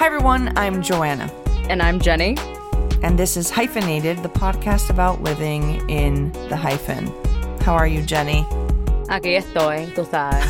Hi, 0.00 0.06
everyone. 0.06 0.56
I'm 0.56 0.80
Joanna. 0.80 1.30
And 1.68 1.82
I'm 1.82 2.00
Jenny. 2.00 2.34
And 3.02 3.18
this 3.18 3.36
is 3.36 3.50
Hyphenated, 3.50 4.22
the 4.22 4.30
podcast 4.30 4.88
about 4.88 5.20
living 5.20 5.86
in 5.90 6.32
the 6.48 6.56
hyphen. 6.56 7.08
How 7.60 7.74
are 7.74 7.86
you, 7.86 8.00
Jenny? 8.00 8.46
Aquí 9.10 9.36
estoy, 9.36 9.94
tú 9.94 10.06
sabes. 10.06 10.46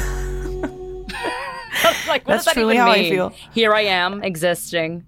like, 2.07 2.29
what 2.29 2.35
That's 2.35 2.45
does 2.45 2.45
that 2.45 2.55
truly 2.55 2.75
even 2.75 2.87
how 2.87 2.93
I 2.93 3.11
feel. 3.11 3.35
Here 3.53 3.75
I 3.75 3.81
am, 3.81 4.23
existing. 4.23 5.05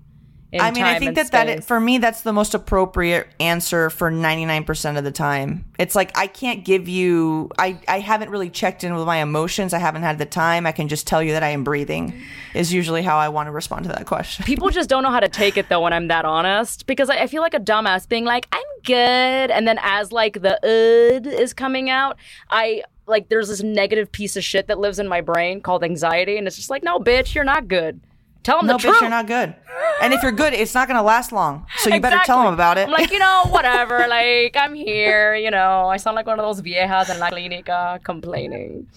I 0.60 0.70
mean, 0.70 0.84
I 0.84 0.98
think 0.98 1.14
that 1.14 1.30
that 1.30 1.48
space. 1.48 1.64
for 1.64 1.80
me 1.80 1.98
that's 1.98 2.22
the 2.22 2.32
most 2.32 2.54
appropriate 2.54 3.28
answer 3.40 3.88
for 3.88 4.10
99% 4.10 4.98
of 4.98 5.04
the 5.04 5.10
time. 5.10 5.64
It's 5.78 5.94
like 5.94 6.16
I 6.16 6.26
can't 6.26 6.64
give 6.64 6.88
you 6.88 7.50
I 7.58 7.78
I 7.88 8.00
haven't 8.00 8.30
really 8.30 8.50
checked 8.50 8.84
in 8.84 8.94
with 8.94 9.06
my 9.06 9.18
emotions. 9.18 9.72
I 9.72 9.78
haven't 9.78 10.02
had 10.02 10.18
the 10.18 10.26
time. 10.26 10.66
I 10.66 10.72
can 10.72 10.88
just 10.88 11.06
tell 11.06 11.22
you 11.22 11.32
that 11.32 11.42
I 11.42 11.48
am 11.48 11.64
breathing. 11.64 12.22
Is 12.54 12.72
usually 12.72 13.02
how 13.02 13.16
I 13.16 13.30
want 13.30 13.46
to 13.46 13.50
respond 13.50 13.84
to 13.84 13.88
that 13.90 14.06
question. 14.06 14.44
People 14.44 14.68
just 14.68 14.90
don't 14.90 15.02
know 15.02 15.10
how 15.10 15.20
to 15.20 15.28
take 15.28 15.56
it 15.56 15.68
though 15.70 15.80
when 15.80 15.92
I'm 15.92 16.08
that 16.08 16.24
honest 16.24 16.86
because 16.86 17.08
I, 17.08 17.22
I 17.22 17.26
feel 17.28 17.40
like 17.40 17.54
a 17.54 17.60
dumbass 17.60 18.06
being 18.06 18.24
like, 18.24 18.46
I'm 18.52 18.62
good. 18.84 19.50
And 19.50 19.66
then 19.66 19.78
as 19.82 20.12
like 20.12 20.42
the 20.42 20.56
ud 20.66 21.26
is 21.26 21.54
coming 21.54 21.88
out, 21.88 22.18
I 22.50 22.82
like 23.06 23.28
there's 23.28 23.48
this 23.48 23.62
negative 23.62 24.12
piece 24.12 24.36
of 24.36 24.44
shit 24.44 24.66
that 24.66 24.78
lives 24.78 24.98
in 24.98 25.08
my 25.08 25.20
brain 25.20 25.60
called 25.60 25.82
anxiety. 25.82 26.36
And 26.36 26.46
it's 26.46 26.56
just 26.56 26.70
like, 26.70 26.82
no, 26.82 26.98
bitch, 26.98 27.34
you're 27.34 27.44
not 27.44 27.68
good. 27.68 28.00
Tell 28.42 28.58
them 28.58 28.66
No, 28.66 28.72
the 28.74 28.78
bitch, 28.78 28.82
truth. 28.82 29.00
you're 29.00 29.10
not 29.10 29.26
good. 29.26 29.54
And 30.02 30.12
if 30.12 30.22
you're 30.22 30.32
good, 30.32 30.52
it's 30.52 30.74
not 30.74 30.88
going 30.88 30.96
to 30.96 31.02
last 31.02 31.30
long. 31.32 31.66
So 31.78 31.90
you 31.94 32.00
better 32.00 32.20
tell 32.24 32.42
them 32.42 32.52
about 32.52 32.76
it. 32.76 32.86
I'm 32.88 32.90
like, 32.90 33.12
you 33.12 33.18
know, 33.20 33.44
whatever. 33.48 34.06
like, 34.08 34.56
I'm 34.56 34.74
here. 34.74 35.34
You 35.36 35.50
know, 35.50 35.86
I 35.88 35.96
sound 35.96 36.16
like 36.16 36.26
one 36.26 36.40
of 36.40 36.44
those 36.44 36.60
viejas 36.60 37.08
in 37.12 37.20
la 37.20 37.30
clínica 37.30 38.02
complaining. 38.02 38.88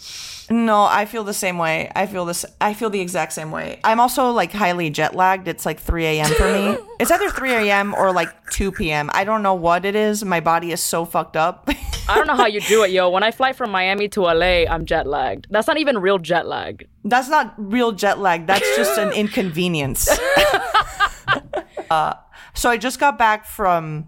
No, 0.50 0.84
I 0.84 1.06
feel 1.06 1.24
the 1.24 1.34
same 1.34 1.58
way. 1.58 1.92
I 1.96 2.06
feel 2.06 2.26
this. 2.26 2.46
I 2.62 2.74
feel 2.76 2.90
the 2.92 3.02
exact 3.02 3.34
same 3.34 3.52
way. 3.52 3.80
I'm 3.84 4.00
also 4.00 4.30
like 4.32 4.52
highly 4.52 4.90
jet 4.92 5.16
lagged. 5.16 5.48
It's 5.48 5.66
like 5.66 5.80
3 5.80 6.06
a.m. 6.06 6.32
for 6.34 6.52
me. 6.52 6.78
it's 7.00 7.10
either 7.10 7.30
3 7.30 7.52
a.m. 7.54 7.96
or 7.96 8.12
like 8.12 8.52
2 8.52 8.72
p.m. 8.72 9.10
I 9.14 9.24
don't 9.24 9.42
know 9.42 9.56
what 9.56 9.86
it 9.86 9.96
is. 9.96 10.24
My 10.24 10.40
body 10.42 10.72
is 10.72 10.82
so 10.84 11.04
fucked 11.06 11.36
up. 11.36 11.68
I 12.08 12.14
don't 12.16 12.28
know 12.28 12.36
how 12.36 12.46
you 12.46 12.62
do 12.62 12.84
it, 12.84 12.92
yo. 12.92 13.10
When 13.10 13.24
I 13.24 13.32
fly 13.32 13.54
from 13.54 13.72
Miami 13.72 14.08
to 14.10 14.22
LA, 14.22 14.66
I'm 14.70 14.86
jet 14.86 15.08
lagged. 15.08 15.48
That's 15.50 15.66
not 15.66 15.80
even 15.80 15.98
real 15.98 16.20
jet 16.20 16.46
lag. 16.46 16.88
That's 17.04 17.28
not 17.30 17.56
real 17.58 17.92
jet 17.92 18.20
lag. 18.20 18.46
That's 18.46 18.76
just 18.76 19.00
an 19.00 19.12
inconvenience. 19.36 20.08
uh, 21.90 22.14
so 22.54 22.70
I 22.70 22.78
just 22.78 23.00
got 23.00 23.18
back 23.18 23.46
from 23.46 24.08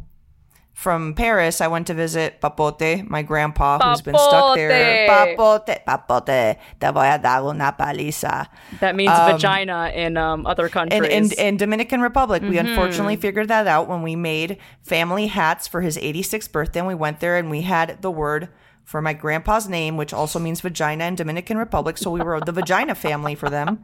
from 0.73 1.15
Paris. 1.15 1.59
I 1.59 1.67
went 1.67 1.87
to 1.87 1.95
visit 1.95 2.39
Papote, 2.39 3.09
my 3.09 3.23
grandpa, 3.23 3.79
who's 3.79 4.01
been 4.03 4.13
stuck 4.13 4.55
there. 4.55 5.07
Papote, 5.09 5.83
Papote, 5.85 6.57
te 6.79 6.91
voy 6.91 7.07
a 7.13 7.17
dar 7.17 7.43
una 7.43 7.75
paliza. 7.77 8.47
That 8.79 8.95
means 8.95 9.11
vagina 9.11 9.91
in 9.95 10.17
um, 10.17 10.45
other 10.45 10.69
countries. 10.69 11.01
in, 11.01 11.25
in, 11.25 11.31
in 11.31 11.57
Dominican 11.57 12.01
Republic. 12.01 12.43
We 12.43 12.57
unfortunately 12.59 13.15
figured 13.15 13.47
that 13.47 13.65
out 13.65 13.87
when 13.87 14.03
we 14.03 14.15
made 14.15 14.59
family 14.83 15.27
hats 15.27 15.67
for 15.67 15.81
his 15.81 15.97
86th 15.97 16.51
birthday. 16.51 16.79
And 16.79 16.87
we 16.87 16.95
went 16.95 17.21
there 17.21 17.37
and 17.37 17.49
we 17.49 17.61
had 17.61 18.01
the 18.03 18.11
word 18.11 18.49
for 18.87 19.01
my 19.01 19.11
grandpa's 19.11 19.67
name, 19.67 19.97
which 19.97 20.13
also 20.13 20.39
means 20.39 20.61
vagina 20.61 21.03
in 21.03 21.15
Dominican 21.15 21.57
Republic. 21.57 21.97
So 21.97 22.09
we 22.09 22.21
were 22.21 22.39
the 22.39 22.53
vagina 22.53 22.95
family 22.95 23.35
for 23.35 23.49
them. 23.49 23.83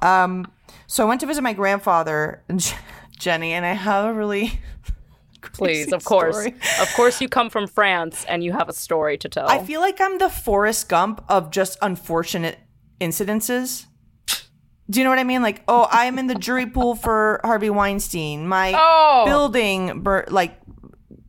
Um, 0.00 0.46
so 0.86 1.04
I 1.04 1.08
went 1.08 1.20
to 1.22 1.26
visit 1.26 1.42
my 1.42 1.54
grandfather, 1.54 2.44
Jenny, 3.18 3.52
and 3.52 3.66
I 3.66 3.72
have 3.72 4.04
a 4.06 4.12
really. 4.14 4.60
Please, 5.52 5.92
of 5.92 6.04
course. 6.04 6.36
story. 6.36 6.54
Of 6.80 6.88
course, 6.94 7.20
you 7.20 7.28
come 7.28 7.50
from 7.50 7.66
France 7.66 8.24
and 8.28 8.42
you 8.44 8.52
have 8.52 8.68
a 8.68 8.72
story 8.72 9.18
to 9.18 9.28
tell. 9.28 9.48
I 9.48 9.62
feel 9.64 9.80
like 9.80 10.00
I'm 10.00 10.18
the 10.18 10.30
Forrest 10.30 10.88
Gump 10.88 11.22
of 11.28 11.50
just 11.50 11.76
unfortunate 11.82 12.58
incidences. 13.00 13.86
Do 14.88 15.00
you 15.00 15.04
know 15.04 15.10
what 15.10 15.18
I 15.18 15.24
mean? 15.24 15.42
Like, 15.42 15.62
oh, 15.66 15.88
I'm 15.90 16.18
in 16.18 16.28
the 16.28 16.34
jury 16.34 16.66
pool 16.66 16.94
for 16.94 17.40
Harvey 17.42 17.70
Weinstein. 17.70 18.46
My 18.46 18.72
Oh. 18.76 19.24
building, 19.26 20.00
bur- 20.02 20.26
like, 20.28 20.58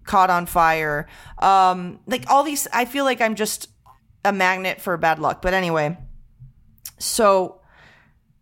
caught 0.05 0.29
on 0.29 0.45
fire. 0.45 1.07
Um, 1.39 1.99
like 2.05 2.29
all 2.29 2.43
these, 2.43 2.67
I 2.73 2.85
feel 2.85 3.05
like 3.05 3.21
I'm 3.21 3.35
just 3.35 3.69
a 4.23 4.31
magnet 4.31 4.81
for 4.81 4.95
bad 4.97 5.19
luck. 5.19 5.41
But 5.41 5.53
anyway, 5.53 5.97
so 6.97 7.61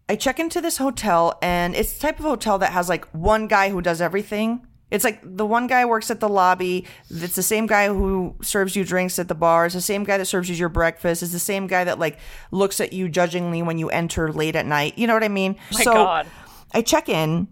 I 0.08 0.16
check 0.16 0.40
into 0.40 0.62
this 0.62 0.78
hotel, 0.78 1.38
and 1.42 1.76
it's 1.76 1.94
the 1.94 2.02
type 2.02 2.20
of 2.20 2.26
hotel 2.26 2.60
that 2.60 2.72
has 2.74 2.90
like 2.90 3.06
one 3.14 3.48
guy 3.48 3.70
who 3.70 3.82
does 3.82 4.02
everything. 4.02 4.68
It's 4.92 5.04
like 5.04 5.22
the 5.24 5.46
one 5.46 5.66
guy 5.66 5.86
works 5.86 6.12
at 6.12 6.20
the 6.20 6.30
lobby. 6.30 6.86
It's 7.10 7.34
the 7.34 7.42
same 7.42 7.66
guy 7.66 7.88
who 7.88 8.36
serves 8.44 8.76
you 8.76 8.84
drinks 8.84 9.18
at 9.18 9.28
the 9.28 9.34
bar. 9.34 9.66
It's 9.66 9.74
the 9.74 9.82
same 9.82 10.04
guy 10.04 10.20
that 10.20 10.26
serves 10.26 10.50
you 10.50 10.56
your 10.56 10.70
breakfast. 10.70 11.24
It's 11.24 11.32
the 11.32 11.40
same 11.40 11.66
guy 11.66 11.84
that 11.86 11.98
like 11.98 12.20
looks 12.52 12.80
at 12.80 12.94
you 12.94 13.10
judgingly 13.10 13.64
when 13.64 13.80
you 13.80 13.90
enter 13.90 14.32
late 14.32 14.56
at 14.56 14.68
night. 14.68 15.00
You 15.00 15.08
know 15.08 15.16
what 15.16 15.24
I 15.24 15.30
mean? 15.30 15.56
My 15.72 15.84
God. 15.84 16.28
I 16.76 16.84
check 16.84 17.10
in, 17.10 17.48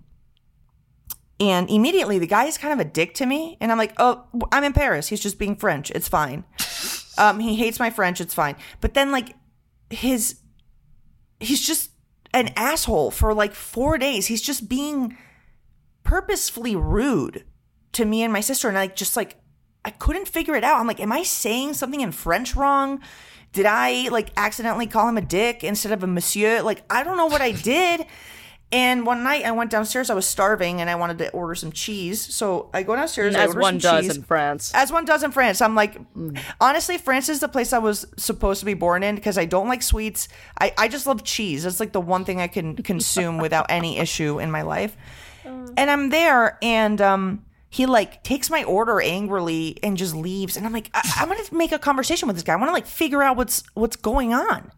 and 1.42 1.70
immediately 1.70 2.20
the 2.20 2.28
guy 2.28 2.46
is 2.46 2.58
kind 2.58 2.72
of 2.72 2.80
a 2.80 2.90
dick 2.90 3.16
to 3.16 3.26
me, 3.26 3.58
and 3.60 3.72
I'm 3.72 3.78
like, 3.78 3.94
"Oh, 3.98 4.26
I'm 4.52 4.64
in 4.64 4.72
Paris. 4.72 5.10
He's 5.10 5.20
just 5.20 5.38
being 5.38 5.58
French. 5.58 5.92
It's 5.92 6.08
fine." 6.08 6.46
Um, 7.18 7.40
he 7.40 7.56
hates 7.56 7.78
my 7.78 7.90
French. 7.90 8.22
It's 8.22 8.34
fine. 8.34 8.56
But 8.80 8.94
then 8.94 9.12
like 9.12 9.36
his 9.90 10.40
he's 11.42 11.66
just 11.66 11.92
an 12.34 12.52
asshole 12.56 13.12
for 13.12 13.34
like 13.34 13.54
four 13.54 13.98
days. 13.98 14.28
He's 14.28 14.42
just 14.42 14.70
being 14.70 15.18
purposefully 16.04 16.76
rude 16.76 17.46
to 17.94 18.06
me 18.06 18.24
and 18.24 18.32
my 18.32 18.40
sister. 18.40 18.70
And 18.70 18.78
I 18.78 18.88
just 18.88 19.18
like, 19.18 19.38
I 19.84 19.90
couldn't 19.90 20.28
figure 20.28 20.56
it 20.56 20.64
out. 20.64 20.80
I'm 20.80 20.88
like, 20.88 21.00
am 21.00 21.12
I 21.12 21.24
saying 21.24 21.74
something 21.74 22.02
in 22.02 22.12
French 22.12 22.56
wrong? 22.56 23.02
Did 23.52 23.66
I 23.66 24.08
like 24.10 24.32
accidentally 24.38 24.88
call 24.88 25.10
him 25.10 25.18
a 25.18 25.22
dick 25.22 25.64
instead 25.64 25.92
of 25.92 26.04
a 26.04 26.08
monsieur? 26.08 26.62
Like, 26.62 26.84
I 26.90 27.04
don't 27.04 27.18
know 27.18 27.26
what 27.26 27.42
I 27.42 27.52
did. 27.52 28.06
And 28.74 29.06
one 29.06 29.24
night 29.24 29.44
I 29.44 29.52
went 29.52 29.70
downstairs, 29.70 30.10
I 30.10 30.14
was 30.14 30.26
starving 30.26 30.80
and 30.80 30.90
I 30.90 30.96
wanted 30.96 31.18
to 31.18 31.30
order 31.32 31.56
some 31.56 31.74
cheese. 31.74 32.22
So 32.34 32.70
I 32.74 32.84
go 32.84 32.96
downstairs, 32.96 33.36
I 33.36 33.44
as 33.44 33.48
order 33.50 33.60
one 33.60 33.80
some 33.82 33.96
does 33.96 34.06
cheese 34.06 34.18
in 34.18 34.24
France. 34.24 34.72
as 34.74 34.92
one 34.94 35.04
does 35.04 35.24
in 35.24 35.32
France. 35.32 35.62
I'm 35.62 35.76
like, 35.76 36.00
honestly, 36.62 36.98
France 36.98 37.28
is 37.28 37.42
the 37.42 37.50
place 37.50 37.74
I 37.74 37.80
was 37.80 38.06
supposed 38.16 38.62
to 38.62 38.66
be 38.66 38.74
born 38.74 39.04
in 39.04 39.16
because 39.16 39.38
I 39.38 39.44
don't 39.44 39.68
like 39.68 39.82
sweets. 39.82 40.30
I, 40.60 40.74
I 40.78 40.88
just 40.88 41.06
love 41.06 41.24
cheese. 41.26 41.66
It's 41.66 41.82
like 41.82 41.92
the 41.92 42.00
one 42.00 42.24
thing 42.24 42.40
I 42.40 42.48
can 42.48 42.76
consume 42.84 43.40
without 43.40 43.66
any 43.70 43.98
issue 43.98 44.40
in 44.40 44.52
my 44.52 44.62
life. 44.62 44.96
And 45.44 45.90
I'm 45.90 46.10
there, 46.10 46.58
and 46.62 47.02
um, 47.02 47.46
he 47.70 47.86
like 47.86 48.24
takes 48.24 48.50
my 48.50 48.64
order 48.64 49.02
angrily 49.02 49.78
and 49.82 49.98
just 49.98 50.14
leaves. 50.16 50.56
And 50.56 50.66
I'm 50.66 50.74
like, 50.74 50.90
I, 50.94 51.02
I'm 51.18 51.28
gonna 51.30 51.44
make 51.52 51.72
a 51.72 51.80
conversation 51.80 52.28
with 52.28 52.36
this 52.36 52.44
guy. 52.44 52.54
I 52.54 52.58
want 52.58 52.70
to 52.70 52.74
like 52.74 52.86
figure 52.86 53.24
out 53.24 53.38
what's 53.38 53.64
what's 53.74 53.96
going 53.96 54.34
on. 54.34 54.72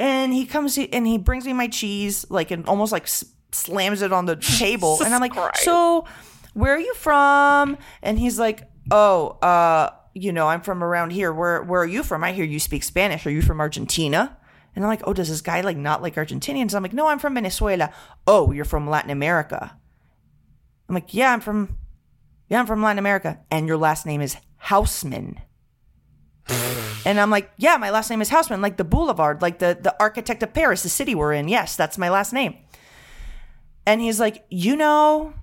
And 0.00 0.32
he 0.32 0.46
comes 0.46 0.78
and 0.78 1.06
he 1.06 1.18
brings 1.18 1.44
me 1.44 1.52
my 1.52 1.68
cheese, 1.68 2.24
like, 2.30 2.50
and 2.50 2.66
almost 2.66 2.90
like 2.90 3.06
slams 3.52 4.00
it 4.00 4.14
on 4.14 4.24
the 4.24 4.34
table. 4.36 4.98
and 5.04 5.14
I'm 5.14 5.20
like, 5.20 5.32
Christ. 5.32 5.62
so 5.62 6.06
where 6.54 6.74
are 6.74 6.80
you 6.80 6.94
from? 6.94 7.76
And 8.02 8.18
he's 8.18 8.38
like, 8.38 8.62
oh, 8.90 9.38
uh, 9.42 9.90
you 10.14 10.32
know, 10.32 10.48
I'm 10.48 10.62
from 10.62 10.82
around 10.82 11.10
here. 11.10 11.30
Where 11.32 11.62
where 11.62 11.82
are 11.82 11.86
you 11.86 12.02
from? 12.02 12.24
I 12.24 12.32
hear 12.32 12.46
you 12.46 12.58
speak 12.58 12.82
Spanish. 12.82 13.26
Are 13.26 13.30
you 13.30 13.42
from 13.42 13.60
Argentina? 13.60 14.38
And 14.74 14.82
I'm 14.82 14.88
like, 14.88 15.02
oh, 15.04 15.12
does 15.12 15.28
this 15.28 15.42
guy 15.42 15.60
like 15.60 15.76
not 15.76 16.00
like 16.00 16.14
Argentinians? 16.14 16.74
I'm 16.74 16.82
like, 16.82 16.94
no, 16.94 17.08
I'm 17.08 17.18
from 17.18 17.34
Venezuela. 17.34 17.92
Oh, 18.26 18.52
you're 18.52 18.64
from 18.64 18.88
Latin 18.88 19.10
America. 19.10 19.76
I'm 20.88 20.94
like, 20.94 21.12
yeah, 21.12 21.30
I'm 21.30 21.40
from, 21.40 21.76
yeah, 22.48 22.58
I'm 22.58 22.66
from 22.66 22.82
Latin 22.82 22.98
America. 22.98 23.40
And 23.50 23.66
your 23.68 23.76
last 23.76 24.06
name 24.06 24.22
is 24.22 24.36
Hausmann. 24.64 25.36
And 27.04 27.18
I'm 27.18 27.30
like, 27.30 27.50
yeah, 27.56 27.76
my 27.76 27.90
last 27.90 28.10
name 28.10 28.20
is 28.20 28.30
Hausmann, 28.30 28.60
like 28.60 28.76
the 28.76 28.84
boulevard, 28.84 29.42
like 29.42 29.58
the 29.58 29.78
the 29.80 29.94
architect 30.00 30.42
of 30.42 30.52
Paris, 30.52 30.82
the 30.82 30.88
city 30.88 31.14
we're 31.14 31.32
in. 31.32 31.48
Yes, 31.48 31.76
that's 31.76 31.98
my 31.98 32.10
last 32.10 32.32
name. 32.32 32.56
And 33.86 34.00
he's 34.00 34.20
like, 34.20 34.44
You 34.50 34.76
know, 34.76 35.34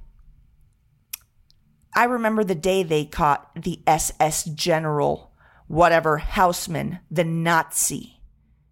I 1.95 2.05
remember 2.05 2.43
the 2.43 2.55
day 2.55 2.83
they 2.83 3.05
caught 3.05 3.49
the 3.61 3.81
SS 3.87 4.45
general, 4.45 5.33
whatever, 5.67 6.19
Hausmann, 6.19 6.99
the 7.09 7.23
Nazi. 7.23 8.21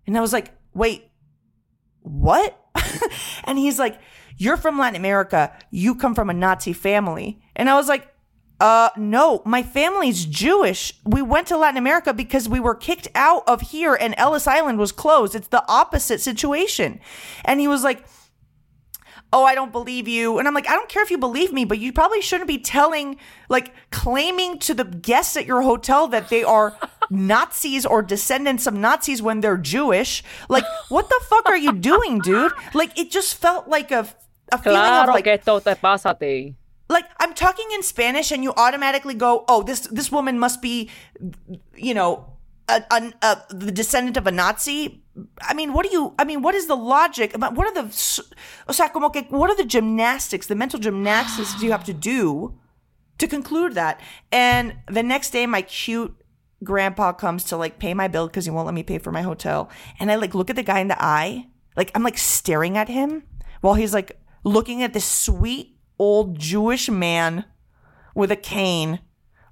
And 0.05 0.17
I 0.17 0.21
was 0.21 0.33
like, 0.33 0.51
Wait, 0.73 1.09
what? 2.01 2.57
and 3.43 3.57
he's 3.57 3.79
like, 3.79 3.99
You're 4.37 4.57
from 4.57 4.77
Latin 4.77 4.95
America. 4.95 5.51
You 5.71 5.95
come 5.95 6.15
from 6.15 6.29
a 6.29 6.33
Nazi 6.33 6.73
family. 6.73 7.41
And 7.55 7.69
I 7.69 7.75
was 7.75 7.87
like, 7.87 8.14
uh, 8.59 8.89
no, 8.95 9.41
my 9.45 9.63
family's 9.63 10.25
Jewish. 10.25 10.93
We 11.03 11.21
went 11.21 11.47
to 11.47 11.57
Latin 11.57 11.77
America 11.77 12.13
because 12.13 12.47
we 12.47 12.59
were 12.59 12.75
kicked 12.75 13.07
out 13.13 13.43
of 13.47 13.61
here 13.61 13.95
and 13.95 14.15
Ellis 14.17 14.47
Island 14.47 14.79
was 14.79 14.91
closed. 14.91 15.35
It's 15.35 15.49
the 15.49 15.63
opposite 15.67 16.21
situation. 16.21 16.99
And 17.43 17.59
he 17.59 17.67
was 17.67 17.83
like, 17.83 18.05
Oh, 19.33 19.43
I 19.43 19.53
don't 19.53 19.73
believe 19.73 20.07
you. 20.07 20.39
And 20.39 20.47
I'm 20.47 20.53
like, 20.53 20.69
I 20.69 20.73
don't 20.73 20.87
care 20.87 21.03
if 21.03 21.11
you 21.11 21.17
believe 21.17 21.51
me, 21.51 21.65
but 21.65 21.77
you 21.77 21.91
probably 21.91 22.21
shouldn't 22.21 22.47
be 22.47 22.57
telling, 22.57 23.17
like, 23.49 23.73
claiming 23.91 24.59
to 24.59 24.73
the 24.73 24.85
guests 24.85 25.35
at 25.35 25.45
your 25.45 25.61
hotel 25.61 26.07
that 26.07 26.29
they 26.29 26.41
are 26.41 26.77
Nazis 27.09 27.85
or 27.85 28.01
descendants 28.01 28.65
of 28.65 28.75
Nazis 28.75 29.21
when 29.21 29.41
they're 29.41 29.57
Jewish. 29.57 30.23
Like, 30.47 30.63
what 30.87 31.09
the 31.09 31.19
fuck 31.27 31.47
are 31.47 31.57
you 31.57 31.73
doing, 31.73 32.19
dude? 32.19 32.53
Like, 32.73 32.97
it 32.97 33.11
just 33.11 33.35
felt 33.35 33.67
like 33.67 33.91
a, 33.91 34.07
a 34.53 34.57
feeling 34.57 34.79
of 34.79 35.07
like, 35.09 35.25
que 35.25 35.33
esto 35.33 35.59
te 35.59 35.75
pasa 35.75 36.11
a 36.11 36.15
ti. 36.15 36.55
Talking 37.35 37.65
in 37.73 37.83
Spanish 37.83 38.31
and 38.31 38.43
you 38.43 38.53
automatically 38.57 39.13
go, 39.13 39.45
"Oh, 39.47 39.63
this 39.63 39.81
this 39.91 40.11
woman 40.11 40.39
must 40.39 40.61
be, 40.61 40.89
you 41.75 41.93
know, 41.93 42.25
a, 42.67 42.83
a, 42.91 43.13
a, 43.21 43.41
the 43.49 43.71
descendant 43.71 44.17
of 44.17 44.27
a 44.27 44.31
Nazi." 44.31 45.03
I 45.41 45.53
mean, 45.53 45.71
what 45.73 45.85
do 45.85 45.91
you? 45.91 46.13
I 46.19 46.25
mean, 46.25 46.41
what 46.41 46.55
is 46.55 46.67
the 46.67 46.75
logic? 46.75 47.33
About 47.33 47.55
what 47.55 47.67
are 47.67 47.73
the, 47.73 47.87
o 48.67 48.73
sea, 48.73 48.89
como 48.89 49.09
que, 49.09 49.23
what 49.29 49.49
are 49.49 49.55
the 49.55 49.65
gymnastics, 49.65 50.47
the 50.47 50.55
mental 50.55 50.79
gymnastics 50.79 51.61
you 51.61 51.71
have 51.71 51.85
to 51.85 51.93
do 51.93 52.57
to 53.17 53.27
conclude 53.27 53.75
that? 53.75 54.01
And 54.31 54.75
the 54.87 55.03
next 55.03 55.29
day, 55.31 55.45
my 55.45 55.61
cute 55.61 56.13
grandpa 56.63 57.13
comes 57.13 57.43
to 57.45 57.57
like 57.57 57.79
pay 57.79 57.93
my 57.93 58.07
bill 58.07 58.27
because 58.27 58.45
he 58.45 58.51
won't 58.51 58.65
let 58.65 58.75
me 58.75 58.83
pay 58.83 58.97
for 58.97 59.11
my 59.11 59.21
hotel, 59.21 59.69
and 59.99 60.11
I 60.11 60.15
like 60.15 60.35
look 60.35 60.49
at 60.49 60.55
the 60.55 60.63
guy 60.63 60.79
in 60.79 60.89
the 60.89 61.01
eye, 61.01 61.47
like 61.77 61.91
I'm 61.95 62.03
like 62.03 62.17
staring 62.17 62.77
at 62.77 62.89
him 62.89 63.23
while 63.61 63.75
he's 63.75 63.93
like 63.93 64.19
looking 64.43 64.83
at 64.83 64.93
this 64.93 65.05
sweet 65.05 65.74
old 65.99 66.37
Jewish 66.39 66.89
man 66.89 67.45
with 68.13 68.31
a 68.31 68.35
cane. 68.35 68.99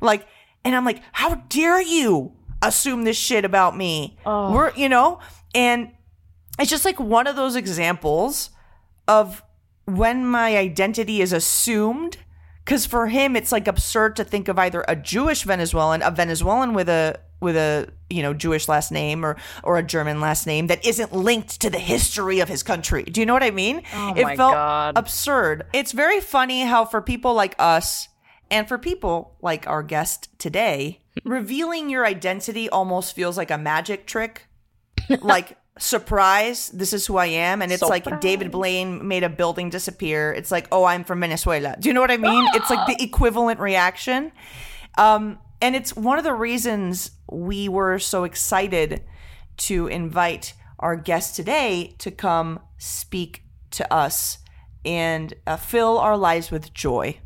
Like, 0.01 0.27
and 0.65 0.75
I'm 0.75 0.85
like, 0.85 1.01
how 1.11 1.35
dare 1.49 1.81
you 1.81 2.33
assume 2.61 3.03
this 3.03 3.17
shit 3.17 3.45
about 3.45 3.75
me? 3.75 4.17
Oh. 4.25 4.53
We're, 4.53 4.73
you 4.75 4.89
know, 4.89 5.19
and 5.53 5.91
it's 6.59 6.69
just 6.69 6.85
like 6.85 6.99
one 6.99 7.27
of 7.27 7.35
those 7.35 7.55
examples 7.55 8.49
of 9.07 9.43
when 9.85 10.25
my 10.25 10.57
identity 10.57 11.21
is 11.21 11.33
assumed. 11.33 12.17
Cause 12.65 12.85
for 12.85 13.07
him, 13.07 13.35
it's 13.35 13.51
like 13.51 13.67
absurd 13.67 14.15
to 14.15 14.23
think 14.23 14.47
of 14.47 14.57
either 14.57 14.85
a 14.87 14.95
Jewish 14.95 15.43
Venezuelan, 15.43 16.01
a 16.01 16.11
Venezuelan 16.11 16.73
with 16.73 16.87
a, 16.87 17.19
with 17.41 17.57
a, 17.57 17.89
you 18.09 18.21
know, 18.21 18.33
Jewish 18.33 18.69
last 18.69 18.89
name 18.91 19.25
or, 19.25 19.35
or 19.63 19.77
a 19.77 19.83
German 19.83 20.21
last 20.21 20.47
name 20.47 20.67
that 20.67 20.85
isn't 20.85 21.11
linked 21.11 21.59
to 21.59 21.69
the 21.69 21.79
history 21.79 22.39
of 22.39 22.47
his 22.47 22.63
country. 22.63 23.03
Do 23.03 23.19
you 23.19 23.25
know 23.25 23.33
what 23.33 23.43
I 23.43 23.51
mean? 23.51 23.81
Oh 23.93 24.13
it 24.15 24.37
felt 24.37 24.53
God. 24.53 24.97
absurd. 24.97 25.65
It's 25.73 25.91
very 25.91 26.21
funny 26.21 26.61
how 26.61 26.85
for 26.85 27.01
people 27.01 27.33
like 27.33 27.55
us 27.59 28.07
and 28.49 28.67
for 28.67 28.77
people 28.77 29.35
like 29.41 29.67
our 29.67 29.83
guest 29.83 30.29
today, 30.39 31.01
revealing 31.25 31.89
your 31.89 32.05
identity 32.05 32.69
almost 32.69 33.13
feels 33.13 33.35
like 33.35 33.51
a 33.51 33.57
magic 33.57 34.05
trick. 34.07 34.47
like 35.21 35.57
surprise, 35.79 36.69
this 36.69 36.93
is 36.93 37.05
who 37.07 37.17
I 37.17 37.25
am 37.27 37.61
and 37.61 37.71
it's 37.71 37.81
like 37.81 38.19
David 38.21 38.51
Blaine 38.51 39.07
made 39.07 39.23
a 39.23 39.29
building 39.29 39.69
disappear. 39.69 40.31
It's 40.33 40.51
like, 40.51 40.67
"Oh, 40.71 40.83
I'm 40.85 41.03
from 41.03 41.19
Venezuela." 41.19 41.75
Do 41.79 41.89
you 41.89 41.93
know 41.93 42.01
what 42.01 42.11
I 42.11 42.17
mean? 42.17 42.45
it's 42.53 42.69
like 42.69 42.85
the 42.87 43.01
equivalent 43.03 43.59
reaction. 43.59 44.31
Um 44.97 45.39
and 45.61 45.75
it's 45.75 45.95
one 45.95 46.17
of 46.17 46.23
the 46.25 46.33
reasons 46.33 47.11
we 47.31 47.69
were 47.69 47.97
so 47.99 48.23
excited 48.25 49.03
to 49.57 49.87
invite 49.87 50.53
our 50.79 50.95
guest 50.95 51.35
today 51.35 51.95
to 51.99 52.11
come 52.11 52.59
speak 52.77 53.43
to 53.71 53.91
us 53.93 54.39
and 54.85 55.33
uh, 55.47 55.55
fill 55.55 55.97
our 55.97 56.17
lives 56.17 56.51
with 56.51 56.73
joy. 56.73 57.17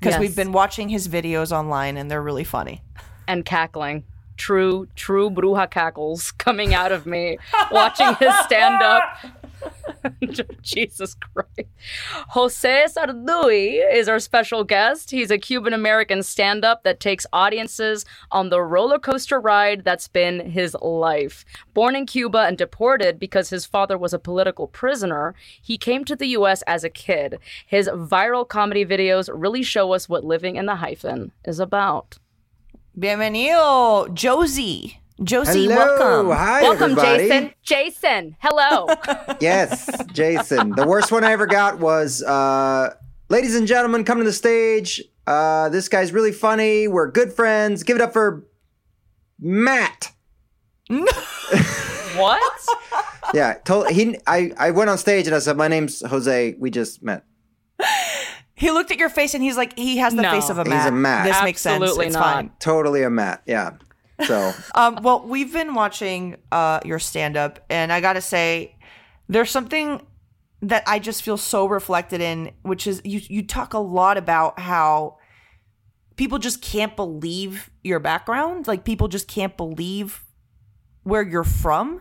Because 0.00 0.14
Yes. 0.14 0.20
we've 0.20 0.34
been 0.36 0.50
watching 0.50 0.88
his 0.88 1.06
videos 1.06 1.52
online 1.52 1.96
and 1.96 2.10
they're 2.10 2.22
really 2.22 2.42
funny. 2.44 2.82
and 3.28 3.44
cackling. 3.44 4.02
True, 4.36 4.88
true 4.96 5.30
bruja 5.30 5.70
cackles 5.70 6.32
coming 6.32 6.74
out 6.74 6.92
of 6.92 7.06
me 7.06 7.38
watching 7.70 8.14
his 8.16 8.34
stand 8.44 8.82
up. 8.82 9.18
Jesus 10.62 11.14
Christ. 11.14 11.68
Jose 12.28 12.86
Sarduy 12.88 13.80
is 13.92 14.08
our 14.08 14.18
special 14.18 14.64
guest. 14.64 15.10
He's 15.10 15.30
a 15.30 15.38
Cuban 15.38 15.72
American 15.72 16.22
stand 16.22 16.64
up 16.64 16.82
that 16.84 17.00
takes 17.00 17.26
audiences 17.32 18.04
on 18.30 18.48
the 18.48 18.62
roller 18.62 18.98
coaster 18.98 19.40
ride 19.40 19.84
that's 19.84 20.08
been 20.08 20.50
his 20.50 20.76
life. 20.80 21.44
Born 21.74 21.96
in 21.96 22.06
Cuba 22.06 22.38
and 22.40 22.58
deported 22.58 23.18
because 23.18 23.50
his 23.50 23.66
father 23.66 23.98
was 23.98 24.12
a 24.12 24.18
political 24.18 24.66
prisoner, 24.66 25.34
he 25.60 25.78
came 25.78 26.04
to 26.04 26.16
the 26.16 26.28
US 26.28 26.62
as 26.62 26.84
a 26.84 26.90
kid. 26.90 27.38
His 27.66 27.88
viral 27.88 28.46
comedy 28.46 28.84
videos 28.84 29.30
really 29.32 29.62
show 29.62 29.92
us 29.92 30.08
what 30.08 30.24
living 30.24 30.56
in 30.56 30.66
the 30.66 30.76
hyphen 30.76 31.32
is 31.44 31.60
about. 31.60 32.18
Bienvenido, 32.98 34.12
Josie. 34.14 34.98
Josie, 35.22 35.64
Hello, 35.68 35.76
welcome. 35.76 36.36
hi 36.36 36.62
Welcome, 36.62 36.90
everybody. 36.92 37.28
Jason. 37.28 37.54
Jason, 37.62 38.36
hello. 38.40 38.88
Yes, 39.40 39.88
Jason. 40.12 40.70
The 40.70 40.86
worst 40.86 41.12
one 41.12 41.22
I 41.24 41.32
ever 41.32 41.46
got 41.46 41.78
was, 41.78 42.22
uh, 42.22 42.94
ladies 43.28 43.54
and 43.54 43.66
gentlemen, 43.66 44.04
come 44.04 44.18
to 44.18 44.24
the 44.24 44.32
stage. 44.32 45.00
Uh, 45.26 45.68
this 45.68 45.88
guy's 45.88 46.12
really 46.12 46.32
funny. 46.32 46.88
We're 46.88 47.10
good 47.10 47.32
friends. 47.32 47.82
Give 47.82 47.96
it 47.96 48.02
up 48.02 48.12
for 48.12 48.44
Matt. 49.40 50.12
what? 50.88 52.42
Yeah, 53.34 53.54
told 53.64 53.88
he. 53.88 54.18
I 54.26 54.52
I 54.58 54.72
went 54.72 54.90
on 54.90 54.98
stage 54.98 55.26
and 55.26 55.34
I 55.34 55.38
said, 55.38 55.56
"My 55.56 55.66
name's 55.66 56.02
Jose. 56.06 56.54
We 56.58 56.70
just 56.70 57.02
met." 57.02 57.24
He 58.62 58.70
looked 58.70 58.92
at 58.92 58.98
your 58.98 59.08
face 59.08 59.34
and 59.34 59.42
he's 59.42 59.56
like, 59.56 59.76
he 59.76 59.96
has 59.98 60.14
the 60.14 60.22
No. 60.22 60.30
face 60.30 60.48
of 60.48 60.56
a 60.58 60.62
He's 60.64 60.86
a 60.86 60.92
Matt. 60.92 61.26
This 61.26 61.42
makes 61.42 61.60
sense. 61.60 61.82
Absolutely 61.82 62.06
It's 62.06 62.14
not. 62.14 62.22
fine. 62.34 62.50
Totally 62.60 63.02
a 63.02 63.10
Matt. 63.10 63.42
Yeah. 63.44 63.72
So 64.24 64.52
Um, 64.76 65.00
well, 65.02 65.26
we've 65.26 65.52
been 65.52 65.74
watching 65.74 66.36
uh, 66.52 66.78
your 66.84 67.00
stand 67.00 67.36
up, 67.36 67.58
and 67.68 67.92
I 67.92 68.00
got 68.00 68.12
to 68.12 68.20
say, 68.20 68.76
there's 69.28 69.50
something 69.50 70.00
that 70.60 70.84
I 70.86 71.00
just 71.00 71.22
feel 71.24 71.36
so 71.36 71.66
reflected 71.66 72.20
in, 72.20 72.52
which 72.62 72.86
is 72.86 73.02
you, 73.04 73.20
you 73.28 73.42
talk 73.42 73.74
a 73.74 73.78
lot 73.80 74.16
about 74.16 74.60
how 74.60 75.16
people 76.14 76.38
just 76.38 76.62
can't 76.62 76.94
believe 76.94 77.68
your 77.82 77.98
background. 77.98 78.68
Like, 78.68 78.84
people 78.84 79.08
just 79.08 79.26
can't 79.26 79.56
believe 79.56 80.22
where 81.02 81.22
you're 81.22 81.42
from. 81.42 82.00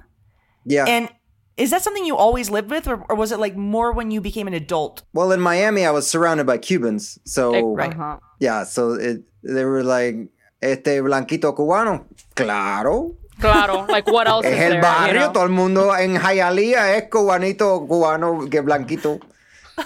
yeah. 0.63 0.85
And 0.87 1.09
is 1.57 1.69
that 1.71 1.81
something 1.83 2.05
you 2.05 2.15
always 2.15 2.49
lived 2.49 2.69
with, 2.71 2.87
or, 2.87 3.03
or 3.09 3.15
was 3.15 3.31
it 3.31 3.39
like 3.39 3.55
more 3.55 3.91
when 3.91 4.09
you 4.11 4.21
became 4.21 4.47
an 4.47 4.53
adult? 4.53 5.03
well, 5.13 5.31
in 5.31 5.39
Miami, 5.39 5.85
I 5.85 5.91
was 5.91 6.07
surrounded 6.07 6.45
by 6.47 6.57
Cubans. 6.57 7.19
So 7.25 7.73
Right. 7.75 7.91
Uh-huh. 7.93 8.17
yeah. 8.39 8.63
So 8.63 8.93
it 8.93 9.23
they 9.43 9.65
were 9.65 9.83
like, 9.83 10.15
"Este 10.61 11.01
blanquito 11.03 11.53
cubano." 11.55 12.05
Claro. 12.35 13.15
Claro. 13.39 13.85
Like, 13.89 14.05
what 14.07 14.27
else 14.27 14.45
is 14.49 14.53
Es 14.53 14.69
there? 14.71 14.81
barrio, 14.81 15.13
you 15.13 15.19
know? 15.27 15.33
todo 15.33 15.43
el 15.43 15.49
mundo 15.49 15.91
en 15.91 16.15
Hialeah 16.15 16.95
es 16.97 17.09
cubanito, 17.09 17.87
cubano, 17.87 18.49
que 18.49 18.61
blanquito. 18.61 19.19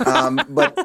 Um, 0.05 0.39
but 0.49 0.75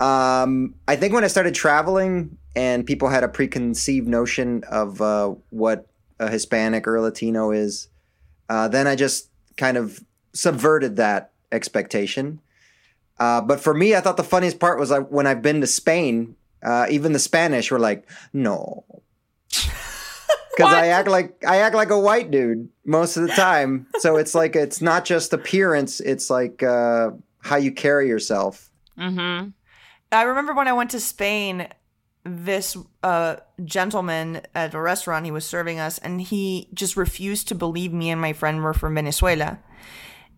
um, 0.00 0.74
I 0.86 0.96
think 0.96 1.12
when 1.12 1.24
I 1.24 1.28
started 1.28 1.54
traveling 1.54 2.38
and 2.56 2.86
people 2.86 3.08
had 3.08 3.22
a 3.24 3.28
preconceived 3.28 4.08
notion 4.08 4.64
of 4.70 5.00
uh, 5.02 5.34
what 5.50 5.86
a 6.18 6.30
Hispanic 6.30 6.86
or 6.88 6.96
a 6.96 7.02
Latino 7.02 7.50
is, 7.50 7.88
uh, 8.48 8.68
then 8.68 8.86
I 8.86 8.96
just 8.96 9.27
kind 9.58 9.76
of 9.76 10.02
subverted 10.32 10.96
that 10.96 11.32
expectation. 11.52 12.40
Uh, 13.18 13.42
but 13.42 13.60
for 13.60 13.74
me, 13.74 13.94
I 13.94 14.00
thought 14.00 14.16
the 14.16 14.24
funniest 14.24 14.58
part 14.58 14.78
was 14.78 14.90
like 14.90 15.08
when 15.08 15.26
I've 15.26 15.42
been 15.42 15.60
to 15.60 15.66
Spain, 15.66 16.36
uh, 16.62 16.86
even 16.88 17.12
the 17.12 17.18
Spanish 17.18 17.70
were 17.70 17.78
like, 17.78 18.08
no. 18.32 18.84
Because 20.56 20.74
I 20.74 20.86
act 20.88 21.06
like 21.06 21.44
I 21.46 21.58
act 21.58 21.76
like 21.76 21.90
a 21.90 21.98
white 22.00 22.32
dude 22.32 22.68
most 22.84 23.16
of 23.16 23.22
the 23.22 23.32
time. 23.32 23.86
So 24.00 24.16
it's 24.16 24.34
like 24.34 24.56
it's 24.56 24.82
not 24.82 25.04
just 25.04 25.32
appearance; 25.32 26.00
it's 26.00 26.30
like 26.30 26.64
uh, 26.64 27.10
how 27.38 27.54
you 27.54 27.70
carry 27.70 28.08
yourself. 28.08 28.68
Mm-hmm. 28.98 29.50
I 30.10 30.22
remember 30.22 30.54
when 30.54 30.66
I 30.66 30.72
went 30.72 30.90
to 30.90 30.98
Spain, 30.98 31.68
this 32.28 32.76
uh, 33.02 33.36
gentleman 33.64 34.42
at 34.54 34.74
a 34.74 34.80
restaurant, 34.80 35.24
he 35.24 35.30
was 35.30 35.44
serving 35.44 35.78
us, 35.80 35.98
and 35.98 36.20
he 36.20 36.68
just 36.74 36.96
refused 36.96 37.48
to 37.48 37.54
believe 37.54 37.92
me 37.92 38.10
and 38.10 38.20
my 38.20 38.32
friend 38.32 38.62
were 38.62 38.74
from 38.74 38.94
Venezuela. 38.94 39.58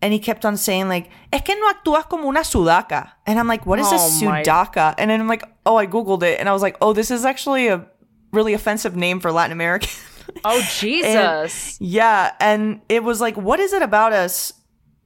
And 0.03 0.13
he 0.13 0.19
kept 0.19 0.45
on 0.45 0.57
saying, 0.57 0.89
like, 0.89 1.11
es 1.31 1.41
que 1.43 1.55
no 1.55 1.71
actúas 1.71 2.09
como 2.09 2.27
una 2.27 2.39
sudaca. 2.41 3.11
And 3.27 3.37
I'm 3.39 3.47
like, 3.47 3.65
what 3.67 3.77
is 3.79 3.91
a 3.91 3.95
Oh 3.95 4.25
my- 4.25 4.41
sudaca? 4.41 4.95
And 4.97 5.11
then 5.11 5.21
I'm 5.21 5.27
like, 5.27 5.43
oh, 5.65 5.75
I 5.77 5.85
Googled 5.85 6.23
it. 6.23 6.39
And 6.39 6.49
I 6.49 6.53
was 6.53 6.63
like, 6.63 6.75
oh, 6.81 6.91
this 6.93 7.11
is 7.11 7.23
actually 7.23 7.67
a 7.67 7.85
really 8.33 8.53
offensive 8.55 8.95
name 8.95 9.19
for 9.19 9.31
Latin 9.31 9.51
American. 9.51 9.89
Oh, 10.45 10.61
Jesus. 10.79 11.77
yeah. 11.81 12.31
And 12.39 12.79
it 12.87 13.03
was 13.03 13.19
like, 13.19 13.35
what 13.35 13.59
is 13.59 13.73
it 13.73 13.81
about 13.81 14.13
us 14.13 14.53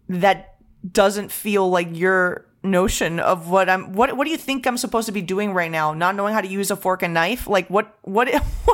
that 0.07 0.55
doesn't 0.89 1.31
feel 1.31 1.67
like 1.69 1.87
you're 1.93 2.45
notion 2.65 3.19
of 3.19 3.50
what 3.50 3.69
I'm 3.69 3.93
what 3.93 4.15
what 4.17 4.25
do 4.25 4.31
you 4.31 4.38
think 4.38 4.65
I'm 4.65 4.77
supposed 4.77 5.05
to 5.05 5.12
be 5.12 5.22
doing 5.22 5.53
right 5.53 5.72
now? 5.72 5.93
Not 5.93 6.15
knowing 6.15 6.34
how 6.34 6.41
to 6.41 6.48
use 6.48 6.72
a 6.72 6.75
fork 6.75 7.03
and 7.03 7.13
knife? 7.13 7.48
Like 7.48 7.69
what 7.69 7.98
what 8.01 8.29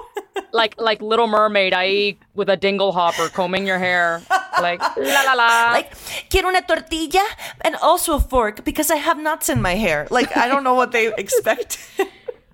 like 0.54 0.80
like 0.80 1.02
Little 1.02 1.28
Mermaid, 1.28 1.74
I 1.76 2.18
with 2.34 2.50
a 2.50 2.58
dingle 2.58 2.92
hopper 2.92 3.30
combing 3.30 3.68
your 3.68 3.80
hair, 3.80 4.22
like 4.62 4.80
la 4.98 5.22
la 5.24 5.34
la. 5.34 5.72
like 5.72 5.94
quiero 6.30 6.50
una 6.50 6.62
tortilla 6.62 7.24
and 7.62 7.76
also 7.78 8.16
a 8.16 8.20
fork 8.20 8.64
because 8.64 8.90
I 8.92 8.96
have 8.98 9.20
nuts 9.20 9.50
in 9.50 9.62
my 9.62 9.76
hair. 9.76 10.08
Like 10.10 10.36
I 10.36 10.48
don't 10.48 10.64
know 10.64 10.76
what 10.76 10.92
they 10.92 11.14
expect. 11.18 11.78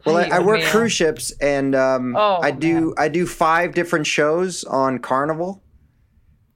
Well, 0.06 0.17
I, 0.17 0.38
I 0.38 0.39
work 0.39 0.60
Dios 0.60 0.72
cruise 0.72 0.94
ships, 0.94 1.32
and 1.41 1.75
um, 1.75 2.15
Oh, 2.15 2.39
I 2.41 2.51
do 2.51 2.94
I 2.98 3.10
do 3.10 3.25
five 3.25 3.74
different 3.74 4.08
shows 4.08 4.63
on 4.63 5.00
Carnival, 5.00 5.62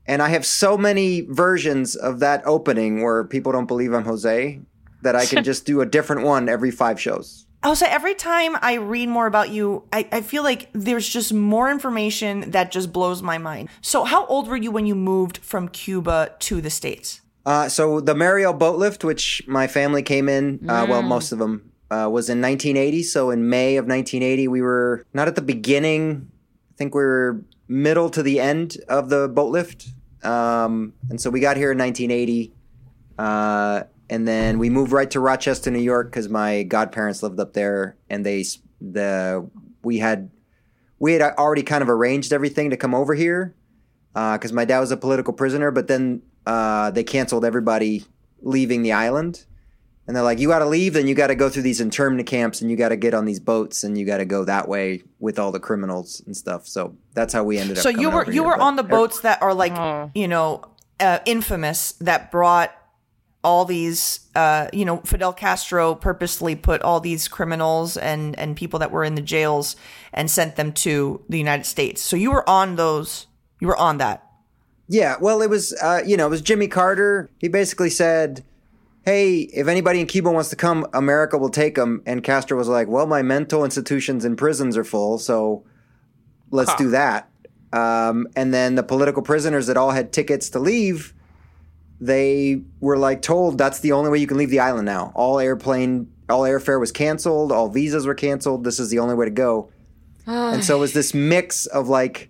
and 0.05 0.21
I 0.21 0.29
have 0.29 0.45
so 0.45 0.77
many 0.77 1.21
versions 1.21 1.95
of 1.95 2.19
that 2.19 2.43
opening 2.45 3.03
where 3.03 3.25
people 3.25 3.51
don't 3.51 3.67
believe 3.67 3.93
I'm 3.93 4.05
Jose 4.05 4.61
that 5.01 5.15
I 5.15 5.25
can 5.25 5.43
just 5.51 5.65
do 5.65 5.81
a 5.81 5.85
different 5.85 6.23
one 6.23 6.49
every 6.49 6.71
five 6.71 6.99
shows. 6.99 7.45
Also, 7.63 7.85
every 7.87 8.15
time 8.15 8.57
I 8.61 8.75
read 8.75 9.07
more 9.07 9.27
about 9.27 9.49
you, 9.49 9.83
I, 9.93 10.07
I 10.11 10.21
feel 10.21 10.41
like 10.41 10.69
there's 10.73 11.07
just 11.07 11.31
more 11.31 11.69
information 11.69 12.51
that 12.51 12.71
just 12.71 12.91
blows 12.91 13.21
my 13.21 13.37
mind. 13.37 13.69
So, 13.81 14.03
how 14.03 14.25
old 14.25 14.47
were 14.47 14.57
you 14.57 14.71
when 14.71 14.87
you 14.87 14.95
moved 14.95 15.37
from 15.39 15.67
Cuba 15.67 16.35
to 16.39 16.59
the 16.59 16.71
States? 16.71 17.21
Uh, 17.45 17.67
so 17.69 17.99
the 17.99 18.15
Mariel 18.15 18.53
boat 18.53 18.77
lift, 18.77 19.03
which 19.03 19.43
my 19.47 19.67
family 19.67 20.03
came 20.03 20.29
in, 20.29 20.69
uh, 20.69 20.85
well, 20.87 21.01
most 21.01 21.31
of 21.31 21.39
them, 21.39 21.71
uh, 21.89 22.07
was 22.11 22.29
in 22.29 22.41
1980. 22.41 23.03
So 23.03 23.31
in 23.31 23.49
May 23.49 23.77
of 23.77 23.85
1980, 23.85 24.47
we 24.47 24.61
were 24.61 25.05
not 25.13 25.27
at 25.27 25.35
the 25.35 25.41
beginning. 25.41 26.31
I 26.71 26.73
think 26.77 26.95
we 26.95 27.01
were 27.01 27.43
middle 27.67 28.09
to 28.11 28.21
the 28.21 28.39
end 28.39 28.77
of 28.87 29.09
the 29.09 29.27
boat 29.27 29.51
lift. 29.51 29.87
Um, 30.23 30.93
and 31.09 31.19
so 31.19 31.29
we 31.29 31.39
got 31.39 31.57
here 31.57 31.71
in 31.71 31.77
1980. 31.79 32.53
Uh, 34.11 34.15
and 34.15 34.27
then 34.27 34.59
we 34.59 34.69
moved 34.69 34.91
right 34.91 35.09
to 35.11 35.19
Rochester, 35.19 35.71
New 35.71 35.79
York, 35.79 36.11
because 36.11 36.27
my 36.29 36.63
godparents 36.63 37.23
lived 37.23 37.39
up 37.39 37.53
there, 37.53 37.95
and 38.09 38.25
they 38.25 38.43
the 38.81 39.49
we 39.83 39.99
had 39.99 40.29
we 40.99 41.13
had 41.13 41.21
already 41.21 41.63
kind 41.63 41.81
of 41.81 41.89
arranged 41.89 42.33
everything 42.33 42.69
to 42.69 42.77
come 42.77 42.93
over 42.93 43.13
here 43.13 43.55
because 44.13 44.51
my 44.51 44.65
dad 44.65 44.79
was 44.79 44.91
a 44.91 44.97
political 44.97 45.33
prisoner, 45.33 45.71
but 45.71 45.87
then 45.87 46.21
uh, 46.45 46.91
they 46.91 47.03
canceled 47.03 47.45
everybody 47.45 48.03
leaving 48.41 48.83
the 48.83 48.91
island. 48.91 49.45
And 50.07 50.15
they're 50.15 50.23
like, 50.23 50.39
you 50.39 50.47
got 50.49 50.59
to 50.59 50.65
leave, 50.65 50.93
then 50.93 51.07
you 51.07 51.15
got 51.15 51.27
to 51.27 51.35
go 51.35 51.47
through 51.47 51.61
these 51.61 51.79
internment 51.79 52.27
camps 52.27 52.59
and 52.59 52.69
you 52.69 52.75
got 52.75 52.89
to 52.89 52.97
get 52.97 53.13
on 53.13 53.25
these 53.25 53.39
boats 53.39 53.83
and 53.83 53.97
you 53.97 54.05
got 54.05 54.17
to 54.17 54.25
go 54.25 54.43
that 54.43 54.67
way 54.67 55.03
with 55.19 55.39
all 55.39 55.51
the 55.51 55.59
criminals 55.59 56.21
and 56.25 56.35
stuff. 56.35 56.67
So 56.67 56.97
that's 57.13 57.33
how 57.33 57.43
we 57.43 57.57
ended 57.59 57.77
up. 57.77 57.83
So 57.83 57.89
you 57.89 58.09
were 58.09 58.23
over 58.23 58.31
you 58.31 58.41
here. 58.41 58.51
were 58.51 58.57
But 58.57 58.63
on 58.63 58.75
the 58.75 58.83
boats 58.83 59.21
that 59.21 59.41
are 59.41 59.53
like 59.53 59.71
Oh. 59.73 60.11
you 60.13 60.27
know 60.27 60.63
uh, 60.99 61.19
infamous 61.25 61.93
that 61.93 62.29
brought 62.31 62.75
all 63.43 63.65
these 63.65 64.27
uh, 64.35 64.67
you 64.71 64.85
know 64.85 64.97
Fidel 64.97 65.33
Castro 65.33 65.95
purposely 65.95 66.55
put 66.55 66.81
all 66.81 66.99
these 66.99 67.27
criminals 67.27 67.97
and 67.97 68.37
and 68.37 68.55
people 68.55 68.79
that 68.79 68.91
were 68.91 69.03
in 69.03 69.15
the 69.15 69.21
jails 69.21 69.75
and 70.13 70.29
sent 70.29 70.55
them 70.55 70.71
to 70.73 71.23
the 71.29 71.37
United 71.37 71.65
States. 71.65 72.01
So 72.01 72.15
you 72.15 72.31
were 72.31 72.47
on 72.49 72.75
those. 72.75 73.27
You 73.59 73.67
were 73.67 73.77
on 73.77 73.97
that. 73.97 74.25
Yeah, 74.87 75.15
well, 75.21 75.41
it 75.41 75.49
was 75.49 75.73
uh, 75.81 76.01
you 76.05 76.17
know 76.17 76.27
it 76.27 76.31
was 76.31 76.41
Jimmy 76.41 76.67
Carter. 76.67 77.29
He 77.39 77.47
basically 77.47 77.89
said, 77.89 78.43
"Hey, 79.03 79.39
if 79.53 79.67
anybody 79.67 80.01
in 80.01 80.07
Cuba 80.07 80.31
wants 80.31 80.49
to 80.49 80.55
come, 80.55 80.85
America 80.93 81.37
will 81.37 81.49
take 81.49 81.75
them." 81.75 82.03
And 82.05 82.23
Castro 82.23 82.57
was 82.57 82.67
like, 82.67 82.87
"Well, 82.87 83.07
my 83.07 83.21
mental 83.21 83.63
institutions 83.63 84.25
and 84.25 84.37
prisons 84.37 84.77
are 84.77 84.83
full, 84.83 85.17
so 85.17 85.63
let's 86.51 86.75
do 86.75 86.89
that." 86.89 87.29
Um, 87.73 88.27
and 88.35 88.53
then 88.53 88.75
the 88.75 88.83
political 88.83 89.21
prisoners 89.21 89.67
that 89.67 89.77
all 89.77 89.91
had 89.91 90.11
tickets 90.11 90.49
to 90.49 90.59
leave, 90.59 91.13
they 92.01 92.63
were 92.79 92.97
like 92.97 93.21
told 93.21 93.57
that's 93.57 93.79
the 93.79 93.91
only 93.93 94.09
way 94.09 94.17
you 94.17 94.27
can 94.27 94.37
leave 94.37 94.49
the 94.49 94.59
island 94.59 94.85
now. 94.85 95.11
All 95.15 95.39
airplane, 95.39 96.11
all 96.27 96.41
airfare 96.41 96.79
was 96.79 96.91
canceled. 96.91 97.51
All 97.51 97.69
visas 97.69 98.05
were 98.05 98.15
canceled. 98.15 98.63
This 98.63 98.79
is 98.79 98.89
the 98.89 98.99
only 98.99 99.15
way 99.15 99.25
to 99.25 99.31
go. 99.31 99.71
and 100.25 100.63
so 100.63 100.77
it 100.77 100.79
was 100.79 100.93
this 100.93 101.13
mix 101.13 101.67
of 101.67 101.87
like, 101.87 102.29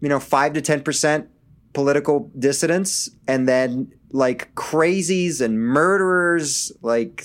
you 0.00 0.08
know, 0.08 0.20
five 0.20 0.52
to 0.54 0.60
ten 0.60 0.82
percent 0.82 1.30
political 1.72 2.30
dissidents, 2.36 3.08
and 3.28 3.48
then 3.48 3.92
like 4.10 4.54
crazies 4.56 5.40
and 5.40 5.58
murderers. 5.58 6.72
Like 6.82 7.24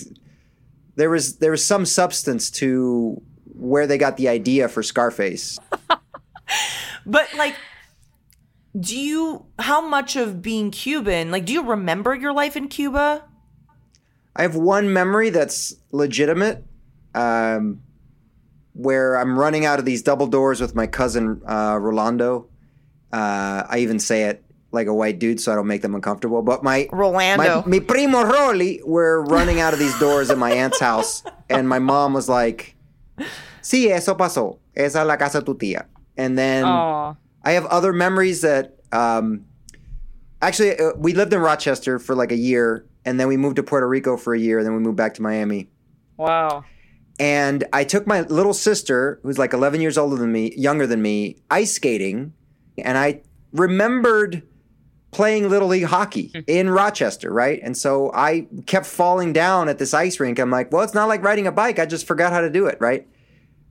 there 0.95 1.10
was 1.10 1.38
there 1.38 1.51
was 1.51 1.65
some 1.65 1.86
substance 1.86 2.51
to 2.51 3.22
where 3.45 3.88
they 3.88 3.98
got 3.98 4.17
the 4.17 4.29
idea 4.29 4.69
for 4.69 4.84
Scarface. 4.84 5.57
But 7.05 7.27
like, 7.36 7.55
do 8.79 8.98
you? 8.98 9.46
How 9.60 9.88
much 9.88 10.15
of 10.15 10.41
being 10.41 10.72
Cuban? 10.72 11.32
Like, 11.32 11.46
do 11.46 11.53
you 11.53 11.63
remember 11.63 12.13
your 12.13 12.34
life 12.34 12.58
in 12.58 12.67
Cuba? 12.67 13.24
I 14.36 14.41
have 14.41 14.55
one 14.55 14.91
memory 14.91 15.29
that's 15.29 15.75
legitimate, 15.91 16.63
um, 17.13 17.82
where 18.74 19.17
I'm 19.17 19.39
running 19.39 19.65
out 19.65 19.79
of 19.79 19.86
these 19.86 20.03
double 20.03 20.27
doors 20.27 20.60
with 20.60 20.75
my 20.75 20.88
cousin 20.88 21.41
uh, 21.48 21.77
Rolando. 21.79 22.50
Uh, 23.13 23.63
I 23.70 23.77
even 23.79 24.00
say 24.00 24.24
it 24.24 24.44
like 24.72 24.88
a 24.88 24.94
white 24.94 25.20
dude 25.20 25.39
so 25.39 25.53
I 25.53 25.55
don't 25.55 25.67
make 25.67 25.82
them 25.82 25.96
uncomfortable. 25.96 26.41
But 26.41 26.63
my 26.63 26.88
Rolando. 26.91 27.62
my, 27.62 27.67
mi 27.67 27.79
primo 27.79 28.24
Rolly, 28.24 28.82
we're 28.84 29.22
running 29.22 29.62
out 29.62 29.74
of 29.74 29.79
these 29.79 29.98
doors 30.00 30.29
at 30.29 30.38
my 30.38 30.51
aunt's 30.51 30.79
house, 30.79 31.24
and 31.50 31.70
my 31.70 31.79
mom 31.79 32.13
was 32.13 32.27
like, 32.27 32.75
"Sí, 33.62 33.89
eso 33.89 34.15
pasó. 34.15 34.60
Esa 34.75 35.00
es 35.00 35.08
la 35.08 35.15
casa 35.15 35.39
de 35.39 35.46
tu 35.46 35.55
tía." 35.55 35.86
And 36.17 36.38
then 36.38 36.65
Aw. 36.65 37.15
I 37.46 37.52
have 37.52 37.66
other 37.68 37.94
memories 37.94 38.42
that 38.42 38.75
um, 38.92 39.46
actually 40.42 40.78
uh, 40.78 40.94
we 40.98 41.14
lived 41.14 41.32
in 41.32 41.40
Rochester 41.40 42.00
for 42.00 42.16
like 42.16 42.32
a 42.32 42.38
year, 42.38 42.86
and 43.06 43.20
then 43.20 43.28
we 43.28 43.38
moved 43.38 43.58
to 43.58 43.64
Puerto 43.64 43.88
Rico 43.88 44.18
for 44.18 44.34
a 44.34 44.40
year, 44.40 44.58
and 44.58 44.66
then 44.66 44.74
we 44.74 44.80
moved 44.82 44.98
back 44.98 45.14
to 45.14 45.22
Miami. 45.22 45.70
Wow. 46.18 46.66
And 47.20 47.64
I 47.72 47.84
took 47.84 48.08
my 48.08 48.22
little 48.22 48.54
sister, 48.54 49.20
who's 49.24 49.38
like 49.38 49.54
11 49.54 49.80
years 49.80 49.98
older 49.98 50.18
than 50.18 50.32
me, 50.32 50.54
younger 50.58 50.88
than 50.88 51.02
me, 51.02 51.38
ice 51.50 51.74
skating, 51.74 52.34
and 52.78 52.98
I 52.98 53.22
remembered 53.54 54.44
playing 55.12 55.48
little 55.48 55.70
league 55.70 55.86
hockey 55.86 56.44
in 56.46 56.70
Rochester, 56.70 57.32
right? 57.32 57.62
And 57.64 57.78
so 57.78 58.12
I 58.14 58.48
kept 58.66 58.86
falling 58.86 59.32
down 59.32 59.70
at 59.70 59.78
this 59.78 59.94
ice 59.94 60.20
rink. 60.20 60.40
I'm 60.40 60.52
like, 60.52 60.74
well, 60.74 60.84
it's 60.84 60.94
not 60.94 61.08
like 61.08 61.24
riding 61.24 61.48
a 61.48 61.54
bike. 61.54 61.80
I 61.80 61.86
just 61.86 62.06
forgot 62.06 62.34
how 62.34 62.42
to 62.42 62.50
do 62.50 62.66
it, 62.66 62.78
right? 62.82 63.08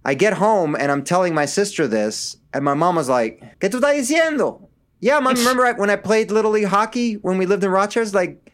I 0.04 0.14
get 0.14 0.34
home 0.34 0.74
and 0.78 0.92
I'm 0.92 1.02
telling 1.02 1.34
my 1.34 1.46
sister 1.46 1.86
this, 1.88 2.36
and 2.52 2.64
my 2.64 2.74
mom 2.74 2.96
was 2.96 3.08
like, 3.08 3.42
¿Qué 3.60 3.70
tú 3.70 3.80
estás 3.80 3.94
diciendo? 3.96 4.68
Yeah, 5.00 5.18
mom, 5.20 5.34
remember 5.38 5.64
I- 5.66 5.72
when 5.72 5.90
I 5.90 5.96
played 5.96 6.30
Little 6.30 6.50
League 6.52 6.66
hockey 6.66 7.14
when 7.14 7.38
we 7.38 7.46
lived 7.46 7.64
in 7.64 7.70
Rochester? 7.70 8.14
Like, 8.16 8.52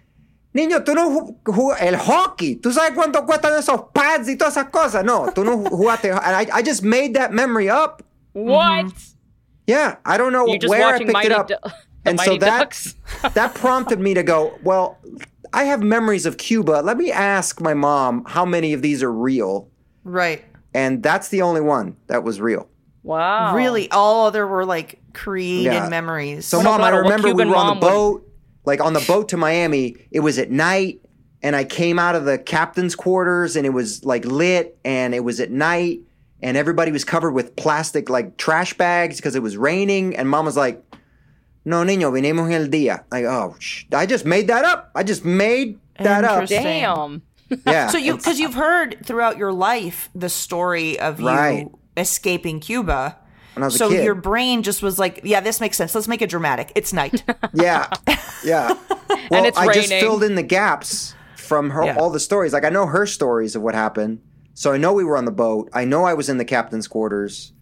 niño, 0.55 0.85
tú 0.85 0.95
no 0.95 1.11
ju- 1.11 1.37
ju- 1.53 1.75
el 1.79 1.95
hockey. 1.97 2.57
Tú 2.57 2.73
sabes 2.73 2.95
cuánto 2.97 3.27
cuestan 3.27 3.53
esos 3.59 3.93
pads 3.93 4.29
y 4.29 4.37
todas 4.37 4.57
esas 4.57 4.71
cosas. 4.71 5.05
No, 5.05 5.27
tú 5.35 5.45
no 5.45 5.57
ju- 5.59 5.71
jugaste. 5.71 6.11
And 6.11 6.37
I, 6.37 6.47
I 6.59 6.63
just 6.63 6.83
made 6.83 7.15
that 7.15 7.33
memory 7.33 7.69
up. 7.69 8.03
What? 8.33 8.87
Mm-hmm. 8.87 9.17
Yeah, 9.67 9.97
I 10.05 10.17
don't 10.17 10.33
know 10.33 10.45
where 10.67 10.95
I 10.95 10.99
picked 10.99 11.13
Mighty 11.13 11.27
it 11.27 11.33
up. 11.33 11.49
Du- 11.49 11.59
and 12.05 12.17
Mighty 12.17 12.31
so 12.31 12.39
that 12.39 12.95
that 13.35 13.55
prompted 13.55 14.01
me 14.01 14.15
to 14.15 14.23
go, 14.23 14.57
well, 14.65 14.99
I 15.53 15.65
have 15.65 15.83
memories 15.83 16.27
of 16.27 16.37
Cuba. 16.39 16.81
Let 16.85 16.97
me 16.97 17.11
ask 17.13 17.61
my 17.61 17.75
mom 17.75 18.25
how 18.27 18.45
many 18.45 18.73
of 18.73 18.83
these 18.83 19.03
are 19.03 19.13
real. 19.13 19.69
Right. 20.05 20.45
And 20.75 21.03
that's 21.03 21.29
the 21.29 21.43
only 21.43 21.61
one 21.61 21.97
that 22.07 22.23
was 22.23 22.41
real. 22.41 22.69
Wow. 23.03 23.55
Really, 23.57 23.91
all 23.91 24.27
other 24.27 24.47
were 24.47 24.65
like 24.65 25.01
created 25.15 25.73
Yeah. 25.73 25.89
memories. 25.89 26.47
So, 26.47 26.59
Bueno, 26.59 26.73
mom, 26.73 26.81
I 26.83 26.91
remember 26.91 27.29
we 27.35 27.35
were 27.35 27.41
on 27.43 27.47
the 27.47 27.55
mom 27.55 27.81
would- 27.81 27.81
boat, 27.81 28.29
like 28.65 28.81
on 28.81 28.93
the 28.93 29.01
boat 29.07 29.29
to 29.31 29.37
Miami. 29.37 29.97
It 30.11 30.21
was 30.21 30.39
at 30.39 30.51
night, 30.51 31.01
and 31.43 31.57
I 31.57 31.65
came 31.65 31.99
out 31.99 32.15
of 32.15 32.25
the 32.25 32.39
captain's 32.39 32.95
quarters, 32.95 33.57
and 33.57 33.65
it 33.67 33.71
was 33.71 34.05
like 34.05 34.25
lit, 34.25 34.79
and 34.85 35.15
it 35.15 35.25
was 35.25 35.41
at 35.41 35.51
night, 35.51 36.01
and 36.43 36.57
everybody 36.57 36.93
was 36.93 37.05
covered 37.05 37.33
with 37.33 37.57
plastic 37.57 38.09
like 38.11 38.37
trash 38.37 38.75
bags 38.75 39.17
because 39.17 39.35
it 39.35 39.43
was 39.43 39.57
raining. 39.57 40.15
And 40.15 40.29
mom 40.29 40.45
was 40.45 40.57
like, 40.57 40.83
"No, 41.65 41.83
niño, 41.83 42.13
vinimos 42.13 42.47
en 42.53 42.63
el 42.63 42.69
día." 42.69 43.05
Like, 43.11 43.25
oh, 43.25 43.57
sh- 43.59 43.85
I 43.93 44.05
just 44.07 44.25
made 44.27 44.47
that 44.49 44.65
up. 44.65 44.91
I 44.95 45.03
just 45.03 45.25
made 45.25 45.79
that 45.99 46.25
up. 46.25 46.47
Damn. 46.49 47.23
Yeah. 47.67 47.89
So 47.89 47.99
you 47.99 48.17
because 48.17 48.39
you've 48.39 48.55
heard 48.55 48.99
throughout 49.05 49.37
your 49.39 49.53
life 49.53 50.09
the 50.15 50.29
story 50.29 50.99
of 50.99 51.21
you 51.21 51.79
escaping 51.97 52.61
Cuba. 52.61 53.17
When 53.55 53.65
I 53.65 53.67
was 53.67 53.75
a 53.75 53.79
so 53.79 53.89
kid. 53.91 54.05
your 54.05 54.15
brain 54.15 54.63
just 54.63 54.81
was 54.83 54.99
like, 54.99 55.21
yeah, 55.25 55.41
this 55.41 55.61
makes 55.61 55.77
sense. 55.77 55.95
Let's 55.95 56.07
make 56.07 56.23
it 56.23 56.31
dramatic. 56.31 56.71
It's 56.77 56.93
night. 56.93 57.25
Yeah, 57.53 57.89
yeah. 58.45 58.75
Well, 59.31 59.45
it's 59.45 59.59
I 59.59 59.73
just 59.73 59.89
filled 59.89 60.23
in 60.23 60.37
the 60.37 60.43
gaps 60.43 61.15
from 61.37 61.71
her 61.71 61.85
Yeah. 61.85 61.97
all 61.99 62.11
the 62.11 62.21
stories. 62.21 62.53
Like 62.53 62.65
I 62.65 62.69
know 62.69 62.87
her 62.87 63.07
stories 63.07 63.57
of 63.57 63.63
what 63.63 63.75
happened, 63.75 64.21
so 64.55 64.73
I 64.73 64.77
know 64.77 64.93
we 64.93 65.03
were 65.05 65.17
on 65.17 65.25
the 65.25 65.33
boat. 65.33 65.69
I 65.73 65.85
know 65.85 66.05
I 66.05 66.15
was 66.15 66.29
in 66.29 66.39
the 66.39 66.45
captain's 66.45 66.87
quarters. 66.87 67.53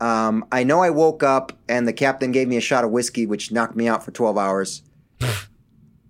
Um, 0.00 0.44
I 0.52 0.62
know 0.62 0.80
I 0.82 0.90
woke 0.90 1.22
up 1.22 1.52
and 1.68 1.88
the 1.88 1.92
captain 1.92 2.30
gave 2.30 2.46
me 2.48 2.56
a 2.56 2.60
shot 2.60 2.84
of 2.84 2.90
whiskey, 2.92 3.26
which 3.26 3.50
knocked 3.50 3.74
me 3.74 3.88
out 3.88 4.04
for 4.04 4.12
twelve 4.12 4.38
hours. 4.38 4.82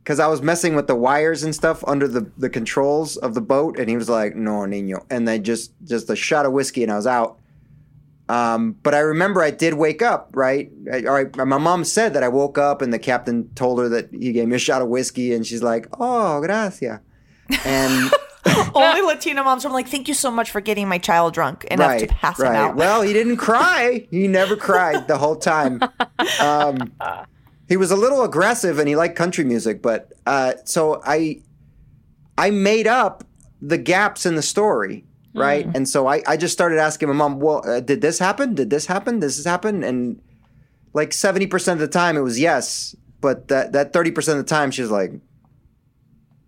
Because 0.06 0.20
I 0.20 0.28
was 0.28 0.40
messing 0.40 0.76
with 0.76 0.86
the 0.86 0.94
wires 0.94 1.42
and 1.42 1.52
stuff 1.52 1.82
under 1.84 2.06
the, 2.06 2.30
the 2.38 2.48
controls 2.48 3.16
of 3.16 3.34
the 3.34 3.40
boat, 3.40 3.76
and 3.76 3.90
he 3.90 3.96
was 3.96 4.08
like, 4.08 4.36
"No, 4.36 4.60
niño," 4.60 5.04
and 5.10 5.26
then 5.26 5.42
just 5.42 5.72
just 5.82 6.08
a 6.08 6.14
shot 6.14 6.46
of 6.46 6.52
whiskey, 6.52 6.84
and 6.84 6.92
I 6.92 6.94
was 6.94 7.08
out. 7.08 7.40
Um, 8.28 8.76
but 8.84 8.94
I 8.94 9.00
remember 9.00 9.42
I 9.42 9.50
did 9.50 9.75
wake 9.75 10.02
up, 10.02 10.30
right? 10.32 10.70
I, 10.92 11.02
all 11.02 11.14
right. 11.14 11.36
My 11.36 11.58
mom 11.58 11.82
said 11.82 12.14
that 12.14 12.22
I 12.22 12.28
woke 12.28 12.56
up 12.56 12.82
and 12.82 12.92
the 12.92 13.00
captain 13.00 13.50
told 13.56 13.80
her 13.80 13.88
that 13.88 14.10
he 14.12 14.30
gave 14.30 14.46
me 14.46 14.54
a 14.54 14.60
shot 14.60 14.80
of 14.80 14.86
whiskey, 14.86 15.34
and 15.34 15.44
she's 15.44 15.64
like, 15.64 15.88
"Oh, 15.98 16.40
gracias." 16.40 17.00
And 17.64 18.12
Only 18.76 19.00
Latino 19.02 19.42
moms 19.42 19.64
are 19.64 19.72
like, 19.72 19.88
thank 19.88 20.06
you 20.06 20.14
so 20.14 20.30
much 20.30 20.52
for 20.52 20.60
getting 20.60 20.88
my 20.88 20.98
child 20.98 21.34
drunk 21.34 21.64
enough 21.64 21.88
right, 21.88 22.00
to 22.00 22.06
pass 22.06 22.38
him 22.38 22.46
out. 22.46 22.76
Well, 22.76 23.02
he 23.02 23.12
didn't 23.12 23.38
cry. 23.38 24.06
He 24.12 24.28
never 24.28 24.54
cried 24.54 25.08
the 25.08 25.18
whole 25.18 25.36
time. 25.36 25.80
Um, 26.40 26.92
he 27.68 27.76
was 27.76 27.90
a 27.90 27.96
little 27.96 28.23
aggressive 28.23 28.78
and 28.78 28.88
he 28.88 28.96
liked 28.96 29.16
country 29.16 29.44
music, 29.44 29.82
but 29.82 30.12
uh, 30.26 30.54
so 30.64 31.00
I 31.04 31.42
I 32.38 32.50
made 32.50 32.87
up 32.87 33.25
the 33.61 33.78
gaps 33.78 34.26
in 34.26 34.35
the 34.35 34.42
story, 34.42 35.04
right? 35.35 35.66
And 35.75 35.88
so 35.88 36.06
I, 36.06 36.23
I 36.26 36.37
just 36.37 36.52
started 36.52 36.78
asking 36.78 37.08
my 37.08 37.14
mom, 37.14 37.40
well, 37.40 37.66
uh, 37.68 37.80
did 37.80 38.00
this 38.00 38.18
happen? 38.18 38.54
Did 38.54 38.70
this 38.70 38.87
happen? 38.87 39.20
Does 39.20 39.37
this 39.37 39.46
happen? 39.46 39.82
And 39.82 40.20
like 40.92 41.11
70% 41.11 41.73
of 41.73 41.78
the 41.78 41.88
time 41.88 42.16
it 42.16 42.20
was 42.20 42.38
yes, 42.38 42.94
but 43.20 43.49
that, 43.49 43.73
that 43.73 43.92
30% 43.92 44.16
of 44.28 44.37
the 44.37 44.44
time 44.44 44.70
she 44.70 44.82
was 44.82 44.90
like, 44.90 45.12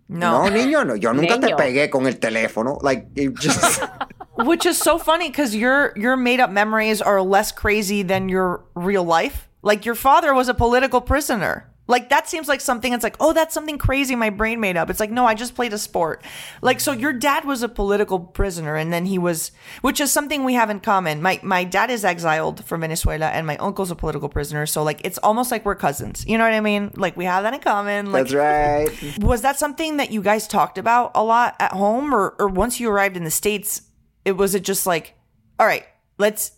no. 0.07 0.47
no, 0.47 0.55
niño, 0.55 0.87
no, 0.87 0.95
yo 0.95 1.11
nunca 1.11 1.39
te 1.39 1.53
pegué 1.53 1.91
con 1.91 2.07
el 2.07 2.13
teléfono. 2.13 2.81
Like, 2.81 3.07
it 3.15 3.35
just, 3.35 3.83
Which 4.37 4.65
is 4.65 4.77
so 4.77 4.97
funny 4.97 5.29
because 5.29 5.53
your 5.53 5.91
your 5.97 6.15
made 6.15 6.39
up 6.39 6.49
memories 6.49 7.01
are 7.01 7.21
less 7.21 7.51
crazy 7.51 8.03
than 8.03 8.29
your 8.29 8.63
real 8.73 9.03
life. 9.03 9.48
Like 9.61 9.85
your 9.85 9.95
father 9.95 10.33
was 10.33 10.47
a 10.47 10.53
political 10.53 11.01
prisoner. 11.01 11.69
Like 11.89 12.09
that 12.09 12.29
seems 12.29 12.47
like 12.47 12.61
something 12.61 12.93
it's 12.93 13.03
like, 13.03 13.15
oh, 13.19 13.33
that's 13.33 13.51
something 13.51 13.79
crazy 13.79 14.15
my 14.15 14.29
brain 14.29 14.59
made 14.59 14.77
up. 14.77 14.91
It's 14.91 14.99
like, 14.99 15.09
no, 15.09 15.25
I 15.25 15.33
just 15.33 15.55
played 15.55 15.73
a 15.73 15.77
sport. 15.79 16.23
Like 16.61 16.79
so 16.79 16.91
your 16.91 17.11
dad 17.11 17.45
was 17.45 17.63
a 17.63 17.67
political 17.67 18.19
prisoner 18.19 18.75
and 18.75 18.93
then 18.93 19.07
he 19.07 19.17
was 19.17 19.51
which 19.81 19.99
is 19.99 20.11
something 20.11 20.43
we 20.43 20.53
have 20.53 20.69
in 20.69 20.81
common. 20.81 21.19
My 21.19 21.39
my 21.41 21.63
dad 21.63 21.89
is 21.89 22.05
exiled 22.05 22.63
from 22.63 22.81
Venezuela 22.81 23.29
and 23.29 23.47
my 23.47 23.57
uncle's 23.57 23.89
a 23.89 23.95
political 23.95 24.29
prisoner. 24.29 24.67
So 24.67 24.83
like 24.83 25.01
it's 25.03 25.17
almost 25.17 25.49
like 25.49 25.65
we're 25.65 25.73
cousins. 25.73 26.23
You 26.27 26.37
know 26.37 26.43
what 26.43 26.53
I 26.53 26.61
mean? 26.61 26.91
Like 26.95 27.17
we 27.17 27.25
have 27.25 27.41
that 27.41 27.55
in 27.55 27.59
common. 27.59 28.11
Like 28.11 28.27
that's 28.27 28.35
right. 28.35 29.17
was 29.23 29.41
that 29.41 29.57
something 29.57 29.97
that 29.97 30.11
you 30.11 30.21
guys 30.21 30.47
talked 30.47 30.77
about 30.77 31.13
a 31.15 31.23
lot 31.23 31.55
at 31.59 31.71
home 31.71 32.13
or 32.13 32.35
or 32.37 32.47
once 32.47 32.79
you 32.79 32.91
arrived 32.91 33.17
in 33.17 33.23
the 33.23 33.31
states 33.31 33.81
it 34.25 34.33
was 34.33 34.53
it 34.53 34.63
just 34.63 34.85
like 34.85 35.15
all 35.59 35.65
right 35.65 35.85
let's 36.19 36.51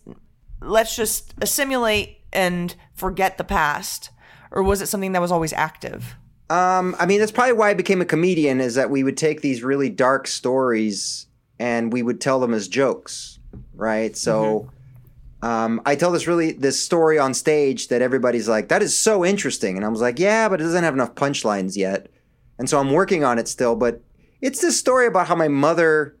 let's 0.60 0.94
just 0.94 1.32
assimilate 1.40 2.18
and 2.32 2.74
forget 2.94 3.38
the 3.38 3.44
past 3.44 4.10
or 4.50 4.62
was 4.62 4.80
it 4.80 4.86
something 4.86 5.12
that 5.12 5.20
was 5.20 5.32
always 5.32 5.52
active 5.52 6.16
Um, 6.50 6.94
I 6.98 7.06
mean, 7.06 7.18
that's 7.18 7.32
probably 7.32 7.54
why 7.54 7.70
I 7.70 7.74
became 7.74 8.02
a 8.02 8.04
comedian. 8.04 8.60
Is 8.60 8.74
that 8.74 8.90
we 8.90 9.02
would 9.02 9.16
take 9.16 9.40
these 9.40 9.62
really 9.62 9.88
dark 9.88 10.26
stories 10.26 11.26
and 11.58 11.90
we 11.92 12.02
would 12.02 12.20
tell 12.20 12.40
them 12.40 12.52
as 12.52 12.68
jokes, 12.68 13.38
right? 13.74 14.14
So, 14.16 14.68
um, 15.40 15.80
I 15.86 15.96
tell 15.96 16.12
this 16.12 16.26
really 16.26 16.52
this 16.52 16.78
story 16.78 17.18
on 17.18 17.32
stage 17.32 17.88
that 17.88 18.02
everybody's 18.02 18.48
like, 18.48 18.68
"That 18.68 18.82
is 18.82 18.92
so 18.98 19.24
interesting," 19.24 19.76
and 19.76 19.84
I 19.86 19.88
was 19.88 20.02
like, 20.02 20.18
"Yeah, 20.18 20.48
but 20.50 20.60
it 20.60 20.64
doesn't 20.64 20.84
have 20.84 20.94
enough 20.94 21.14
punchlines 21.14 21.74
yet," 21.74 22.08
and 22.58 22.68
so 22.68 22.78
I'm 22.78 22.92
working 22.92 23.24
on 23.24 23.38
it 23.38 23.48
still. 23.48 23.74
But 23.74 24.02
it's 24.42 24.60
this 24.60 24.78
story 24.78 25.06
about 25.06 25.28
how 25.28 25.36
my 25.36 25.48
mother 25.48 26.16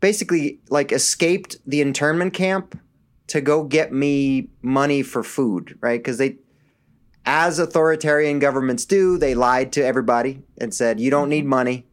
basically 0.00 0.58
like 0.68 0.90
escaped 0.90 1.58
the 1.64 1.80
internment 1.80 2.32
camp 2.32 2.76
to 3.30 3.40
go 3.40 3.62
get 3.64 3.92
me 3.92 4.48
money 4.60 5.02
for 5.02 5.22
food, 5.22 5.78
right? 5.80 6.00
Because 6.00 6.18
they 6.18 6.36
as 7.24 7.58
authoritarian 7.58 8.38
governments 8.38 8.84
do, 8.84 9.16
they 9.18 9.34
lied 9.34 9.72
to 9.72 9.84
everybody 9.84 10.42
and 10.58 10.74
said, 10.74 10.98
"You 10.98 11.10
don't 11.10 11.28
need 11.28 11.46
money." 11.46 11.86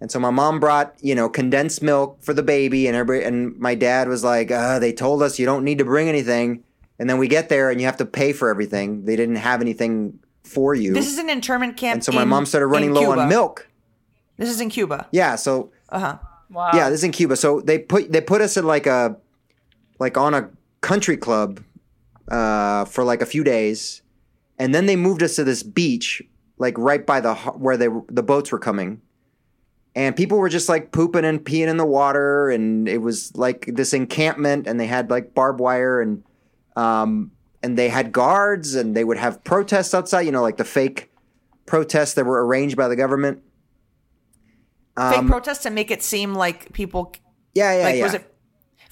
And 0.00 0.10
so 0.10 0.18
my 0.18 0.30
mom 0.30 0.60
brought, 0.60 0.94
you 1.00 1.14
know, 1.14 1.28
condensed 1.28 1.82
milk 1.82 2.22
for 2.22 2.32
the 2.32 2.42
baby, 2.42 2.86
and 2.86 2.96
everybody, 2.96 3.26
and 3.26 3.58
my 3.58 3.74
dad 3.74 4.08
was 4.08 4.22
like, 4.22 4.50
uh, 4.50 4.78
"They 4.78 4.92
told 4.92 5.22
us 5.22 5.38
you 5.38 5.46
don't 5.46 5.64
need 5.64 5.78
to 5.78 5.84
bring 5.84 6.08
anything." 6.08 6.62
And 6.98 7.08
then 7.10 7.18
we 7.18 7.28
get 7.28 7.48
there, 7.48 7.70
and 7.70 7.80
you 7.80 7.86
have 7.86 7.96
to 7.96 8.06
pay 8.06 8.32
for 8.32 8.48
everything. 8.50 9.04
They 9.06 9.16
didn't 9.16 9.36
have 9.36 9.60
anything 9.60 10.20
for 10.44 10.74
you, 10.74 10.92
this 10.92 11.06
is 11.06 11.18
an 11.18 11.30
internment 11.30 11.76
camp 11.76 11.94
and 11.94 12.04
so 12.04 12.10
my 12.10 12.22
in- 12.22 12.28
mom 12.28 12.44
started 12.44 12.66
running 12.66 12.92
low 12.92 13.12
on 13.12 13.28
milk. 13.28 13.68
this 14.36 14.48
is 14.48 14.60
in 14.60 14.68
cuba 14.68 15.06
Yeah, 15.12 15.36
so 15.36 15.70
uh-huh 15.90 16.18
Wow. 16.50 16.70
yeah, 16.74 16.90
this 16.90 16.98
is 17.00 17.04
in 17.04 17.12
Cuba. 17.12 17.36
So 17.36 17.60
they 17.60 17.78
put 17.78 18.10
they 18.10 18.20
put 18.20 18.40
us 18.40 18.56
in 18.56 18.66
like 18.66 18.86
a 18.88 19.16
like 20.00 20.16
on 20.16 20.34
a 20.34 20.50
country 20.80 21.16
club 21.16 21.62
uh, 22.28 22.84
for 22.86 23.04
like 23.04 23.22
a 23.22 23.26
few 23.26 23.44
days, 23.44 24.02
and 24.58 24.74
then 24.74 24.86
they 24.86 24.96
moved 24.96 25.22
us 25.22 25.36
to 25.36 25.44
this 25.44 25.62
beach 25.62 26.22
like 26.58 26.76
right 26.76 27.06
by 27.06 27.20
the 27.20 27.34
where 27.34 27.76
they 27.76 27.88
the 28.08 28.22
boats 28.22 28.50
were 28.50 28.58
coming, 28.58 29.00
and 29.94 30.16
people 30.16 30.38
were 30.38 30.48
just 30.48 30.68
like 30.68 30.90
pooping 30.90 31.24
and 31.24 31.44
peeing 31.44 31.68
in 31.68 31.76
the 31.76 31.86
water, 31.86 32.50
and 32.50 32.88
it 32.88 32.98
was 32.98 33.34
like 33.36 33.66
this 33.66 33.92
encampment, 33.92 34.66
and 34.66 34.80
they 34.80 34.86
had 34.86 35.10
like 35.10 35.34
barbed 35.34 35.60
wire 35.60 36.00
and 36.00 36.24
um 36.76 37.30
and 37.62 37.76
they 37.76 37.90
had 37.90 38.10
guards, 38.10 38.74
and 38.74 38.96
they 38.96 39.04
would 39.04 39.18
have 39.18 39.44
protests 39.44 39.92
outside, 39.94 40.22
you 40.22 40.32
know, 40.32 40.42
like 40.42 40.56
the 40.56 40.64
fake 40.64 41.10
protests 41.66 42.14
that 42.14 42.24
were 42.24 42.44
arranged 42.46 42.76
by 42.76 42.88
the 42.88 42.96
government. 42.96 43.42
fake 44.96 45.26
protests 45.26 45.62
to 45.62 45.70
make 45.70 45.90
it 45.90 46.02
seem 46.02 46.34
like 46.34 46.72
people 46.72 47.12
Yeah, 47.54 47.76
yeah, 47.78 47.84
like 47.84 47.96
yeah. 47.96 48.02
was 48.02 48.14
it 48.14 48.34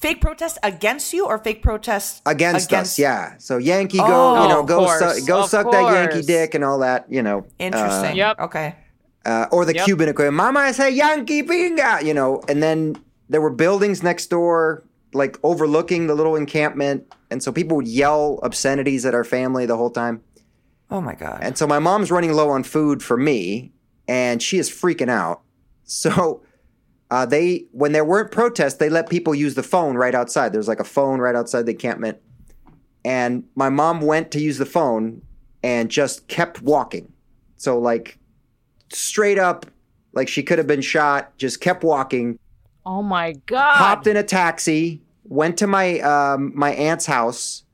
fake 0.01 0.21
protests 0.21 0.59
against 0.63 1.13
you 1.13 1.27
or 1.27 1.39
fake 1.39 1.63
protests 1.63 2.23
against, 2.27 2.73
us. 2.73 2.99
Yeah. 2.99 3.35
So 3.39 3.59
Yankee, 3.59 3.99
go, 3.99 4.05
Oh, 4.37 4.43
you 4.43 4.49
know, 4.49 4.63
go, 4.63 4.87
su- 4.99 5.27
go 5.27 5.41
of 5.43 5.49
suck 5.51 5.71
that 5.73 5.93
Yankee 5.93 6.23
dick 6.27 6.55
and 6.55 6.65
all 6.65 6.79
that, 6.81 7.07
you 7.11 7.23
know. 7.23 7.47
interesting 7.59 8.17
Yep. 8.17 8.39
okay 8.41 8.77
Uh, 9.27 9.47
or 9.53 9.65
the 9.65 9.75
Yep. 9.75 9.85
Cuban 9.85 10.09
equivalent. 10.09 10.37
Mama 10.37 10.73
say 10.73 10.91
Yankee 10.91 11.43
pinga, 11.43 12.03
you 12.03 12.15
know. 12.15 12.43
And 12.49 12.63
then 12.63 12.97
there 13.29 13.41
were 13.41 13.51
buildings 13.51 14.03
next 14.03 14.27
door, 14.31 14.85
like 15.13 15.39
overlooking 15.43 16.07
the 16.07 16.15
little 16.15 16.37
encampment, 16.37 17.05
and 17.31 17.43
so 17.43 17.53
people 17.53 17.77
would 17.77 17.89
yell 17.89 18.39
obscenities 18.43 19.05
at 19.05 19.15
our 19.15 19.25
family 19.25 19.67
the 19.67 19.77
whole 19.77 19.91
time. 19.91 20.23
oh 20.91 21.01
my 21.03 21.15
god 21.15 21.39
And 21.43 21.59
so 21.59 21.67
my 21.67 21.79
mom's 21.79 22.11
running 22.11 22.33
low 22.33 22.49
on 22.51 22.63
food 22.63 23.03
for 23.03 23.17
me, 23.19 23.73
and 24.07 24.41
she 24.43 24.57
is 24.59 24.71
freaking 24.71 25.11
out. 25.11 25.43
So 25.85 26.43
uh, 27.11 27.25
they, 27.27 27.65
when 27.73 27.93
there 27.93 28.05
weren't 28.05 28.31
protests, 28.31 28.75
they 28.75 28.89
let 28.91 29.09
people 29.09 29.35
use 29.35 29.55
the 29.55 29.63
phone 29.63 29.97
right 29.97 30.15
outside. 30.15 30.53
There's 30.53 30.69
like 30.69 30.81
a 30.81 30.85
phone 30.85 31.21
right 31.21 31.35
outside 31.35 31.63
the 31.67 31.73
encampment, 31.73 32.19
and 33.05 33.45
my 33.55 33.69
mom 33.71 34.01
went 34.01 34.31
to 34.33 34.41
use 34.41 34.59
the 34.59 34.67
phone 34.67 35.23
and 35.63 35.91
just 35.91 36.29
kept 36.29 36.63
walking. 36.63 37.13
So 37.57 37.79
like 37.79 38.19
straight 38.93 39.39
up, 39.39 39.67
like 40.13 40.29
she 40.29 40.43
could 40.43 40.59
have 40.59 40.67
been 40.67 40.81
shot. 40.83 41.37
Just 41.39 41.61
kept 41.61 41.83
walking 41.83 42.39
Oh 42.87 43.03
my 43.03 43.33
god. 43.47 43.75
hopped 43.77 44.07
in 44.07 44.17
a 44.17 44.23
taxi, 44.23 45.03
went 45.25 45.59
to 45.59 45.67
my 45.67 46.01
um, 46.01 46.53
my 46.55 46.71
aunt's 46.73 47.07
house, 47.07 47.65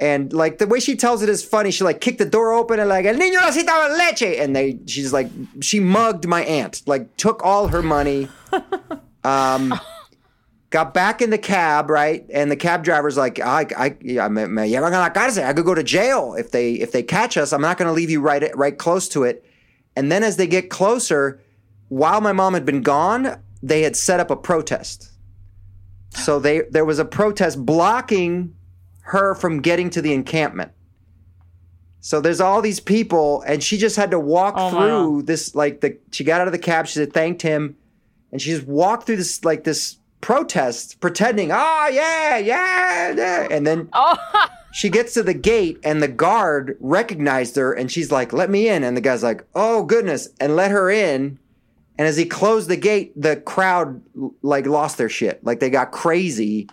and 0.00 0.32
like 0.32 0.56
the 0.56 0.66
way 0.66 0.80
she 0.80 0.96
tells 0.96 1.22
it 1.22 1.28
is 1.28 1.44
funny. 1.44 1.70
She 1.70 1.84
like 1.84 2.00
kicked 2.00 2.18
the 2.18 2.24
door 2.24 2.52
open 2.52 2.80
and 2.80 2.88
like 2.88 3.04
el 3.04 3.14
niño 3.14 3.36
necesitaba 3.36 3.96
leche, 3.98 4.40
and 4.40 4.56
they 4.56 4.80
she's 4.86 5.12
like 5.12 5.30
she 5.60 5.78
mugged 5.78 6.26
my 6.26 6.42
aunt, 6.42 6.82
like 6.86 7.16
took 7.16 7.44
all 7.44 7.68
her 7.68 7.82
money. 7.82 8.28
Um, 9.22 9.78
got 10.70 10.94
back 10.94 11.20
in 11.20 11.28
the 11.28 11.36
cab, 11.36 11.90
right, 11.90 12.24
and 12.32 12.50
the 12.50 12.56
cab 12.56 12.82
driver's 12.82 13.18
like, 13.18 13.38
I, 13.38 13.66
I, 13.76 13.96
yeah, 14.00 14.26
me, 14.28 14.46
me 14.46 14.62
llevan 14.62 14.92
a 14.92 14.98
la 14.98 15.10
cárcel. 15.10 15.44
I 15.44 15.52
could 15.52 15.66
go 15.66 15.74
to 15.74 15.82
jail 15.82 16.34
if 16.38 16.52
they 16.52 16.72
if 16.72 16.92
they 16.92 17.02
catch 17.02 17.36
us. 17.36 17.52
I'm 17.52 17.60
not 17.60 17.76
going 17.76 17.88
to 17.88 17.92
leave 17.92 18.08
you 18.08 18.22
right 18.22 18.50
right 18.56 18.78
close 18.78 19.10
to 19.10 19.24
it. 19.24 19.44
And 19.94 20.10
then 20.10 20.22
as 20.22 20.38
they 20.38 20.46
get 20.46 20.70
closer, 20.70 21.42
while 21.90 22.22
my 22.22 22.32
mom 22.32 22.54
had 22.54 22.64
been 22.64 22.80
gone, 22.80 23.42
they 23.62 23.82
had 23.82 23.94
set 23.94 24.20
up 24.20 24.30
a 24.30 24.36
protest. 24.36 25.10
So 26.14 26.38
they 26.38 26.62
there 26.70 26.86
was 26.86 26.98
a 26.98 27.04
protest 27.04 27.64
blocking 27.66 28.54
her 29.10 29.34
from 29.34 29.60
getting 29.60 29.90
to 29.90 30.02
the 30.02 30.12
encampment. 30.12 30.72
So 32.00 32.20
there's 32.20 32.40
all 32.40 32.62
these 32.62 32.80
people, 32.80 33.42
and 33.42 33.62
she 33.62 33.76
just 33.76 33.96
had 33.96 34.10
to 34.12 34.18
walk 34.18 34.54
Oh, 34.56 34.70
through 34.70 35.22
this. 35.22 35.54
Like 35.54 35.80
the 35.82 35.98
she 36.12 36.24
got 36.24 36.40
out 36.40 36.46
of 36.48 36.52
the 36.52 36.58
cab, 36.58 36.86
she 36.86 36.94
said 36.94 37.12
thanked 37.12 37.42
him, 37.42 37.76
and 38.32 38.40
she 38.40 38.50
just 38.50 38.66
walked 38.66 39.06
through 39.06 39.16
this 39.16 39.44
like 39.44 39.64
this 39.64 39.98
protest, 40.22 41.00
pretending, 41.00 41.50
oh 41.52 41.88
yeah, 41.92 42.38
yeah, 42.38 43.10
yeah, 43.14 43.48
and 43.50 43.66
then 43.66 43.88
Oh, 43.92 44.16
she 44.72 44.88
gets 44.88 45.14
to 45.14 45.22
the 45.22 45.34
gate 45.34 45.78
and 45.82 46.02
the 46.02 46.08
guard 46.08 46.76
recognized 46.80 47.56
her 47.56 47.72
and 47.72 47.90
she's 47.90 48.10
like, 48.12 48.32
let 48.32 48.50
me 48.50 48.68
in. 48.68 48.84
And 48.84 48.94
the 48.96 49.00
guy's 49.00 49.22
like, 49.22 49.44
oh 49.54 49.82
goodness, 49.84 50.28
and 50.38 50.56
let 50.56 50.70
her 50.70 50.90
in. 50.90 51.38
And 51.98 52.06
as 52.08 52.16
he 52.16 52.24
closed 52.26 52.68
the 52.68 52.76
gate, 52.76 53.12
the 53.20 53.36
crowd 53.36 54.00
like 54.42 54.66
lost 54.66 54.96
their 54.98 55.08
shit. 55.10 55.42
Like 55.44 55.60
they 55.60 55.68
got 55.70 55.90
crazy, 55.92 56.68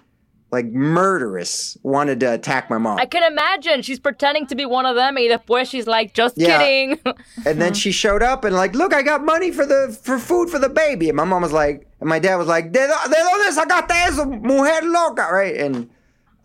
like 0.58 0.72
murderous, 0.74 1.78
wanted 1.84 2.20
to 2.22 2.34
attack 2.34 2.70
my 2.70 2.78
mom. 2.80 2.98
I 3.00 3.06
can 3.06 3.24
imagine 3.32 3.84
she's 3.84 4.00
pretending 4.00 4.48
to 4.48 4.56
be 4.56 4.65
one 4.65 4.86
of 4.88 4.96
them, 4.96 5.17
and 5.17 5.26
después 5.30 5.70
she's 5.70 5.86
like, 5.86 6.13
just 6.13 6.36
Yeah. 6.38 6.58
kidding. 6.58 7.00
And 7.46 7.62
then 7.62 7.74
she 7.74 7.91
showed 7.91 8.24
up 8.24 8.43
and 8.43 8.56
like, 8.56 8.74
look, 8.74 8.93
I 8.93 9.04
got 9.04 9.24
money 9.24 9.52
for 9.52 9.65
the 9.65 9.98
for 10.02 10.17
food 10.17 10.50
for 10.50 10.60
the 10.60 10.70
baby. 10.70 11.10
And 11.10 11.15
my 11.15 11.26
mom 11.26 11.41
was 11.43 11.54
like, 11.54 11.88
and 12.00 12.10
my 12.10 12.20
dad 12.20 12.36
was 12.38 12.48
like, 12.48 12.72
de, 12.72 12.80
de 12.80 13.20
donde 13.28 13.54
sacaste 13.56 13.91
eso, 14.08 14.26
mujer 14.26 14.82
loca, 14.84 15.28
right? 15.32 15.56
And 15.56 15.89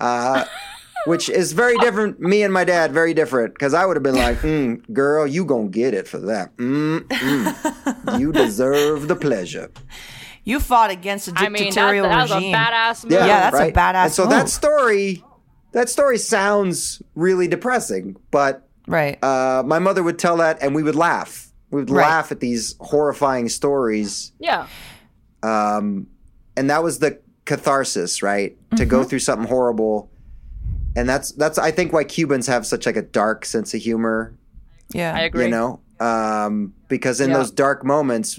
uh, 0.00 0.44
which 1.06 1.28
is 1.30 1.52
very 1.52 1.76
different. 1.78 2.20
Me 2.20 2.42
and 2.42 2.52
my 2.52 2.64
dad, 2.64 2.92
very 2.92 3.14
different. 3.14 3.54
Because 3.54 3.72
I 3.74 3.86
would 3.86 3.96
have 3.96 4.02
been 4.02 4.16
like, 4.28 4.38
mm, 4.38 4.80
girl, 4.92 5.26
you 5.26 5.44
gonna 5.44 5.68
get 5.68 5.94
it 5.94 6.06
for 6.06 6.18
that. 6.18 6.54
Mm, 6.58 7.00
mm. 7.08 8.20
you 8.20 8.32
deserve 8.32 9.08
the 9.08 9.16
pleasure. 9.16 9.70
You 10.44 10.58
fought 10.60 10.90
against 10.90 11.28
a 11.28 11.32
I 11.36 11.42
mean, 11.48 11.52
that, 11.52 11.58
dictatorial 11.66 12.08
that 12.08 12.22
was 12.22 12.30
a 12.32 12.34
regime. 12.36 12.54
badass 12.54 13.04
move. 13.04 13.12
Yeah, 13.12 13.26
Yeah, 13.26 13.40
that's 13.50 13.54
a 13.56 13.58
right? 13.58 13.74
badass 13.74 14.04
And 14.04 14.12
so 14.12 14.26
that 14.26 14.48
story, 14.48 15.24
that 15.72 15.88
story 15.88 16.18
sounds 16.18 17.00
really 17.14 17.46
depressing, 17.48 18.16
but 18.30 18.68
right. 18.88 19.22
uh, 19.22 19.62
my 19.64 19.78
mother 19.78 20.02
would 20.02 20.18
tell 20.18 20.36
that 20.38 20.58
and 20.62 20.74
we 20.74 20.82
would 20.82 20.96
laugh 20.96 21.48
We 21.70 21.80
would 21.80 21.90
Right. 21.90 22.02
laugh 22.06 22.30
at 22.32 22.40
these 22.40 22.74
horrifying 22.80 23.48
stories, 23.48 24.32
Yeah. 24.38 24.66
um, 25.42 26.06
and 26.56 26.68
that 26.70 26.82
was 26.82 26.98
the 26.98 27.18
catharsis, 27.46 28.22
right? 28.22 28.56
To 28.72 28.76
Mm-hmm. 28.82 28.90
go 28.90 29.04
through 29.04 29.20
something 29.20 29.48
horrible, 29.48 30.10
and 30.96 31.08
that's 31.08 31.32
that's 31.32 31.56
I 31.58 31.70
think 31.70 31.92
why 31.92 32.04
Cubans 32.04 32.46
have 32.46 32.66
such 32.66 32.84
like 32.84 32.96
a 32.96 33.02
dark 33.02 33.44
sense 33.46 33.72
of 33.74 33.80
humor. 33.80 34.34
Yeah. 34.92 35.14
I 35.16 35.20
agree. 35.20 35.44
You 35.44 35.50
know, 35.50 35.80
um, 36.00 36.74
because 36.88 37.20
in 37.20 37.30
Yeah. 37.30 37.38
those 37.38 37.50
dark 37.50 37.84
moments, 37.84 38.38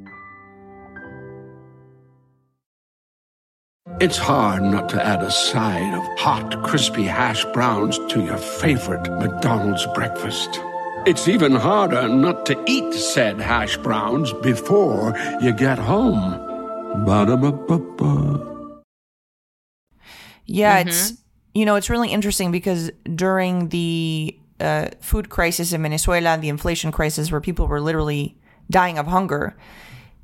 It's 4.01 4.17
hard 4.17 4.63
not 4.63 4.89
to 4.89 5.05
add 5.05 5.21
a 5.21 5.29
side 5.29 5.93
of 5.93 6.03
hot, 6.17 6.63
crispy 6.63 7.03
hash 7.03 7.45
browns 7.53 7.99
to 8.09 8.23
your 8.23 8.37
favorite 8.37 9.07
McDonald's 9.19 9.85
breakfast. 9.93 10.59
It's 11.05 11.27
even 11.27 11.51
harder 11.51 12.07
not 12.09 12.47
to 12.47 12.59
eat 12.65 12.95
said 12.95 13.39
hash 13.39 13.77
browns 13.77 14.33
before 14.33 15.15
you 15.39 15.53
get 15.53 15.77
home. 15.77 16.31
Ba-da-ba-ba-ba. 17.05 18.81
Yeah, 20.47 20.79
it's 20.79 21.13
you 21.53 21.65
know 21.65 21.75
it's 21.75 21.91
really 21.91 22.09
interesting 22.09 22.51
because 22.51 22.89
during 23.13 23.69
the 23.69 24.35
uh, 24.59 24.87
food 24.99 25.29
crisis 25.29 25.73
in 25.73 25.83
Venezuela, 25.83 26.39
the 26.39 26.49
inflation 26.49 26.91
crisis, 26.91 27.31
where 27.31 27.39
people 27.39 27.67
were 27.67 27.79
literally 27.79 28.35
dying 28.67 28.97
of 28.97 29.05
hunger, 29.05 29.55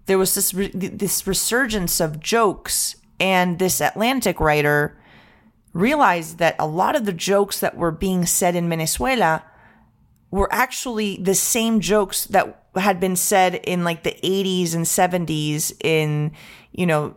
there 0.07 0.17
was 0.17 0.33
this 0.33 0.51
re- 0.55 0.71
this 0.73 1.27
resurgence 1.27 1.99
of 1.99 2.19
jokes, 2.19 2.95
and 3.19 3.59
this 3.59 3.81
Atlantic 3.81 4.39
writer 4.39 4.97
realized 5.73 6.37
that 6.39 6.55
a 6.59 6.67
lot 6.67 6.95
of 6.95 7.05
the 7.05 7.13
jokes 7.13 7.59
that 7.59 7.77
were 7.77 7.91
being 7.91 8.25
said 8.25 8.55
in 8.55 8.69
Venezuela 8.69 9.43
were 10.31 10.51
actually 10.51 11.17
the 11.17 11.35
same 11.35 11.79
jokes 11.79 12.25
that 12.25 12.65
had 12.75 12.99
been 12.99 13.15
said 13.15 13.55
in 13.55 13.83
like 13.83 14.03
the 14.03 14.15
80s 14.23 14.75
and 14.75 14.85
70s 14.85 15.73
in 15.83 16.31
you 16.71 16.85
know 16.85 17.15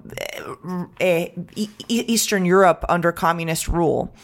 eh, 1.00 1.28
E- 1.56 1.68
E- 1.88 2.04
Eastern 2.06 2.44
Europe 2.44 2.84
under 2.88 3.12
communist 3.12 3.68
rule. 3.68 4.14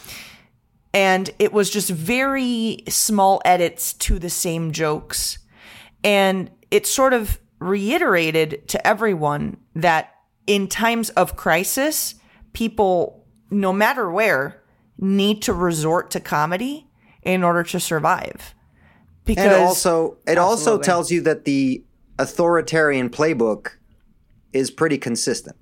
And 0.94 1.28
it 1.38 1.52
was 1.52 1.68
just 1.68 1.90
very 1.90 2.82
small 2.88 3.42
edits 3.44 3.92
to 3.94 4.18
the 4.18 4.30
same 4.30 4.72
jokes. 4.72 5.38
And 6.02 6.50
it 6.70 6.86
sort 6.86 7.12
of 7.12 7.38
reiterated 7.58 8.66
to 8.68 8.86
everyone 8.86 9.58
that 9.74 10.15
in 10.46 10.68
times 10.68 11.11
of 11.11 11.37
crisis, 11.37 12.14
people, 12.52 13.24
no 13.50 13.72
matter 13.72 14.11
where, 14.11 14.62
need 14.98 15.42
to 15.42 15.52
resort 15.52 16.11
to 16.12 16.20
comedy 16.20 16.87
in 17.22 17.42
order 17.44 17.62
to 17.62 17.80
survive. 17.80 18.54
Because 19.24 19.44
And 19.46 19.54
also, 19.54 20.18
it 20.26 20.38
also 20.38 20.78
tells 20.78 21.11
you 21.11 21.20
that 21.22 21.44
the 21.44 21.85
authoritarian 22.18 23.11
playbook 23.11 23.72
is 24.52 24.70
pretty 24.70 24.98
consistent. 24.98 25.56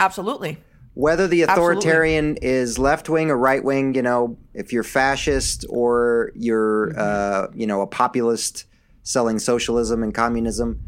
absolutely. 0.00 0.58
Whether 0.94 1.28
the 1.28 1.44
Absolutely. 1.44 1.76
authoritarian 1.76 2.36
is 2.42 2.76
left 2.76 3.08
wing 3.08 3.30
or 3.30 3.36
right 3.38 3.62
wing, 3.62 3.94
you 3.94 4.02
know, 4.02 4.36
if 4.52 4.72
you're 4.72 4.82
fascist 4.82 5.64
or 5.68 6.32
you're, 6.34 6.88
Mm-hmm. 6.88 6.98
uh, 6.98 7.46
you 7.54 7.66
know, 7.68 7.82
a 7.82 7.86
populist 7.86 8.64
selling 9.04 9.38
socialism 9.38 10.02
and 10.02 10.12
communism, 10.12 10.80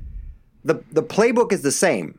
the 0.64 0.82
the 0.90 1.02
playbook 1.04 1.52
is 1.52 1.62
the 1.62 1.70
same, 1.70 2.18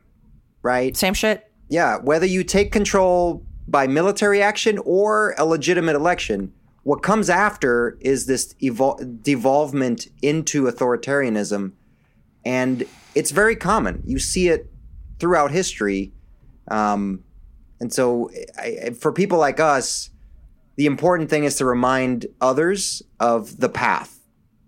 right? 0.62 0.96
Same 0.96 1.14
shit. 1.14 1.50
Yeah, 1.68 1.98
whether 1.98 2.26
you 2.26 2.44
take 2.44 2.72
control 2.72 3.44
by 3.66 3.86
military 3.86 4.42
action 4.42 4.78
or 4.84 5.34
a 5.38 5.44
legitimate 5.44 5.96
election, 5.96 6.52
what 6.82 7.02
comes 7.02 7.30
after 7.30 7.96
is 8.00 8.26
this 8.26 8.54
evol- 8.54 9.22
devolvement 9.22 10.08
into 10.20 10.64
authoritarianism. 10.64 11.72
And 12.44 12.84
it's 13.14 13.30
very 13.30 13.56
common. 13.56 14.02
You 14.04 14.18
see 14.18 14.48
it 14.48 14.70
throughout 15.18 15.52
history. 15.52 16.12
Um, 16.68 17.22
and 17.80 17.92
so, 17.92 18.30
I, 18.58 18.90
for 18.90 19.12
people 19.12 19.38
like 19.38 19.60
us, 19.60 20.10
the 20.76 20.86
important 20.86 21.30
thing 21.30 21.44
is 21.44 21.56
to 21.56 21.64
remind 21.64 22.26
others 22.40 23.02
of 23.20 23.58
the 23.58 23.68
path. 23.68 24.11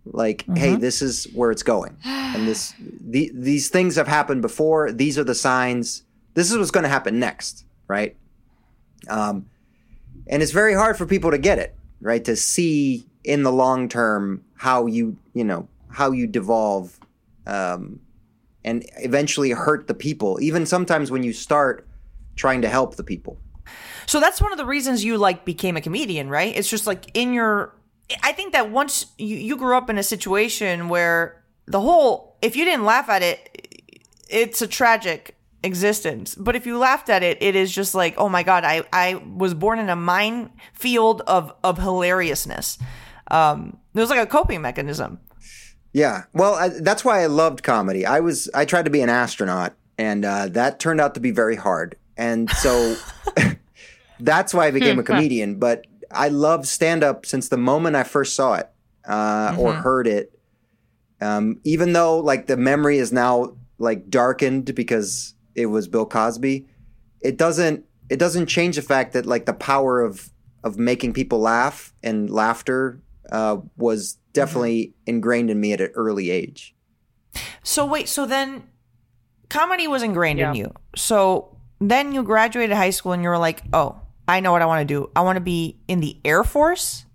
Like, 0.06 0.44
hey, 0.54 0.76
this 0.76 1.00
is 1.00 1.24
where 1.34 1.50
it's 1.50 1.62
going, 1.62 1.96
and 2.04 2.46
this 2.46 2.74
the, 3.00 3.30
these 3.34 3.68
things 3.70 3.96
have 3.96 4.08
happened 4.08 4.42
before. 4.42 4.92
These 4.92 5.18
are 5.18 5.24
the 5.24 5.34
signs. 5.34 6.02
This 6.34 6.50
is 6.50 6.58
what's 6.58 6.70
going 6.70 6.82
to 6.84 6.90
happen 6.90 7.18
next, 7.18 7.64
right? 7.88 8.16
Um, 9.08 9.46
and 10.26 10.42
it's 10.42 10.52
very 10.52 10.74
hard 10.74 10.96
for 10.96 11.06
people 11.06 11.30
to 11.30 11.38
get 11.38 11.58
it, 11.58 11.74
right? 12.00 12.24
To 12.24 12.36
see 12.36 13.06
in 13.22 13.42
the 13.42 13.52
long 13.52 13.88
term 13.88 14.44
how 14.56 14.86
you, 14.86 15.16
you 15.32 15.44
know, 15.44 15.68
how 15.88 16.10
you 16.10 16.26
devolve, 16.26 16.98
um, 17.46 18.00
and 18.64 18.84
eventually 18.98 19.50
hurt 19.50 19.86
the 19.86 19.94
people. 19.94 20.38
Even 20.40 20.66
sometimes 20.66 21.10
when 21.10 21.22
you 21.22 21.32
start 21.32 21.86
trying 22.36 22.62
to 22.62 22.68
help 22.68 22.96
the 22.96 23.04
people. 23.04 23.38
So 24.06 24.20
that's 24.20 24.40
one 24.40 24.52
of 24.52 24.58
the 24.58 24.66
reasons 24.66 25.04
you 25.04 25.16
like 25.18 25.44
became 25.44 25.76
a 25.76 25.80
comedian, 25.80 26.28
right? 26.28 26.54
It's 26.54 26.68
just 26.68 26.86
like 26.86 27.10
in 27.14 27.32
your 27.32 27.74
I 28.22 28.32
think 28.32 28.52
that 28.52 28.70
once 28.70 29.06
you, 29.18 29.36
you 29.36 29.56
grew 29.56 29.76
up 29.76 29.88
in 29.88 29.98
a 29.98 30.02
situation 30.02 30.88
where 30.88 31.42
the 31.66 31.80
whole 31.80 32.36
if 32.42 32.56
you 32.56 32.64
didn't 32.64 32.84
laugh 32.84 33.08
at 33.08 33.22
it, 33.22 33.86
it's 34.28 34.60
a 34.60 34.66
tragic 34.66 35.36
existence. 35.62 36.34
But 36.34 36.56
if 36.56 36.66
you 36.66 36.78
laughed 36.78 37.08
at 37.08 37.22
it, 37.22 37.38
it 37.42 37.56
is 37.56 37.72
just 37.72 37.94
like, 37.94 38.14
oh 38.18 38.28
my 38.28 38.42
God, 38.42 38.64
I, 38.64 38.84
I 38.92 39.14
was 39.14 39.54
born 39.54 39.78
in 39.78 39.88
a 39.88 39.96
minefield 39.96 41.22
of 41.22 41.52
of 41.64 41.78
hilariousness. 41.78 42.78
Um 43.30 43.78
it 43.94 44.00
was 44.00 44.10
like 44.10 44.20
a 44.20 44.26
coping 44.26 44.60
mechanism. 44.60 45.20
Yeah, 45.92 46.24
well, 46.32 46.54
I, 46.54 46.68
that's 46.68 47.04
why 47.04 47.22
I 47.22 47.26
loved 47.26 47.62
comedy. 47.62 48.04
I 48.04 48.18
was 48.20 48.50
I 48.52 48.64
tried 48.64 48.84
to 48.86 48.90
be 48.90 49.00
an 49.00 49.08
astronaut, 49.08 49.74
and 49.96 50.24
uh, 50.24 50.48
that 50.48 50.80
turned 50.80 51.00
out 51.00 51.14
to 51.14 51.20
be 51.20 51.30
very 51.30 51.54
hard. 51.54 51.96
And 52.16 52.50
so 52.50 52.96
that's 54.20 54.52
why 54.52 54.66
I 54.66 54.70
became 54.72 54.98
a 54.98 55.04
comedian. 55.04 55.54
But 55.60 55.86
I 56.14 56.28
love 56.28 56.66
stand 56.66 57.04
up 57.04 57.26
since 57.26 57.48
the 57.48 57.56
moment 57.56 57.96
I 57.96 58.04
first 58.04 58.34
saw 58.34 58.54
it 58.54 58.68
uh, 59.06 59.56
or 59.58 59.72
heard 59.74 60.06
it. 60.06 60.38
Um, 61.20 61.60
even 61.64 61.92
though 61.92 62.18
like 62.18 62.46
the 62.46 62.56
memory 62.56 62.98
is 62.98 63.12
now 63.12 63.56
like 63.78 64.08
darkened 64.08 64.74
because 64.74 65.34
it 65.54 65.66
was 65.66 65.88
Bill 65.88 66.06
Cosby, 66.06 66.66
it 67.20 67.36
doesn't 67.36 67.84
it 68.08 68.18
doesn't 68.18 68.46
change 68.46 68.76
the 68.76 68.82
fact 68.82 69.12
that 69.14 69.26
like 69.26 69.46
the 69.46 69.54
power 69.54 70.02
of 70.02 70.30
of 70.62 70.78
making 70.78 71.12
people 71.12 71.38
laugh 71.40 71.92
and 72.02 72.30
laughter 72.30 73.00
uh, 73.30 73.58
was 73.76 74.18
definitely 74.32 74.94
ingrained 75.06 75.50
in 75.50 75.60
me 75.60 75.72
at 75.72 75.80
an 75.80 75.90
early 75.94 76.30
age. 76.30 76.74
So 77.62 77.86
wait, 77.86 78.08
so 78.08 78.26
then 78.26 78.64
comedy 79.48 79.88
was 79.88 80.02
ingrained 80.02 80.40
in 80.40 80.54
you. 80.54 80.72
So 80.96 81.56
then 81.80 82.12
you 82.12 82.22
graduated 82.22 82.76
high 82.76 82.90
school 82.90 83.12
and 83.12 83.22
you 83.22 83.28
were 83.28 83.38
like, 83.38 83.62
"Oh, 83.72 84.00
I 84.26 84.40
know 84.40 84.52
what 84.52 84.62
I 84.62 84.66
want 84.66 84.86
to 84.86 84.94
do. 84.94 85.10
I 85.14 85.20
want 85.20 85.36
to 85.36 85.40
be 85.40 85.76
in 85.88 86.00
the 86.00 86.18
Air 86.24 86.44
Force." 86.44 87.06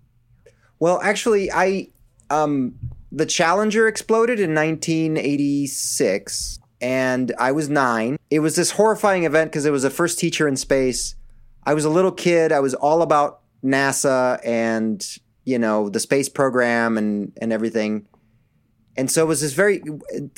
Well, 0.78 1.00
actually, 1.02 1.50
I 1.52 1.88
um, 2.30 2.74
the 3.12 3.26
Challenger 3.26 3.88
exploded 3.88 4.40
in 4.40 4.54
1986, 4.54 6.60
and 6.80 7.34
I 7.38 7.52
was 7.52 7.68
nine. 7.68 8.18
It 8.30 8.40
was 8.40 8.56
this 8.56 8.72
horrifying 8.72 9.24
event 9.24 9.50
because 9.50 9.66
it 9.66 9.72
was 9.72 9.82
the 9.82 9.90
first 9.90 10.18
teacher 10.18 10.48
in 10.48 10.56
space. 10.56 11.14
I 11.64 11.74
was 11.74 11.84
a 11.84 11.90
little 11.90 12.12
kid. 12.12 12.52
I 12.52 12.60
was 12.60 12.74
all 12.74 13.02
about 13.02 13.40
NASA 13.64 14.40
and 14.44 15.04
you 15.44 15.58
know 15.58 15.88
the 15.88 16.00
space 16.00 16.28
program 16.28 16.96
and 16.96 17.32
and 17.40 17.52
everything. 17.52 18.06
And 18.96 19.10
so 19.10 19.24
it 19.24 19.26
was 19.26 19.40
this 19.40 19.52
very. 19.52 19.82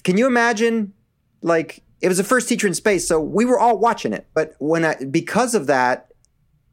Can 0.03 0.17
you 0.17 0.27
imagine? 0.27 0.95
Like 1.43 1.83
it 2.01 2.09
was 2.09 2.19
the 2.19 2.25
first 2.25 2.49
teacher 2.49 2.67
in 2.67 2.75
space, 2.75 3.07
so 3.07 3.21
we 3.21 3.45
were 3.45 3.59
all 3.59 3.79
watching 3.79 4.13
it. 4.13 4.27
But 4.35 4.55
when 4.59 4.85
I 4.85 4.97
because 5.11 5.55
of 5.55 5.67
that, 5.67 6.12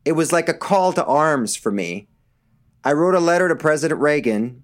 it 0.09 0.13
was 0.13 0.31
like 0.33 0.49
a 0.49 0.55
call 0.55 0.91
to 0.93 1.05
arms 1.05 1.55
for 1.55 1.71
me. 1.71 2.07
I 2.83 2.93
wrote 2.93 3.13
a 3.13 3.19
letter 3.19 3.47
to 3.47 3.55
President 3.55 4.01
Reagan 4.01 4.63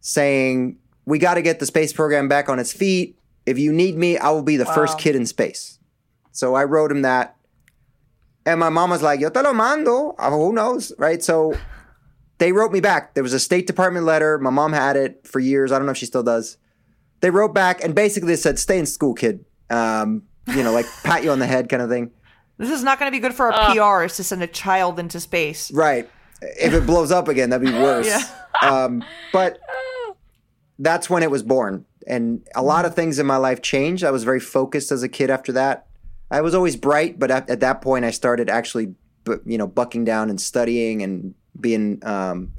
saying, 0.00 0.76
We 1.06 1.20
got 1.20 1.34
to 1.34 1.42
get 1.42 1.60
the 1.60 1.66
space 1.66 1.92
program 1.92 2.26
back 2.26 2.48
on 2.48 2.58
its 2.58 2.72
feet. 2.72 3.16
If 3.46 3.60
you 3.60 3.72
need 3.72 3.96
me, 3.96 4.18
I 4.18 4.30
will 4.30 4.42
be 4.42 4.56
the 4.56 4.64
first 4.66 4.98
kid 4.98 5.14
in 5.14 5.24
space. 5.26 5.78
So 6.32 6.56
I 6.56 6.64
wrote 6.64 6.90
him 6.90 7.02
that. 7.02 7.36
And 8.44 8.58
my 8.58 8.70
mom 8.70 8.90
was 8.90 9.02
like, 9.02 9.20
Yo 9.20 9.30
te 9.30 9.40
lo 9.40 9.52
mando. 9.52 10.16
Uh, 10.18 10.30
Who 10.30 10.52
knows? 10.52 10.92
Right. 10.98 11.22
So 11.22 11.54
they 12.38 12.50
wrote 12.50 12.72
me 12.72 12.80
back. 12.80 13.14
There 13.14 13.22
was 13.22 13.34
a 13.34 13.38
State 13.40 13.68
Department 13.68 14.04
letter. 14.04 14.36
My 14.40 14.50
mom 14.50 14.72
had 14.72 14.96
it 14.96 15.24
for 15.28 15.38
years. 15.38 15.70
I 15.70 15.76
don't 15.78 15.86
know 15.86 15.92
if 15.92 15.98
she 15.98 16.06
still 16.06 16.24
does. 16.24 16.56
they 17.20 17.30
wrote 17.30 17.54
back 17.54 17.84
and 17.84 17.94
basically 17.94 18.28
they 18.34 18.36
said, 18.46 18.58
"Stay 18.58 18.80
in 18.80 18.86
school, 18.86 19.14
kid." 19.14 19.44
Um, 19.70 20.24
you 20.48 20.64
know, 20.64 20.72
like 20.72 20.86
pat 21.04 21.22
you 21.22 21.30
on 21.30 21.38
the 21.38 21.46
head, 21.46 21.68
kind 21.68 21.82
of 21.82 21.88
thing. 21.88 22.10
This 22.62 22.70
is 22.70 22.84
not 22.84 23.00
going 23.00 23.10
to 23.10 23.16
be 23.16 23.18
good 23.18 23.34
for 23.34 23.52
our 23.52 23.74
PR 23.74 24.04
is 24.04 24.14
to 24.18 24.22
send 24.22 24.40
a 24.40 24.46
child 24.46 25.00
into 25.00 25.18
space. 25.18 25.72
Right. 25.72 26.08
If 26.40 26.72
it 26.72 26.86
blows 26.86 27.10
up 27.10 27.26
again, 27.26 27.50
that'd 27.50 27.66
be 27.66 27.72
worse. 27.76 28.06
Yeah. 28.06 28.24
um, 28.62 29.02
but 29.32 29.58
that's 30.78 31.10
when 31.10 31.24
it 31.24 31.30
was 31.30 31.42
born. 31.42 31.84
And 32.06 32.46
a 32.54 32.62
lot 32.62 32.84
of 32.84 32.94
things 32.94 33.18
in 33.18 33.26
my 33.26 33.36
life 33.36 33.62
changed. 33.62 34.04
I 34.04 34.12
was 34.12 34.22
very 34.22 34.38
focused 34.38 34.92
as 34.92 35.02
a 35.02 35.08
kid 35.08 35.28
after 35.28 35.50
that. 35.54 35.88
I 36.30 36.40
was 36.40 36.54
always 36.54 36.76
bright, 36.76 37.18
but 37.18 37.32
at, 37.32 37.50
at 37.50 37.58
that 37.60 37.82
point, 37.82 38.04
I 38.04 38.12
started 38.12 38.48
actually, 38.48 38.94
you 39.44 39.58
know, 39.58 39.66
bucking 39.66 40.04
down 40.04 40.30
and 40.30 40.40
studying 40.40 41.02
and 41.02 41.34
being 41.60 41.98
um, 42.06 42.52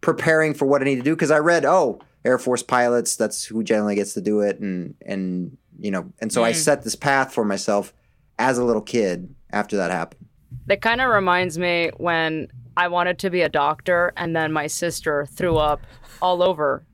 preparing 0.00 0.54
for 0.54 0.64
what 0.64 0.80
I 0.80 0.86
need 0.86 0.96
to 0.96 1.02
do. 1.02 1.14
Because 1.14 1.30
I 1.30 1.38
read, 1.38 1.66
oh, 1.66 2.00
Air 2.24 2.38
Force 2.38 2.62
pilots, 2.62 3.14
that's 3.14 3.44
who 3.44 3.62
generally 3.62 3.94
gets 3.94 4.14
to 4.14 4.22
do 4.22 4.40
it, 4.40 4.58
and 4.58 4.94
and 5.04 5.58
you 5.78 5.90
know, 5.90 6.12
and 6.18 6.32
so 6.32 6.42
I 6.42 6.52
set 6.52 6.82
this 6.82 6.94
path 6.96 7.32
for 7.34 7.44
myself 7.44 7.92
as 8.38 8.56
a 8.56 8.64
little 8.64 8.82
kid 8.82 9.34
after 9.52 9.76
that 9.76 9.90
happened. 9.90 10.26
That 10.66 10.80
kind 10.80 11.00
of 11.00 11.10
reminds 11.10 11.58
me 11.58 11.90
when 11.96 12.48
I 12.76 12.88
wanted 12.88 13.18
to 13.20 13.30
be 13.30 13.42
a 13.42 13.48
doctor, 13.48 14.12
and 14.16 14.34
then 14.34 14.52
my 14.52 14.66
sister 14.66 15.26
threw 15.26 15.56
up 15.56 15.80
all 16.22 16.42
over 16.42 16.84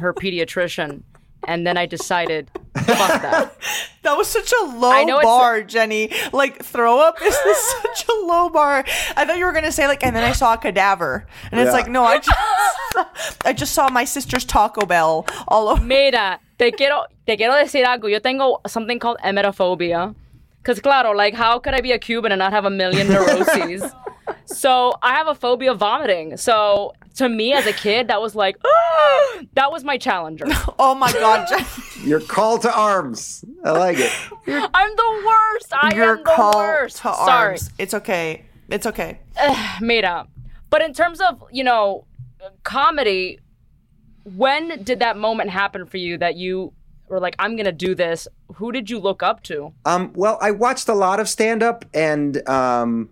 her 0.00 0.12
pediatrician, 0.14 1.02
and 1.46 1.66
then 1.66 1.76
I 1.76 1.86
decided, 1.86 2.50
fuck 2.74 3.22
that. 3.22 3.56
That 4.02 4.16
was 4.16 4.26
such 4.28 4.50
a 4.62 4.64
low 4.64 4.90
I 4.90 5.04
know 5.04 5.20
bar, 5.20 5.60
Jenny. 5.62 6.10
Like 6.32 6.64
throw 6.64 6.98
up 6.98 7.20
is 7.20 7.36
this 7.44 7.74
such 7.82 8.08
a 8.08 8.24
low 8.24 8.48
bar. 8.48 8.82
I 9.14 9.26
thought 9.26 9.36
you 9.36 9.44
were 9.44 9.52
gonna 9.52 9.70
say 9.70 9.86
like, 9.86 10.02
and 10.02 10.16
then 10.16 10.24
I 10.24 10.32
saw 10.32 10.54
a 10.54 10.56
cadaver, 10.56 11.26
and 11.52 11.60
it's 11.60 11.74
like, 11.74 11.88
no, 11.88 12.04
I 12.04 12.18
just, 12.18 12.38
I 13.44 13.52
just 13.52 13.74
saw 13.74 13.90
my 13.90 14.04
sister's 14.06 14.46
Taco 14.46 14.86
Bell 14.86 15.26
all 15.46 15.68
over. 15.68 15.82
Mira, 15.82 16.40
te 16.58 16.70
quiero, 16.70 17.04
te 17.26 17.36
quiero 17.36 17.52
decir 17.52 17.84
algo. 17.84 18.10
Yo 18.10 18.18
tengo 18.18 18.62
something 18.66 18.98
called 18.98 19.18
emetophobia. 19.22 20.14
Because, 20.68 20.80
claro, 20.80 21.12
like, 21.12 21.32
how 21.32 21.58
could 21.58 21.72
I 21.72 21.80
be 21.80 21.92
a 21.92 21.98
Cuban 21.98 22.30
and 22.30 22.38
not 22.38 22.52
have 22.52 22.66
a 22.66 22.70
million 22.70 23.08
neuroses? 23.12 23.90
so, 24.44 24.92
I 25.00 25.14
have 25.14 25.26
a 25.26 25.34
phobia 25.34 25.72
of 25.72 25.78
vomiting. 25.78 26.36
So, 26.36 26.92
to 27.14 27.26
me 27.30 27.54
as 27.54 27.64
a 27.66 27.72
kid, 27.72 28.08
that 28.08 28.20
was 28.20 28.34
like, 28.34 28.58
that 29.54 29.72
was 29.72 29.82
my 29.82 29.96
challenger. 29.96 30.44
Oh 30.78 30.94
my 30.94 31.10
god, 31.12 31.48
Your 32.04 32.20
call 32.20 32.58
to 32.58 32.70
arms. 32.72 33.44
I 33.64 33.70
like 33.70 33.96
it. 33.98 34.12
I'm 34.46 34.96
the 34.96 35.22
worst. 35.26 35.72
I 35.72 35.94
your 35.94 36.10
am 36.10 36.16
the 36.18 36.22
call 36.24 36.54
worst. 36.54 36.96
to 36.98 37.02
Sorry. 37.14 37.48
arms. 37.48 37.70
It's 37.78 37.94
okay. 37.94 38.44
It's 38.68 38.86
okay. 38.86 39.20
made 39.80 40.04
up. 40.04 40.28
But 40.68 40.82
in 40.82 40.92
terms 40.92 41.20
of, 41.22 41.42
you 41.50 41.64
know, 41.64 42.04
comedy, 42.62 43.40
when 44.24 44.84
did 44.84 44.98
that 45.00 45.16
moment 45.16 45.50
happen 45.50 45.86
for 45.86 45.96
you 45.96 46.18
that 46.18 46.36
you 46.36 46.74
were 47.10 47.20
like, 47.20 47.36
I'm 47.38 47.56
going 47.56 47.66
to 47.66 47.72
do 47.72 47.94
this? 47.94 48.28
Who 48.56 48.72
did 48.72 48.90
you 48.90 48.98
look 48.98 49.22
up 49.22 49.42
to? 49.44 49.72
Um, 49.84 50.12
well, 50.14 50.38
I 50.40 50.50
watched 50.50 50.88
a 50.88 50.94
lot 50.94 51.20
of 51.20 51.28
stand 51.28 51.62
up, 51.62 51.84
and 51.94 52.46
um, 52.48 53.10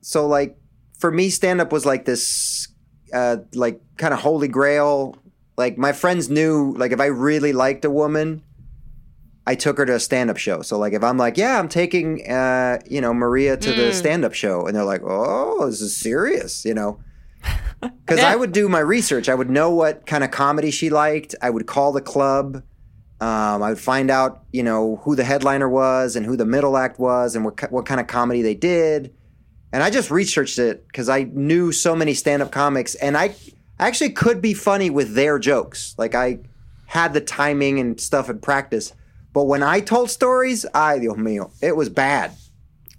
so 0.00 0.26
like 0.26 0.56
for 0.98 1.10
me, 1.10 1.30
stand 1.30 1.60
up 1.60 1.72
was 1.72 1.84
like 1.86 2.04
this, 2.04 2.68
uh, 3.12 3.38
like 3.54 3.80
kind 3.96 4.14
of 4.14 4.20
holy 4.20 4.48
grail. 4.48 5.16
Like 5.56 5.76
my 5.78 5.92
friends 5.92 6.28
knew, 6.28 6.74
like 6.76 6.92
if 6.92 7.00
I 7.00 7.06
really 7.06 7.52
liked 7.52 7.84
a 7.84 7.90
woman, 7.90 8.42
I 9.46 9.54
took 9.54 9.78
her 9.78 9.86
to 9.86 9.94
a 9.94 10.00
stand 10.00 10.30
up 10.30 10.36
show. 10.36 10.62
So 10.62 10.78
like 10.78 10.92
if 10.92 11.02
I'm 11.02 11.18
like, 11.18 11.36
yeah, 11.36 11.58
I'm 11.58 11.68
taking, 11.68 12.28
uh, 12.30 12.78
you 12.88 13.00
know, 13.00 13.12
Maria 13.12 13.56
to 13.56 13.72
the 13.72 13.92
stand 13.92 14.24
up 14.24 14.34
show, 14.34 14.66
and 14.66 14.76
they're 14.76 14.84
like, 14.84 15.02
oh, 15.04 15.66
this 15.66 15.80
is 15.80 15.96
serious, 15.96 16.64
you 16.64 16.74
know. 16.74 17.00
Because 17.80 18.20
I 18.20 18.36
would 18.36 18.52
do 18.52 18.68
my 18.68 18.78
research. 18.78 19.28
I 19.28 19.34
would 19.34 19.50
know 19.50 19.70
what 19.70 20.06
kind 20.06 20.22
of 20.22 20.30
comedy 20.30 20.70
she 20.70 20.88
liked. 20.88 21.34
I 21.42 21.50
would 21.50 21.66
call 21.66 21.90
the 21.90 22.00
club. 22.00 22.62
Um, 23.22 23.62
I 23.62 23.68
would 23.68 23.78
find 23.78 24.10
out, 24.10 24.42
you 24.52 24.64
know, 24.64 24.96
who 25.04 25.14
the 25.14 25.22
headliner 25.22 25.68
was 25.68 26.16
and 26.16 26.26
who 26.26 26.36
the 26.36 26.44
middle 26.44 26.76
act 26.76 26.98
was 26.98 27.36
and 27.36 27.44
what 27.44 27.70
what 27.70 27.86
kind 27.86 28.00
of 28.00 28.08
comedy 28.08 28.42
they 28.42 28.56
did. 28.56 29.14
And 29.72 29.80
I 29.80 29.90
just 29.90 30.10
researched 30.10 30.58
it 30.58 30.84
because 30.88 31.08
I 31.08 31.22
knew 31.22 31.70
so 31.70 31.94
many 31.94 32.14
stand 32.14 32.42
up 32.42 32.50
comics, 32.50 32.96
and 32.96 33.16
I 33.16 33.36
actually 33.78 34.10
could 34.10 34.42
be 34.42 34.54
funny 34.54 34.90
with 34.90 35.14
their 35.14 35.38
jokes. 35.38 35.94
Like 35.98 36.16
I 36.16 36.40
had 36.86 37.14
the 37.14 37.20
timing 37.20 37.78
and 37.78 38.00
stuff 38.00 38.28
in 38.28 38.40
practice. 38.40 38.92
But 39.32 39.44
when 39.44 39.62
I 39.62 39.78
told 39.78 40.10
stories, 40.10 40.66
ay 40.74 40.98
Dios 40.98 41.16
mío, 41.16 41.52
it 41.62 41.76
was 41.76 41.88
bad. 41.88 42.32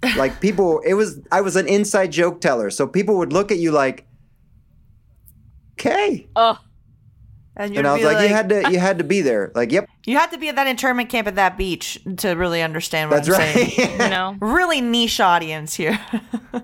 Like 0.16 0.40
people, 0.40 0.80
it 0.80 0.94
was 0.94 1.20
I 1.30 1.42
was 1.42 1.56
an 1.56 1.66
inside 1.66 2.12
joke 2.12 2.40
teller, 2.40 2.70
so 2.70 2.86
people 2.86 3.18
would 3.18 3.32
look 3.32 3.50
at 3.50 3.58
you 3.58 3.72
like, 3.72 4.06
"Okay," 5.72 6.28
Oh, 6.34 6.58
And, 7.56 7.70
you'd 7.72 7.78
and 7.78 7.86
I 7.88 7.92
was 7.92 8.00
be 8.00 8.06
like, 8.06 8.28
"You 8.28 8.34
had 8.34 8.48
to, 8.48 8.72
you 8.72 8.78
had 8.80 8.98
to 8.98 9.04
be 9.04 9.20
there." 9.20 9.52
Like, 9.54 9.70
"Yep, 9.70 9.88
you 10.06 10.16
had 10.18 10.32
to 10.32 10.38
be 10.38 10.48
at 10.48 10.56
that 10.56 10.66
internment 10.66 11.08
camp 11.08 11.28
at 11.28 11.36
that 11.36 11.56
beach 11.56 12.00
to 12.18 12.30
really 12.32 12.62
understand 12.62 13.10
what 13.10 13.24
that's 13.24 13.28
I'm 13.28 13.34
right." 13.40 13.70
saying. 13.70 13.92
you 14.00 14.08
know? 14.08 14.36
Really 14.40 14.80
niche 14.80 15.20
audience 15.20 15.74
here. 15.74 15.98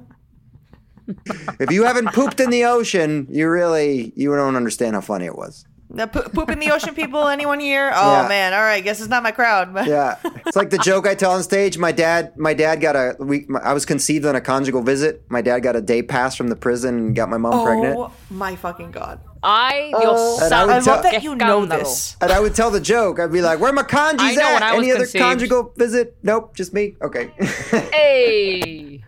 if 1.60 1.70
you 1.70 1.84
haven't 1.84 2.08
pooped 2.12 2.40
in 2.40 2.50
the 2.50 2.64
ocean, 2.64 3.26
you 3.30 3.48
really 3.48 4.12
you 4.16 4.34
don't 4.34 4.56
understand 4.56 4.94
how 4.94 5.00
funny 5.00 5.26
it 5.26 5.36
was. 5.36 5.64
the 5.90 6.06
po- 6.06 6.28
poop 6.28 6.50
in 6.50 6.58
the 6.60 6.70
ocean 6.70 6.94
people. 6.94 7.26
Anyone 7.28 7.58
here? 7.60 7.90
Oh 7.94 8.22
Yeah. 8.22 8.28
man, 8.28 8.52
all 8.52 8.60
right. 8.60 8.82
Guess 8.82 9.00
it's 9.00 9.08
not 9.08 9.22
my 9.22 9.32
crowd. 9.32 9.74
But 9.74 9.86
Yeah, 9.86 10.16
it's 10.46 10.56
like 10.56 10.70
the 10.70 10.78
joke 10.78 11.06
I 11.06 11.14
tell 11.14 11.32
on 11.32 11.42
stage. 11.42 11.78
My 11.78 11.90
dad, 11.92 12.36
my 12.36 12.54
dad 12.54 12.80
got 12.80 12.96
a. 12.96 13.16
We, 13.18 13.44
my, 13.48 13.60
I 13.60 13.72
was 13.74 13.84
conceived 13.86 14.24
on 14.24 14.36
a 14.36 14.40
conjugal 14.40 14.82
visit. 14.82 15.22
My 15.28 15.40
dad 15.42 15.60
got 15.60 15.74
a 15.76 15.80
day 15.80 16.02
pass 16.02 16.36
from 16.36 16.48
the 16.48 16.56
prison 16.56 16.96
and 16.96 17.16
got 17.16 17.28
my 17.28 17.38
mom 17.38 17.64
pregnant. 17.64 17.96
oh 17.96 18.12
my 18.28 18.54
fucking 18.56 18.90
god. 18.92 19.20
Ay, 19.42 19.92
Dios 19.98 20.42
uh, 20.42 20.44
And 20.44 20.54
I 20.54 20.64
would 20.66 20.74
I 20.74 20.80
tell- 20.80 20.94
love 20.96 21.02
that 21.04 21.22
you 21.22 21.34
know 21.34 21.62
Escándalo. 21.62 21.78
this. 21.78 22.16
And 22.20 22.30
I 22.30 22.40
would 22.40 22.54
tell 22.54 22.70
the 22.70 22.80
joke. 22.80 23.18
I'd 23.18 23.32
be 23.32 23.40
like, 23.40 23.58
"Where 23.58 23.72
my 23.72 23.82
conjugs 23.82 24.20
I 24.20 24.34
know 24.34 24.42
at? 24.48 24.52
when 24.54 24.62
I 24.62 24.72
was 24.74 24.82
Any 24.82 24.90
other 24.92 25.00
conceived. 25.04 25.22
conjugal 25.24 25.72
visit? 25.76 26.16
Nope, 26.22 26.54
just 26.54 26.74
me. 26.74 26.94
Okay." 27.02 27.30
Hey, 27.92 29.02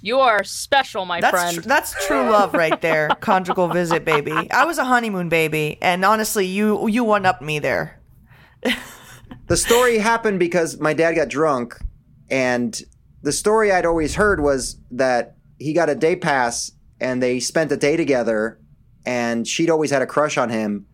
you 0.00 0.20
are 0.20 0.44
special, 0.44 1.04
my 1.04 1.20
That's 1.20 1.30
friend. 1.32 1.62
tr- 1.62 1.68
that's 1.68 2.06
true 2.06 2.30
love 2.30 2.54
right 2.54 2.80
there. 2.80 3.08
Conjugal 3.20 3.68
visit, 3.68 4.04
baby. 4.04 4.32
I 4.50 4.64
was 4.64 4.78
a 4.78 4.84
honeymoon 4.84 5.28
baby, 5.28 5.78
and 5.82 6.04
honestly, 6.04 6.46
you 6.46 6.86
you 6.88 7.04
one 7.04 7.26
up 7.26 7.40
me 7.42 7.58
there. 7.58 8.00
the 9.46 9.56
story 9.56 9.98
happened 9.98 10.38
because 10.38 10.78
my 10.80 10.92
dad 10.94 11.14
got 11.14 11.28
drunk, 11.28 11.76
and 12.30 12.80
the 13.22 13.32
story 13.32 13.72
I'd 13.72 13.86
always 13.86 14.14
heard 14.14 14.40
was 14.40 14.76
that 14.92 15.36
he 15.58 15.72
got 15.72 15.88
a 15.88 15.94
day 15.94 16.16
pass 16.16 16.72
and 17.00 17.22
they 17.22 17.38
spent 17.40 17.70
a 17.72 17.76
day 17.76 17.96
together, 17.96 18.58
and 19.06 19.46
she'd 19.46 19.70
always 19.70 19.90
had 19.90 20.02
a 20.02 20.06
crush 20.06 20.38
on 20.38 20.50
him, 20.50 20.86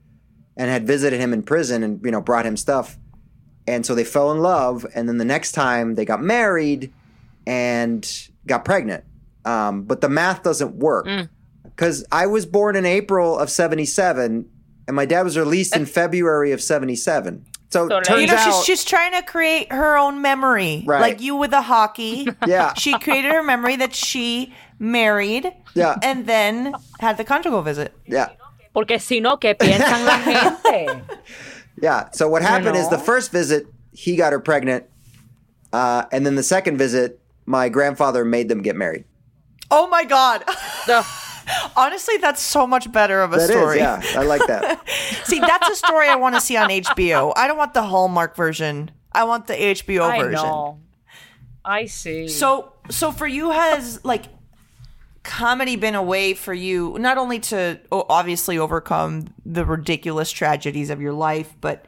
and 0.56 0.70
had 0.70 0.86
visited 0.86 1.20
him 1.20 1.32
in 1.32 1.42
prison 1.42 1.82
and 1.82 2.00
you 2.04 2.10
know 2.10 2.20
brought 2.20 2.46
him 2.46 2.56
stuff, 2.56 2.98
and 3.66 3.84
so 3.84 3.94
they 3.94 4.04
fell 4.04 4.30
in 4.32 4.38
love, 4.38 4.86
and 4.94 5.08
then 5.08 5.18
the 5.18 5.24
next 5.24 5.52
time 5.52 5.94
they 5.94 6.04
got 6.04 6.22
married, 6.22 6.92
and 7.46 8.28
got 8.46 8.64
pregnant. 8.64 9.04
Um, 9.44 9.82
but 9.84 10.00
the 10.00 10.08
math 10.08 10.42
doesn't 10.42 10.74
work 10.74 11.06
because 11.64 12.04
I 12.12 12.26
was 12.26 12.44
born 12.44 12.76
in 12.76 12.84
April 12.84 13.38
of 13.38 13.50
'77, 13.50 14.48
and 14.86 14.96
my 14.96 15.06
dad 15.06 15.22
was 15.22 15.38
released 15.38 15.76
in 15.76 15.86
February 16.00 16.52
of 16.52 16.60
'77. 16.60 17.44
So 17.70 17.86
So 17.88 17.98
it 17.98 18.04
turns 18.04 18.20
You 18.22 18.26
know, 18.28 18.34
out, 18.34 18.44
she's 18.44 18.64
she's 18.64 18.84
trying 18.84 19.12
to 19.12 19.22
create 19.22 19.70
her 19.72 19.96
own 19.98 20.22
memory, 20.22 20.84
Right. 20.86 21.00
like 21.00 21.20
you 21.20 21.36
with 21.36 21.50
the 21.50 21.62
hockey. 21.62 22.26
Yeah. 22.46 22.72
she 22.74 22.98
created 22.98 23.30
her 23.32 23.42
memory 23.42 23.76
that 23.76 23.94
she 23.94 24.54
married, 24.78 25.52
Yeah. 25.74 25.96
and 26.02 26.26
then 26.26 26.72
had 27.00 27.16
the 27.18 27.24
conjugal 27.24 27.62
visit. 27.62 27.92
yeah, 28.06 28.28
Porque 28.72 28.98
si 29.00 29.20
no, 29.20 29.36
¿qué 29.36 29.54
piensan 29.58 30.04
la 30.06 30.18
gente? 30.24 31.02
yeah. 31.82 32.08
So 32.12 32.28
what 32.28 32.42
happened 32.42 32.76
is 32.76 32.84
know? 32.90 32.96
the 32.96 33.02
first 33.04 33.30
visit 33.32 33.66
he 33.92 34.16
got 34.16 34.32
her 34.32 34.40
pregnant, 34.40 34.84
uh, 35.72 36.04
and 36.12 36.24
then 36.24 36.36
the 36.36 36.42
second 36.42 36.78
visit, 36.78 37.20
my 37.44 37.68
grandfather 37.68 38.24
made 38.24 38.48
them 38.48 38.62
get 38.62 38.76
married. 38.76 39.04
Oh 39.70 39.88
my 39.88 40.04
god! 40.04 40.44
The- 40.86 41.04
Honestly, 41.76 42.16
that's 42.18 42.42
so 42.42 42.66
much 42.66 42.90
better 42.92 43.22
of 43.22 43.32
a 43.32 43.36
That 43.36 43.42
is, 43.42 43.50
story. 43.50 43.78
yeah, 43.78 44.00
I 44.16 44.22
like 44.24 44.46
that. 44.46 44.86
See, 45.24 45.38
that's 45.40 45.68
a 45.68 45.74
story 45.76 46.08
I 46.08 46.16
want 46.16 46.34
to 46.34 46.40
see 46.40 46.56
on 46.56 46.68
HBO. 46.68 47.32
I 47.36 47.46
don't 47.48 47.56
want 47.58 47.74
the 47.74 47.82
Hallmark 47.82 48.36
version. 48.36 48.90
I 49.12 49.24
want 49.24 49.46
the 49.46 49.54
HBO 49.54 50.02
I 50.02 50.18
version. 50.18 50.32
know. 50.32 50.80
I 51.64 51.86
see. 51.86 52.28
So, 52.28 52.72
so 52.90 53.12
for 53.12 53.26
you 53.26 53.50
has 53.50 54.04
like 54.04 54.24
comedy 55.22 55.76
been 55.76 55.94
a 55.94 56.02
way 56.02 56.32
for 56.32 56.54
you 56.54 56.96
not 56.98 57.18
only 57.18 57.38
to 57.38 57.78
obviously 57.92 58.56
overcome 58.58 59.26
the 59.44 59.64
ridiculous 59.64 60.30
tragedies 60.30 60.88
of 60.90 61.00
your 61.00 61.12
life, 61.12 61.54
but 61.60 61.84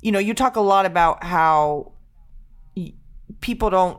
you 0.00 0.12
know, 0.12 0.18
you 0.18 0.34
talk 0.34 0.56
a 0.56 0.60
lot 0.60 0.86
about 0.86 1.22
how 1.24 1.92
y- 2.76 2.92
people 3.40 3.68
don't 3.70 3.98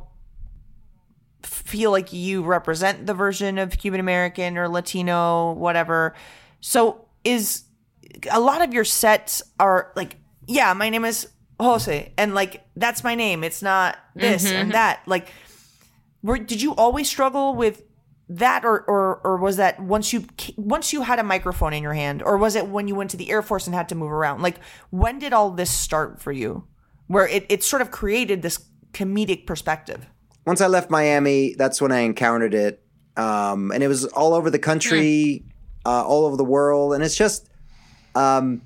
feel 1.44 1.92
like 1.92 2.14
you 2.14 2.44
represent 2.44 3.06
the 3.06 3.14
version 3.14 3.58
of 3.58 3.78
Cuban 3.78 4.00
American 4.00 4.58
or 4.58 4.68
Latino, 4.68 5.54
whatever. 5.54 6.16
So, 6.62 7.06
is 7.24 7.64
a 8.32 8.40
lot 8.40 8.62
of 8.62 8.74
your 8.74 8.84
sets 8.84 9.42
are 9.60 9.92
like, 9.96 10.18
yeah, 10.48 10.74
my 10.74 10.90
name 10.90 11.06
is 11.06 11.28
Jose, 11.60 12.14
and 12.18 12.36
like 12.36 12.66
that's 12.76 13.04
my 13.04 13.16
name. 13.16 13.44
It's 13.44 13.62
not 13.62 13.98
this 14.16 14.46
and 14.46 14.56
mm-hmm. 14.56 14.72
that. 14.72 15.02
Like, 15.06 15.32
were 16.22 16.38
did 16.38 16.62
you 16.62 16.76
always 16.76 17.08
struggle 17.08 17.56
with 17.56 17.84
that 18.30 18.64
or 18.66 18.82
or 18.88 19.22
or 19.24 19.38
was 19.38 19.58
that 19.58 19.80
once 19.80 20.14
you 20.14 20.26
once 20.56 20.94
you 20.94 21.02
had 21.02 21.20
a 21.20 21.24
microphone 21.24 21.74
in 21.74 21.84
your 21.84 21.94
hand 21.94 22.24
or 22.24 22.38
was 22.38 22.56
it 22.56 22.68
when 22.68 22.88
you 22.88 22.96
went 22.96 23.12
to 23.12 23.18
the 23.18 23.30
air 23.30 23.42
force 23.42 23.68
and 23.68 23.76
had 23.76 23.90
to 23.90 23.96
move 23.96 24.12
around 24.12 24.42
like 24.42 24.60
when 24.92 25.20
did 25.20 25.34
all 25.34 25.52
this 25.52 25.70
start 25.70 26.22
for 26.22 26.32
you 26.32 26.66
where 27.08 27.28
it, 27.28 27.46
it 27.50 27.64
sort 27.64 27.82
of 27.82 27.92
created 27.92 28.42
this 28.42 28.66
comedic 28.94 29.46
perspective 29.46 30.08
Once 30.46 30.62
I 30.62 30.68
left 30.68 30.90
Miami, 30.90 31.56
that's 31.58 31.82
when 31.82 31.92
I 31.92 32.00
encountered 32.00 32.54
it. 32.54 32.84
Um, 33.16 33.72
and 33.72 33.84
it 33.84 33.88
was 33.88 34.06
all 34.06 34.34
over 34.34 34.50
the 34.50 34.60
country, 34.60 35.44
uh, 35.86 36.04
all 36.06 36.26
over 36.26 36.36
the 36.36 36.44
world. 36.44 36.94
And 36.94 37.04
it's 37.04 37.16
just, 37.16 37.50
um, 38.16 38.62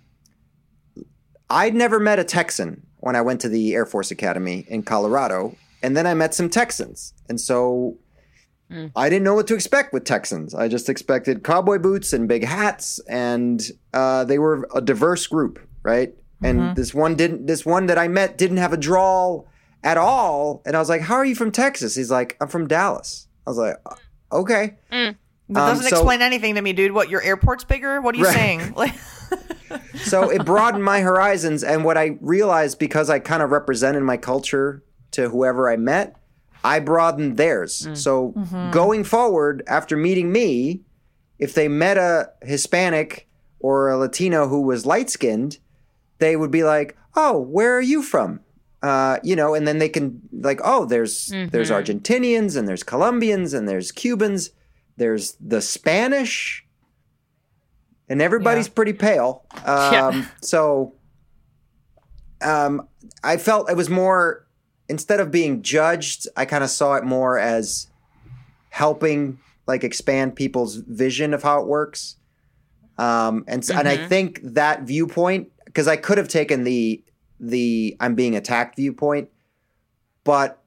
I'd 1.49 1.75
never 1.75 1.99
met 1.99 2.19
a 2.19 2.23
Texan 2.23 2.85
when 2.97 3.15
I 3.15 3.21
went 3.21 3.41
to 3.41 3.49
the 3.49 3.73
Air 3.75 3.85
Force 3.85 4.11
Academy 4.11 4.65
in 4.67 4.83
Colorado. 4.83 5.55
And 5.83 5.95
then 5.95 6.07
I 6.07 6.13
met 6.13 6.33
some 6.33 6.49
Texans. 6.49 7.13
And 7.29 7.39
so 7.39 7.97
I 8.97 9.07
didn't 9.07 9.23
know 9.23 9.35
what 9.35 9.47
to 9.47 9.55
expect 9.55 9.93
with 9.93 10.03
Texans. 10.03 10.53
I 10.53 10.67
just 10.67 10.89
expected 10.89 11.43
cowboy 11.43 11.77
boots 11.79 12.11
and 12.11 12.27
big 12.27 12.43
hats, 12.43 12.99
and 13.07 13.61
uh, 13.93 14.25
they 14.25 14.39
were 14.39 14.67
a 14.75 14.81
diverse 14.81 15.25
group, 15.25 15.65
right? 15.83 16.13
And 16.43 16.59
this 16.75 16.93
one 16.93 17.15
didn't. 17.15 17.47
This 17.47 17.65
one 17.65 17.85
that 17.85 17.97
I 17.97 18.09
met 18.09 18.37
didn't 18.37 18.57
have 18.57 18.73
a 18.73 18.77
drawl 18.77 19.47
at 19.83 19.97
all, 19.97 20.61
and 20.65 20.75
I 20.75 20.79
was 20.79 20.89
like, 20.89 21.01
"How 21.01 21.15
are 21.15 21.25
you 21.25 21.35
from 21.35 21.51
Texas?" 21.51 21.95
He's 21.95 22.11
like, 22.11 22.35
"I'm 22.41 22.47
from 22.47 22.67
Dallas." 22.67 23.27
I 23.45 23.49
was 23.49 23.57
like, 23.57 23.75
uh, 23.85 23.95
"Okay." 24.31 24.75
Mm. 24.91 25.15
that 25.49 25.61
Um, 25.61 25.69
doesn't 25.77 25.89
so- 25.89 25.95
explain 25.97 26.21
anything 26.21 26.55
to 26.55 26.61
me 26.61 26.73
dude. 26.73 26.91
What 26.91 27.09
your 27.09 27.21
airport's 27.21 27.63
bigger? 27.63 28.01
What 28.01 28.15
are 28.15 28.17
you 28.17 28.25
Right. 28.25 28.33
saying? 28.35 28.73
So 30.05 30.29
it 30.29 30.45
broadened 30.45 30.83
my 30.83 31.01
horizons 31.01 31.63
and 31.63 31.83
what 31.83 31.97
i 31.97 32.17
realized 32.21 32.79
because 32.79 33.09
i 33.09 33.19
kind 33.19 33.41
of 33.43 33.49
represented 33.51 34.03
my 34.03 34.15
culture 34.15 34.83
to 35.11 35.27
whoever 35.29 35.69
i 35.69 35.75
met 35.75 36.15
i 36.63 36.79
broadened 36.79 37.35
theirs. 37.35 37.85
Mm. 37.89 37.97
So 37.97 38.31
mm-hmm. 38.37 38.71
going 38.71 39.03
forward 39.03 39.63
after 39.67 39.97
meeting 39.97 40.31
me 40.31 40.81
if 41.39 41.53
they 41.53 41.67
met 41.67 41.97
a 41.97 42.29
hispanic 42.43 43.27
or 43.59 43.89
a 43.89 43.97
latino 43.97 44.47
who 44.47 44.61
was 44.61 44.85
light 44.85 45.09
skinned 45.09 45.57
they 46.19 46.35
would 46.37 46.51
be 46.51 46.63
like 46.63 46.95
oh 47.15 47.37
where 47.39 47.75
are 47.75 47.81
you 47.81 48.01
from 48.01 48.39
uh, 48.83 49.17
you 49.23 49.35
know 49.35 49.53
and 49.55 49.67
then 49.67 49.79
they 49.79 49.89
can 49.89 50.21
like 50.31 50.59
oh 50.63 50.85
there's 50.85 51.27
there's 51.51 51.69
argentinians 51.71 52.55
and 52.55 52.67
there's 52.67 52.83
colombians 52.83 53.53
and 53.53 53.67
there's 53.67 53.91
cubans 53.91 54.51
there's 54.97 55.35
the 55.39 55.61
spanish 55.61 56.63
and 58.09 58.21
everybody's 58.21 58.67
pretty 58.69 58.93
pale. 58.93 59.43
Um, 59.65 59.93
Yeah. 59.93 60.25
So 60.41 60.93
um, 62.41 62.87
I 63.23 63.37
felt 63.37 63.69
it 63.69 63.75
was 63.75 63.89
more, 63.89 64.47
instead 64.87 65.19
of 65.19 65.29
being 65.31 65.61
judged, 65.61 66.27
I 66.37 66.45
kind 66.45 66.63
of 66.63 66.69
saw 66.69 66.93
it 66.95 67.03
more 67.03 67.37
as 67.37 67.87
helping 68.69 69.39
like 69.65 69.83
expand 69.83 70.35
people's 70.35 70.75
vision 70.75 71.33
of 71.33 71.43
how 71.43 71.59
it 71.61 71.67
works. 71.67 72.15
Um, 72.97 73.43
and 73.47 73.61
s 73.61 73.69
and 73.69 73.87
I 73.87 74.07
think 74.07 74.39
that 74.43 74.83
viewpoint, 74.83 75.51
because 75.65 75.87
I 75.87 75.97
could 75.97 76.17
have 76.17 76.29
taken 76.29 76.63
the 76.63 77.03
the 77.39 77.95
I'm 77.99 78.15
being 78.15 78.35
attacked 78.35 78.75
viewpoint, 78.75 79.29
but 80.23 80.63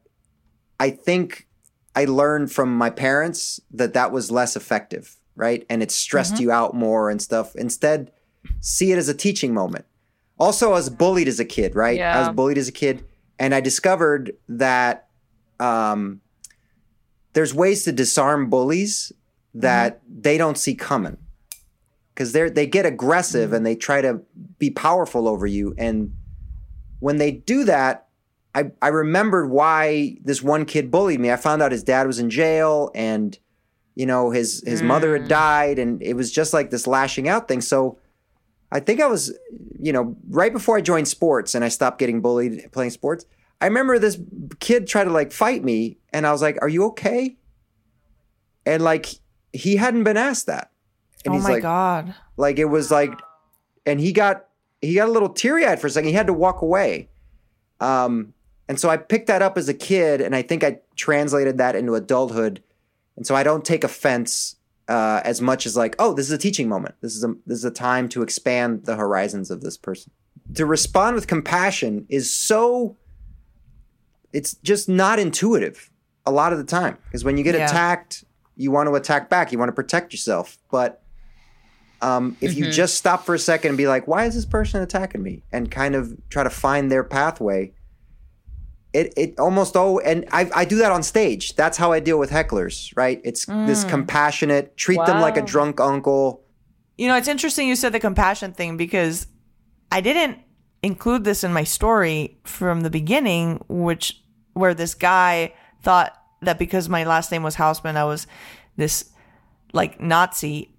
I 0.79 0.91
think 0.91 1.47
I 1.95 2.05
learned 2.05 2.53
from 2.53 2.77
my 2.77 2.91
parents 2.91 3.61
that 3.73 3.95
that 3.95 4.13
was 4.13 4.31
less 4.31 4.57
effective, 4.57 5.17
right? 5.35 5.67
And 5.69 5.83
it 5.83 5.91
stressed 5.91 6.35
mm-hmm. 6.35 6.45
you 6.45 6.53
out 6.53 6.75
more 6.75 7.11
and 7.11 7.21
stuff. 7.21 7.57
Instead, 7.57 8.13
see 8.61 8.93
it 8.93 8.99
as 8.99 9.09
a 9.09 9.15
teaching 9.15 9.53
moment. 9.53 9.85
Also, 10.39 10.71
I 10.71 10.75
was 10.75 10.89
bullied 10.89 11.29
as 11.29 11.39
a 11.39 11.45
kid, 11.45 11.75
right? 11.75 12.01
I 12.01 12.21
was 12.21 12.35
bullied 12.35 12.57
as 12.57 12.69
a 12.69 12.73
kid, 12.73 13.05
and 13.39 13.55
I 13.55 13.61
discovered 13.61 14.33
that 14.49 15.09
um, 15.59 16.23
there's 17.35 17.55
ways 17.55 17.85
to 17.85 17.93
disarm 17.93 18.49
bullies 18.49 19.13
that 19.55 20.03
mm-hmm. 20.03 20.21
they 20.23 20.39
don't 20.39 20.57
see 20.57 20.75
coming 20.75 21.19
because 22.15 22.33
they 22.33 22.49
they 22.49 22.67
get 22.67 22.87
aggressive 22.87 23.49
mm-hmm. 23.49 23.57
and 23.57 23.67
they 23.67 23.75
try 23.75 24.01
to 24.01 24.23
be 24.59 24.71
powerful 24.71 25.29
over 25.29 25.47
you 25.47 25.75
and 25.77 26.15
when 27.01 27.17
they 27.19 27.33
do 27.33 27.65
that 27.65 28.07
I, 28.55 28.73
I 28.83 28.89
remembered 28.89 29.51
why 29.51 30.17
this 30.25 30.43
one 30.43 30.65
kid 30.65 30.91
bullied 30.91 31.21
me. 31.21 31.31
I 31.31 31.37
found 31.37 31.63
out 31.63 31.71
his 31.71 31.85
dad 31.85 32.07
was 32.07 32.19
in 32.19 32.31
jail 32.31 32.91
and 32.95 33.39
you 33.95 34.07
know 34.07 34.31
his 34.31 34.63
his 34.67 34.83
mother 34.83 35.17
had 35.17 35.27
mm. 35.27 35.29
died 35.29 35.79
and 35.79 36.03
it 36.03 36.15
was 36.15 36.33
just 36.33 36.53
like 36.53 36.71
this 36.71 36.87
lashing 36.87 37.29
out 37.29 37.49
thing. 37.49 37.61
So 37.61 37.99
i 38.73 38.79
think 38.79 39.01
i 39.01 39.07
was 39.07 39.37
you 39.81 39.93
know 39.93 40.17
right 40.29 40.53
before 40.53 40.77
i 40.77 40.81
joined 40.81 41.09
sports 41.09 41.55
and 41.57 41.65
i 41.65 41.69
stopped 41.69 41.99
getting 41.99 42.21
bullied 42.21 42.71
playing 42.71 42.91
sports 42.91 43.25
i 43.61 43.67
remember 43.67 43.99
this 43.99 44.17
kid 44.61 44.87
tried 44.87 45.05
to 45.05 45.11
like 45.11 45.33
fight 45.33 45.65
me 45.65 45.99
and 46.13 46.27
i 46.27 46.31
was 46.31 46.41
like 46.41 46.57
are 46.63 46.69
you 46.69 46.85
okay? 46.85 47.37
And 48.67 48.83
like 48.85 49.07
he 49.53 49.77
hadn't 49.77 50.05
been 50.05 50.17
asked 50.17 50.47
that. 50.47 50.71
And 51.25 51.33
oh 51.33 51.37
he's 51.37 51.45
my 51.45 51.55
like 51.55 51.63
god. 51.63 52.15
like 52.37 52.59
it 52.59 52.67
was 52.67 52.91
like 52.91 53.13
and 53.85 53.99
he 53.99 54.13
got 54.13 54.47
he 54.83 54.95
got 54.95 55.09
a 55.09 55.13
little 55.13 55.29
teary-eyed 55.29 55.81
for 55.81 55.87
a 55.87 55.91
second. 55.91 56.09
He 56.09 56.15
had 56.15 56.27
to 56.27 56.33
walk 56.33 56.63
away. 56.63 57.09
Um 57.81 58.35
and 58.69 58.79
so 58.79 58.89
i 58.89 58.97
picked 58.97 59.27
that 59.27 59.43
up 59.43 59.59
as 59.59 59.69
a 59.69 59.75
kid 59.75 60.21
and 60.21 60.35
i 60.37 60.43
think 60.43 60.63
i 60.63 60.79
translated 60.97 61.59
that 61.59 61.75
into 61.75 61.95
adulthood. 61.95 62.63
And 63.17 63.27
so 63.27 63.35
i 63.35 63.43
don't 63.43 63.65
take 63.65 63.85
offense 63.85 64.57
uh, 64.89 65.21
as 65.25 65.41
much 65.41 65.67
as 65.67 65.77
like 65.77 65.95
oh 66.01 66.13
this 66.15 66.27
is 66.27 66.33
a 66.33 66.39
teaching 66.39 66.69
moment. 66.69 66.95
This 67.01 67.15
is 67.15 67.23
a 67.25 67.35
this 67.47 67.59
is 67.59 67.65
a 67.65 67.71
time 67.71 68.09
to 68.11 68.23
expand 68.23 68.85
the 68.87 68.97
horizons 68.97 69.51
of 69.51 69.61
this 69.61 69.77
person. 69.77 70.13
To 70.55 70.67
respond 70.67 71.15
with 71.15 71.27
compassion 71.29 72.07
is 72.09 72.31
so 72.35 72.97
it's 74.33 74.55
just 74.57 74.89
not 74.89 75.19
intuitive 75.19 75.91
a 76.27 76.31
lot 76.33 76.53
of 76.53 76.59
the 76.59 76.65
time. 76.65 76.99
Because 77.05 77.25
when 77.25 77.37
you 77.37 77.45
get 77.45 77.55
Yeah. 77.55 77.67
attacked 77.67 78.25
you 78.57 78.71
want 78.71 78.89
to 78.89 78.95
attack 78.95 79.31
back. 79.31 79.53
You 79.53 79.59
want 79.59 79.71
to 79.71 79.75
protect 79.75 80.13
yourself. 80.13 80.59
But 80.71 81.03
um, 82.03 82.37
if 82.41 82.55
you 82.57 82.71
just 82.71 82.95
stop 82.95 83.25
for 83.25 83.35
a 83.35 83.39
second 83.39 83.71
and 83.71 83.79
be 83.79 83.87
like 83.87 84.07
why 84.07 84.25
is 84.25 84.35
this 84.35 84.47
person 84.47 84.83
attacking 84.83 85.23
me? 85.23 85.43
and 85.53 85.71
kind 85.71 85.95
of 85.95 86.17
try 86.29 86.43
to 86.43 86.51
find 86.51 86.91
their 86.91 87.05
pathway 87.05 87.73
it 88.93 89.13
it 89.17 89.39
almost 89.39 89.77
oh 89.77 89.99
and 90.01 90.25
I, 90.33 90.51
I 90.55 90.65
do 90.65 90.77
that 90.77 90.93
on 90.93 91.03
stage. 91.03 91.55
That's 91.55 91.79
how 91.79 91.93
i 91.93 92.01
deal 92.01 92.19
with 92.19 92.31
hecklers 92.31 92.93
right? 92.97 93.21
It's 93.25 93.47
this 93.47 93.85
compassionate 93.85 94.77
treat 94.77 95.05
them 95.07 95.21
like 95.21 95.37
a 95.37 95.43
drunk 95.43 95.81
uncle. 95.81 96.43
You 96.99 97.09
know, 97.09 97.17
it's 97.17 97.29
interesting 97.29 97.69
you 97.69 97.77
said 97.77 97.93
the 97.93 98.01
compassion 98.01 98.53
thing 98.53 98.77
because 98.77 99.27
I 99.93 100.01
didn't 100.01 100.39
include 100.83 101.25
this 101.25 101.45
in 101.45 101.53
my 101.53 101.65
story 101.65 102.39
from 102.45 102.83
the 102.83 102.91
beginning, 102.91 103.65
which 103.69 104.21
where 104.55 104.75
this 104.75 104.95
guy 104.95 105.55
thought 105.83 106.17
that 106.43 106.59
because 106.59 106.89
my 106.89 107.05
last 107.05 107.31
name 107.31 107.43
was 107.43 107.57
Hausmann, 107.57 107.97
I 107.97 108.05
was 108.05 108.27
this 108.77 109.11
like 109.73 110.01
Nazi. 110.01 110.75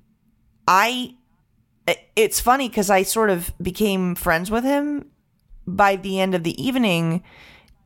I 0.71 1.15
it's 2.15 2.39
funny 2.39 2.69
because 2.69 2.89
I 2.89 3.03
sort 3.03 3.29
of 3.29 3.51
became 3.61 4.15
friends 4.15 4.49
with 4.49 4.63
him 4.63 5.07
by 5.67 5.97
the 5.97 6.21
end 6.21 6.33
of 6.33 6.43
the 6.43 6.55
evening, 6.63 7.23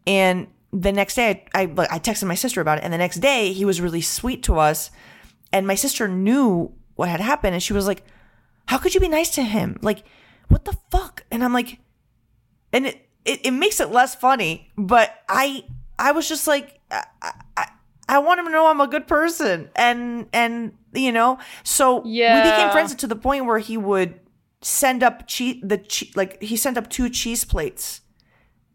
and 0.06 0.48
the 0.72 0.92
next 0.92 1.16
day 1.16 1.46
I, 1.56 1.62
I 1.62 1.88
I 1.96 2.00
texted 2.00 2.28
my 2.28 2.36
sister 2.36 2.62
about 2.62 2.78
it, 2.78 2.84
and 2.84 2.94
the 2.94 3.00
next 3.00 3.22
day 3.22 3.54
he 3.54 3.66
was 3.66 3.82
really 3.82 4.02
sweet 4.02 4.44
to 4.44 4.60
us, 4.60 4.92
and 5.52 5.66
my 5.66 5.74
sister 5.74 6.08
knew 6.08 6.72
what 6.94 7.10
had 7.10 7.22
happened, 7.22 7.56
and 7.56 7.64
she 7.64 7.74
was 7.74 7.88
like, 7.88 8.04
"How 8.68 8.78
could 8.78 8.94
you 8.94 9.02
be 9.02 9.10
nice 9.10 9.32
to 9.32 9.42
him? 9.42 9.80
Like, 9.82 10.04
what 10.50 10.66
the 10.66 10.78
fuck?" 10.92 11.24
And 11.32 11.44
I'm 11.44 11.54
like, 11.54 11.80
and 12.72 12.86
it 12.86 13.10
it, 13.26 13.48
it 13.48 13.52
makes 13.52 13.80
it 13.80 13.90
less 13.90 14.14
funny, 14.14 14.72
but 14.78 15.10
I 15.28 15.64
I 15.98 16.12
was 16.12 16.30
just 16.30 16.46
like, 16.46 16.80
I, 16.92 17.34
I 18.08 18.20
want 18.20 18.40
him 18.40 18.46
to 18.46 18.52
know 18.52 18.68
I'm 18.68 18.82
a 18.82 18.88
good 18.88 19.08
person, 19.08 19.70
and 19.76 20.28
and 20.34 20.74
you 20.94 21.12
know, 21.12 21.40
so 21.64 22.06
we 22.36 22.50
became 22.52 22.70
friends 22.72 22.94
to 22.96 23.08
the 23.08 23.16
point 23.16 23.46
where 23.46 23.60
he 23.60 23.78
would 23.78 24.20
send 24.62 25.04
up 25.04 25.28
cheese 25.28 25.62
the 25.64 25.78
che- 25.78 26.12
like 26.16 26.42
he 26.42 26.56
sent 26.56 26.78
up 26.78 26.90
two 26.90 27.08
cheese 27.10 27.44
plates 27.46 28.02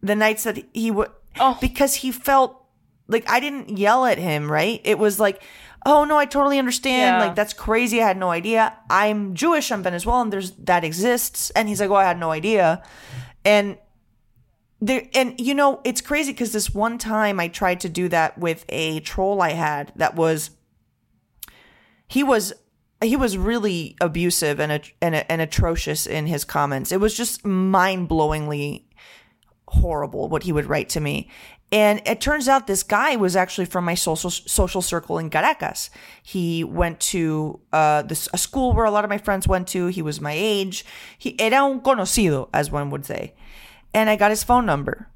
the 0.03 0.15
nights 0.15 0.45
that 0.45 0.59
he 0.73 0.91
would 0.91 1.11
Oh. 1.39 1.57
because 1.61 1.95
he 1.97 2.11
felt 2.13 2.61
like 3.09 3.29
I 3.31 3.39
didn't 3.41 3.77
yell 3.79 4.05
at 4.07 4.19
him, 4.19 4.51
right? 4.51 4.81
It 4.85 4.99
was 4.99 5.21
like, 5.21 5.43
oh 5.87 6.05
no, 6.05 6.17
I 6.17 6.25
totally 6.27 6.59
understand. 6.59 7.17
Yeah. 7.21 7.27
Like 7.27 7.35
that's 7.37 7.53
crazy. 7.53 8.03
I 8.03 8.07
had 8.09 8.17
no 8.17 8.31
idea. 8.31 8.73
I'm 8.89 9.35
Jewish. 9.35 9.71
I'm 9.71 9.83
Venezuelan. 9.83 10.31
There's 10.31 10.53
that 10.53 10.83
exists. 10.85 11.51
And 11.51 11.69
he's 11.69 11.81
like, 11.81 11.91
oh, 11.91 11.95
I 11.95 12.05
had 12.05 12.19
no 12.19 12.31
idea. 12.31 12.83
And 13.45 13.79
there, 14.81 15.09
and 15.15 15.39
you 15.39 15.55
know, 15.55 15.81
it's 15.85 16.01
crazy 16.01 16.33
because 16.33 16.53
this 16.53 16.75
one 16.75 16.99
time 16.99 17.39
I 17.39 17.49
tried 17.49 17.81
to 17.81 17.89
do 17.89 18.09
that 18.09 18.39
with 18.39 18.65
a 18.69 19.01
troll 19.01 19.43
I 19.43 19.51
had 19.51 19.93
that 19.97 20.17
was, 20.17 20.51
he 22.09 22.23
was. 22.23 22.53
He 23.03 23.17
was 23.17 23.39
really 23.39 23.97
abusive 23.99 24.61
and, 24.61 24.71
and 25.01 25.15
and 25.15 25.41
atrocious 25.41 26.07
in 26.07 26.27
his 26.27 26.45
comments. 26.45 26.93
It 26.93 27.01
was 27.01 27.17
just 27.17 27.47
mind-blowingly 27.47 28.85
horrible 29.69 30.29
what 30.29 30.43
he 30.43 30.53
would 30.53 30.67
write 30.67 30.91
to 30.91 31.01
me. 31.01 31.31
And 31.73 32.03
it 32.05 32.21
turns 32.21 32.47
out 32.47 32.67
this 32.67 32.83
guy 32.83 33.17
was 33.17 33.37
actually 33.37 33.65
from 33.65 33.87
my 33.87 33.95
social 33.95 34.29
social 34.29 34.83
circle 34.83 35.17
in 35.17 35.31
Caracas. 35.31 35.89
He 36.23 36.63
went 36.63 37.01
to 37.01 37.61
uh, 37.73 38.03
this 38.03 38.29
a 38.35 38.39
school 38.39 38.75
where 38.75 38.85
a 38.85 38.91
lot 38.91 39.05
of 39.05 39.09
my 39.09 39.17
friends 39.17 39.49
went 39.49 39.67
to. 39.69 39.87
He 39.87 40.03
was 40.03 40.21
my 40.21 40.35
age. 40.37 40.85
He 41.17 41.41
era 41.41 41.65
un 41.65 41.81
conocido, 41.81 42.51
as 42.53 42.71
one 42.71 42.91
would 42.91 43.07
say. 43.07 43.33
And 43.95 44.09
I 44.11 44.17
got 44.17 44.31
his 44.31 44.45
phone 44.45 44.67
number. 44.67 45.09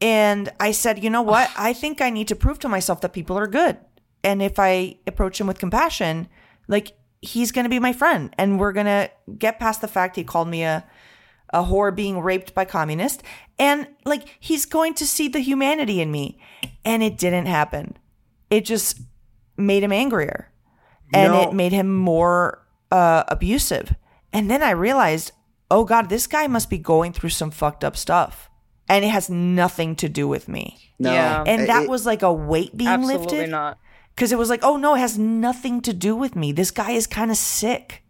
And 0.00 0.50
I 0.60 0.72
said, 0.72 1.02
you 1.02 1.08
know 1.10 1.22
what? 1.22 1.50
I 1.56 1.72
think 1.72 2.00
I 2.00 2.10
need 2.10 2.28
to 2.28 2.36
prove 2.36 2.58
to 2.60 2.68
myself 2.68 3.00
that 3.00 3.12
people 3.12 3.38
are 3.38 3.46
good. 3.46 3.78
and 4.24 4.42
if 4.42 4.58
I 4.58 4.96
approach 5.06 5.40
him 5.40 5.46
with 5.46 5.58
compassion, 5.58 6.26
like 6.68 6.96
he's 7.22 7.52
going 7.52 7.64
to 7.64 7.70
be 7.70 7.78
my 7.78 7.92
friend 7.92 8.34
and 8.38 8.58
we're 8.58 8.72
going 8.72 8.86
to 8.86 9.08
get 9.38 9.58
past 9.60 9.80
the 9.80 9.88
fact 9.88 10.16
he 10.16 10.24
called 10.24 10.48
me 10.48 10.64
a 10.64 10.84
a 11.50 11.62
whore 11.62 11.94
being 11.94 12.18
raped 12.20 12.52
by 12.54 12.64
communist 12.64 13.22
and 13.56 13.86
like 14.04 14.24
he's 14.40 14.66
going 14.66 14.92
to 14.94 15.06
see 15.06 15.28
the 15.28 15.38
humanity 15.38 16.00
in 16.00 16.10
me 16.10 16.38
and 16.84 17.02
it 17.04 17.16
didn't 17.16 17.46
happen 17.46 17.96
it 18.50 18.64
just 18.64 19.00
made 19.56 19.82
him 19.84 19.92
angrier 19.92 20.50
and 21.14 21.32
No. 21.32 21.42
it 21.42 21.52
made 21.54 21.70
him 21.72 21.94
more 21.94 22.66
uh, 22.90 23.22
abusive 23.28 23.94
and 24.32 24.50
then 24.50 24.60
i 24.62 24.70
realized 24.72 25.30
oh 25.70 25.84
god 25.84 26.08
this 26.08 26.26
guy 26.26 26.46
must 26.46 26.70
be 26.70 26.78
going 26.78 27.12
through 27.12 27.30
some 27.30 27.50
fucked 27.50 27.82
up 27.84 27.96
stuff 27.96 28.48
and 28.88 29.04
it 29.04 29.08
has 29.08 29.28
nothing 29.30 29.96
to 29.96 30.08
do 30.08 30.28
with 30.28 30.48
me 30.48 30.78
No. 30.98 31.12
Yeah. 31.12 31.42
and 31.46 31.68
that 31.68 31.84
It- 31.84 31.88
was 31.90 32.06
like 32.06 32.22
a 32.22 32.32
weight 32.32 32.76
being 32.76 32.88
Absolutely 32.90 33.26
lifted 33.38 33.50
not. 33.50 33.78
because 34.14 34.30
it 34.32 34.38
was 34.38 34.48
like, 34.48 34.62
oh 34.62 34.76
no, 34.76 34.94
it 34.94 35.00
has 35.00 35.18
nothing 35.18 35.80
to 35.82 35.92
do 35.92 36.14
with 36.16 36.34
me. 36.36 36.52
This 36.52 36.70
guy 36.70 36.92
is 36.92 37.06
kind 37.06 37.30
of 37.30 37.36
sick, 37.36 38.02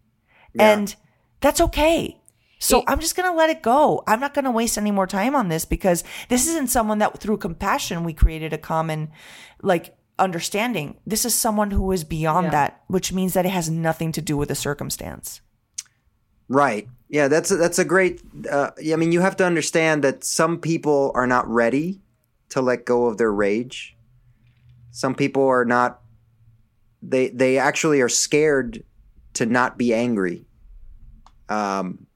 Yeah. 0.53 0.71
and 0.71 0.95
that's 1.41 1.59
okay. 1.59 2.21
So 2.59 2.83
I'm 2.87 2.99
just 2.99 3.15
gonna 3.15 3.33
let 3.35 3.49
it 3.49 3.61
go. 3.61 4.03
I'm 4.07 4.19
not 4.19 4.33
gonna 4.33 4.51
waste 4.51 4.77
any 4.77 4.89
more 4.91 5.05
time 5.07 5.35
on 5.35 5.49
this 5.49 5.65
because 5.65 6.03
this 6.29 6.47
isn't 6.47 6.69
someone 6.69 6.99
that 6.99 7.19
through 7.19 7.37
compassion 7.37 8.03
we 8.03 8.13
created 8.13 8.53
a 8.53 8.57
common, 8.57 9.09
like 9.61 9.95
understanding. 10.17 10.97
This 11.05 11.25
is 11.25 11.35
someone 11.35 11.71
who 11.71 11.91
is 11.91 12.03
beyond 12.03 12.45
Yeah. 12.45 12.51
that, 12.51 12.81
which 12.87 13.11
means 13.13 13.33
that 13.33 13.45
it 13.45 13.49
has 13.51 13.69
nothing 13.69 14.11
to 14.13 14.21
do 14.21 14.37
with 14.37 14.49
the 14.49 14.55
circumstance. 14.55 15.41
Right. 16.49 16.87
Yeah, 17.09 17.27
that's 17.27 17.51
a, 17.51 17.57
that's 17.57 17.79
a 17.79 17.85
great. 17.85 18.21
Uh, 18.49 18.71
I 18.91 18.95
mean, 18.97 19.11
you 19.11 19.21
have 19.21 19.37
to 19.37 19.45
understand 19.45 20.03
that 20.03 20.23
some 20.23 20.59
people 20.59 21.11
are 21.15 21.27
not 21.27 21.47
ready 21.47 22.01
to 22.49 22.61
let 22.61 22.85
go 22.85 23.05
of 23.05 23.17
their 23.17 23.31
rage. 23.31 23.95
Some 24.91 25.15
people 25.15 25.47
are 25.47 25.65
not. 25.65 26.01
They 27.01 27.29
they 27.29 27.57
actually 27.57 28.01
are 28.01 28.09
scared 28.09 28.83
to 29.35 29.45
not 29.45 29.77
be 29.77 29.93
angry, 29.93 30.45
um, 31.47 32.07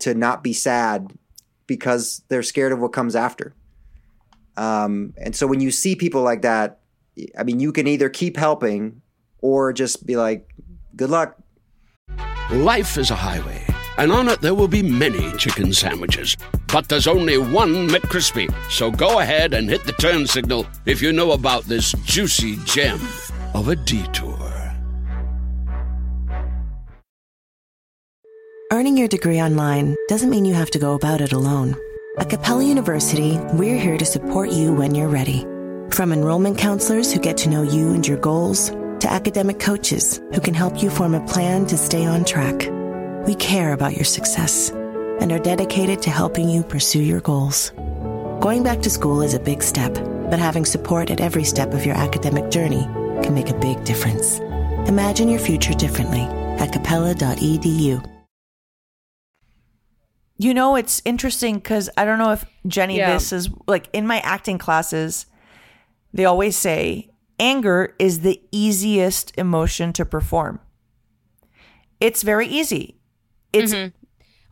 to 0.00 0.14
not 0.14 0.42
be 0.42 0.52
sad, 0.52 1.12
because 1.66 2.22
they're 2.28 2.42
scared 2.42 2.72
of 2.72 2.80
what 2.80 2.92
comes 2.92 3.14
after. 3.14 3.54
Um, 4.56 5.12
and 5.18 5.36
so 5.36 5.46
when 5.46 5.60
you 5.60 5.70
see 5.70 5.94
people 5.94 6.22
like 6.22 6.42
that, 6.42 6.80
I 7.38 7.44
mean, 7.44 7.60
you 7.60 7.72
can 7.72 7.86
either 7.86 8.08
keep 8.08 8.36
helping, 8.36 9.02
or 9.40 9.72
just 9.72 10.04
be 10.04 10.16
like, 10.16 10.52
"Good 10.96 11.10
luck." 11.10 11.36
Life 12.52 12.96
is 12.96 13.10
a 13.10 13.16
highway, 13.16 13.60
and 13.98 14.12
on 14.12 14.28
it 14.28 14.40
there 14.40 14.54
will 14.54 14.68
be 14.68 14.80
many 14.80 15.32
chicken 15.32 15.72
sandwiches. 15.72 16.36
But 16.72 16.88
there's 16.88 17.08
only 17.08 17.38
one 17.38 17.88
McCrispy. 17.88 18.54
So 18.70 18.88
go 18.88 19.18
ahead 19.18 19.52
and 19.52 19.68
hit 19.68 19.82
the 19.82 19.92
turn 19.94 20.28
signal 20.28 20.64
if 20.84 21.02
you 21.02 21.12
know 21.12 21.32
about 21.32 21.64
this 21.64 21.90
juicy 22.04 22.56
gem 22.58 23.00
of 23.52 23.66
a 23.66 23.74
detour. 23.74 24.38
Earning 28.72 28.96
your 28.96 29.08
degree 29.08 29.42
online 29.42 29.96
doesn't 30.08 30.30
mean 30.30 30.44
you 30.44 30.54
have 30.54 30.70
to 30.70 30.78
go 30.78 30.94
about 30.94 31.20
it 31.20 31.32
alone. 31.32 31.74
At 32.18 32.30
Capella 32.30 32.62
University, 32.62 33.38
we're 33.54 33.78
here 33.78 33.98
to 33.98 34.04
support 34.04 34.50
you 34.50 34.72
when 34.72 34.94
you're 34.94 35.08
ready. 35.08 35.40
From 35.90 36.12
enrollment 36.12 36.58
counselors 36.58 37.12
who 37.12 37.18
get 37.18 37.36
to 37.38 37.48
know 37.48 37.62
you 37.62 37.92
and 37.92 38.06
your 38.06 38.18
goals, 38.18 38.70
to 39.00 39.12
academic 39.12 39.58
coaches 39.60 40.20
who 40.32 40.40
can 40.40 40.54
help 40.54 40.82
you 40.82 40.90
form 40.90 41.14
a 41.14 41.26
plan 41.26 41.66
to 41.66 41.76
stay 41.76 42.06
on 42.06 42.24
track. 42.24 42.68
We 43.26 43.34
care 43.34 43.72
about 43.72 43.94
your 43.94 44.04
success 44.04 44.70
and 45.20 45.32
are 45.32 45.38
dedicated 45.38 46.02
to 46.02 46.10
helping 46.10 46.48
you 46.48 46.62
pursue 46.62 47.02
your 47.02 47.20
goals. 47.20 47.70
Going 48.40 48.62
back 48.62 48.80
to 48.82 48.90
school 48.90 49.22
is 49.22 49.34
a 49.34 49.40
big 49.40 49.62
step, 49.62 49.94
but 50.30 50.38
having 50.38 50.64
support 50.64 51.10
at 51.10 51.20
every 51.20 51.44
step 51.44 51.72
of 51.72 51.86
your 51.86 51.96
academic 51.96 52.50
journey 52.50 52.84
can 53.22 53.34
make 53.34 53.48
a 53.50 53.58
big 53.58 53.82
difference. 53.84 54.38
Imagine 54.88 55.28
your 55.28 55.40
future 55.40 55.74
differently 55.74 56.20
at 56.60 56.72
capella.edu. 56.72 58.04
You 60.38 60.52
know, 60.52 60.76
it's 60.76 61.00
interesting 61.04 61.54
because 61.56 61.88
I 61.96 62.04
don't 62.04 62.18
know 62.18 62.32
if 62.32 62.44
Jenny, 62.66 62.98
Yeah. 62.98 63.14
this 63.14 63.32
is 63.32 63.48
like 63.66 63.88
in 63.92 64.06
my 64.06 64.18
acting 64.20 64.58
classes, 64.58 65.26
they 66.12 66.26
always 66.26 66.56
say 66.56 67.10
anger 67.38 67.94
is 67.98 68.20
the 68.20 68.40
easiest 68.52 69.36
emotion 69.38 69.92
to 69.94 70.04
perform. 70.04 70.60
It's 72.00 72.22
very 72.22 72.46
easy. 72.46 72.98
It's 73.52 73.72
mm-hmm. 73.72 73.84
in 73.84 73.92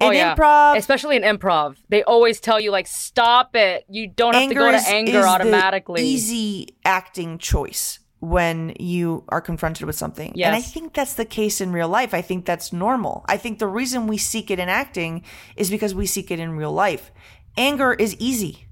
Oh 0.00 0.10
yeah, 0.10 0.34
improv. 0.34 0.76
especially 0.76 1.16
in 1.16 1.22
improv, 1.22 1.76
they 1.88 2.02
always 2.02 2.40
tell 2.40 2.58
you 2.58 2.70
like, 2.70 2.86
"Stop 2.86 3.54
it! 3.54 3.84
You 3.88 4.08
don't 4.08 4.34
have 4.34 4.48
to 4.48 4.54
go 4.54 4.70
to 4.70 4.82
anger 4.88 5.18
is 5.18 5.24
the 5.24 5.30
automatically." 5.30 6.02
easy 6.02 6.76
acting 6.84 7.38
choice 7.38 8.00
when 8.20 8.74
you 8.80 9.24
are 9.28 9.40
confronted 9.40 9.86
with 9.86 9.96
something. 9.96 10.32
Yes. 10.34 10.46
And 10.46 10.56
I 10.56 10.60
think 10.62 10.94
that's 10.94 11.14
the 11.14 11.26
case 11.26 11.60
in 11.60 11.72
real 11.72 11.88
life. 11.88 12.14
I 12.14 12.22
think 12.22 12.46
that's 12.46 12.72
normal. 12.72 13.24
I 13.28 13.36
think 13.36 13.58
the 13.58 13.66
reason 13.66 14.06
we 14.06 14.16
seek 14.16 14.50
it 14.50 14.58
in 14.58 14.68
acting 14.68 15.22
is 15.56 15.70
because 15.70 15.94
we 15.94 16.06
seek 16.06 16.30
it 16.30 16.40
in 16.40 16.52
real 16.56 16.72
life. 16.72 17.12
Anger 17.56 17.92
is 17.92 18.16
easy. 18.18 18.66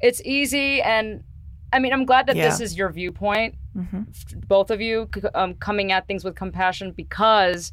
it's 0.00 0.22
easy 0.24 0.80
and 0.80 1.22
i 1.72 1.78
mean 1.78 1.92
i'm 1.92 2.04
glad 2.04 2.26
that 2.26 2.34
this 2.34 2.42
Yeah. 2.44 2.50
Mm-hmm. 2.52 2.62
is 2.62 2.76
your 2.78 2.90
viewpoint 2.90 3.54
f- 3.78 4.34
both 4.48 4.70
of 4.70 4.80
you 4.80 5.08
um, 5.34 5.54
coming 5.54 5.92
at 5.92 6.06
things 6.06 6.24
with 6.24 6.34
compassion 6.34 6.92
because 6.92 7.72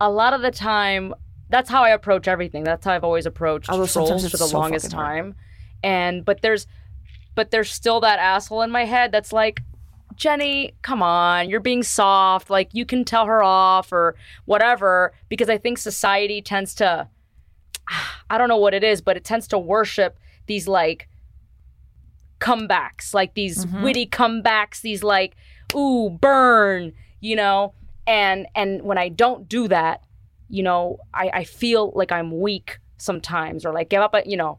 a 0.00 0.10
lot 0.10 0.32
of 0.32 0.42
the 0.42 0.50
time 0.50 1.14
that's 1.48 1.70
how 1.70 1.82
i 1.82 1.90
approach 1.90 2.26
everything 2.28 2.64
that's 2.64 2.84
how 2.84 2.92
i've 2.92 3.04
always 3.04 3.26
approached 3.26 3.68
Although 3.70 3.86
trolls 3.86 4.28
for 4.30 4.36
the 4.36 4.46
so 4.48 4.58
longest 4.58 4.86
fucking 4.86 4.98
hard. 4.98 5.16
time 5.18 5.34
and 5.82 6.24
but 6.24 6.42
there's 6.42 6.66
but 7.34 7.50
there's 7.50 7.70
still 7.72 8.00
that 8.00 8.18
asshole 8.18 8.62
in 8.62 8.70
my 8.70 8.84
head 8.84 9.12
that's 9.12 9.32
like 9.32 9.60
Jenny, 10.16 10.74
come 10.82 11.02
on, 11.02 11.48
you're 11.48 11.60
being 11.60 11.82
soft. 11.82 12.50
Like 12.50 12.68
you 12.74 12.84
can 12.84 13.06
tell 13.06 13.24
her 13.24 13.42
off 13.42 13.90
or 13.90 14.16
whatever 14.44 15.14
because 15.30 15.48
I 15.48 15.56
think 15.56 15.78
society 15.78 16.42
tends 16.42 16.74
to 16.74 17.08
I 18.28 18.36
don't 18.36 18.48
know 18.50 18.58
what 18.58 18.74
it 18.74 18.84
is, 18.84 19.00
but 19.00 19.16
it 19.16 19.24
tends 19.24 19.48
to 19.48 19.58
worship 19.58 20.18
these 20.46 20.68
like 20.68 21.08
comebacks, 22.40 23.14
like 23.14 23.34
these 23.34 23.64
mm-hmm. 23.64 23.82
witty 23.82 24.06
comebacks, 24.06 24.80
these 24.80 25.02
like, 25.02 25.36
ooh, 25.74 26.10
burn, 26.10 26.92
you 27.20 27.36
know? 27.36 27.74
And 28.06 28.46
and 28.54 28.82
when 28.82 28.98
I 28.98 29.08
don't 29.08 29.48
do 29.48 29.68
that, 29.68 30.02
you 30.48 30.62
know, 30.62 30.98
I, 31.14 31.30
I 31.32 31.44
feel 31.44 31.92
like 31.94 32.10
I'm 32.10 32.40
weak 32.40 32.78
sometimes 32.96 33.64
or 33.64 33.72
like 33.72 33.90
give 33.90 34.02
up, 34.02 34.14
you 34.26 34.36
know. 34.36 34.58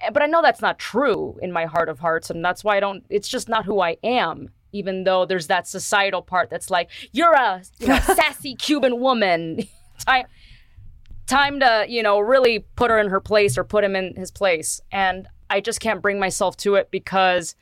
Eh, 0.00 0.10
but 0.10 0.22
I 0.22 0.26
know 0.26 0.42
that's 0.42 0.60
not 0.60 0.78
true 0.78 1.38
in 1.40 1.52
my 1.52 1.64
heart 1.64 1.88
of 1.88 2.00
hearts, 2.00 2.30
and 2.30 2.44
that's 2.44 2.62
why 2.62 2.76
I 2.76 2.80
don't 2.80 3.04
it's 3.08 3.28
just 3.28 3.48
not 3.48 3.64
who 3.64 3.80
I 3.80 3.96
am. 4.02 4.50
Even 4.72 5.02
though 5.02 5.24
there's 5.24 5.48
that 5.48 5.66
societal 5.66 6.22
part 6.22 6.48
that's 6.48 6.70
like, 6.70 6.90
you're 7.10 7.32
a 7.32 7.62
you 7.78 7.88
know, 7.88 7.98
sassy 8.00 8.54
Cuban 8.54 9.00
woman. 9.00 9.66
Time 10.06 10.26
time 11.30 11.60
to, 11.60 11.86
you 11.88 12.02
know, 12.02 12.18
really 12.18 12.58
put 12.76 12.90
her 12.90 12.98
in 12.98 13.08
her 13.08 13.20
place 13.20 13.56
or 13.56 13.64
put 13.64 13.84
him 13.84 13.94
in 13.94 14.14
his 14.16 14.30
place. 14.30 14.80
And 14.90 15.28
I 15.50 15.60
just 15.60 15.80
can't 15.80 16.00
bring 16.00 16.18
myself 16.18 16.56
to 16.58 16.76
it 16.76 16.90
because 16.90 17.54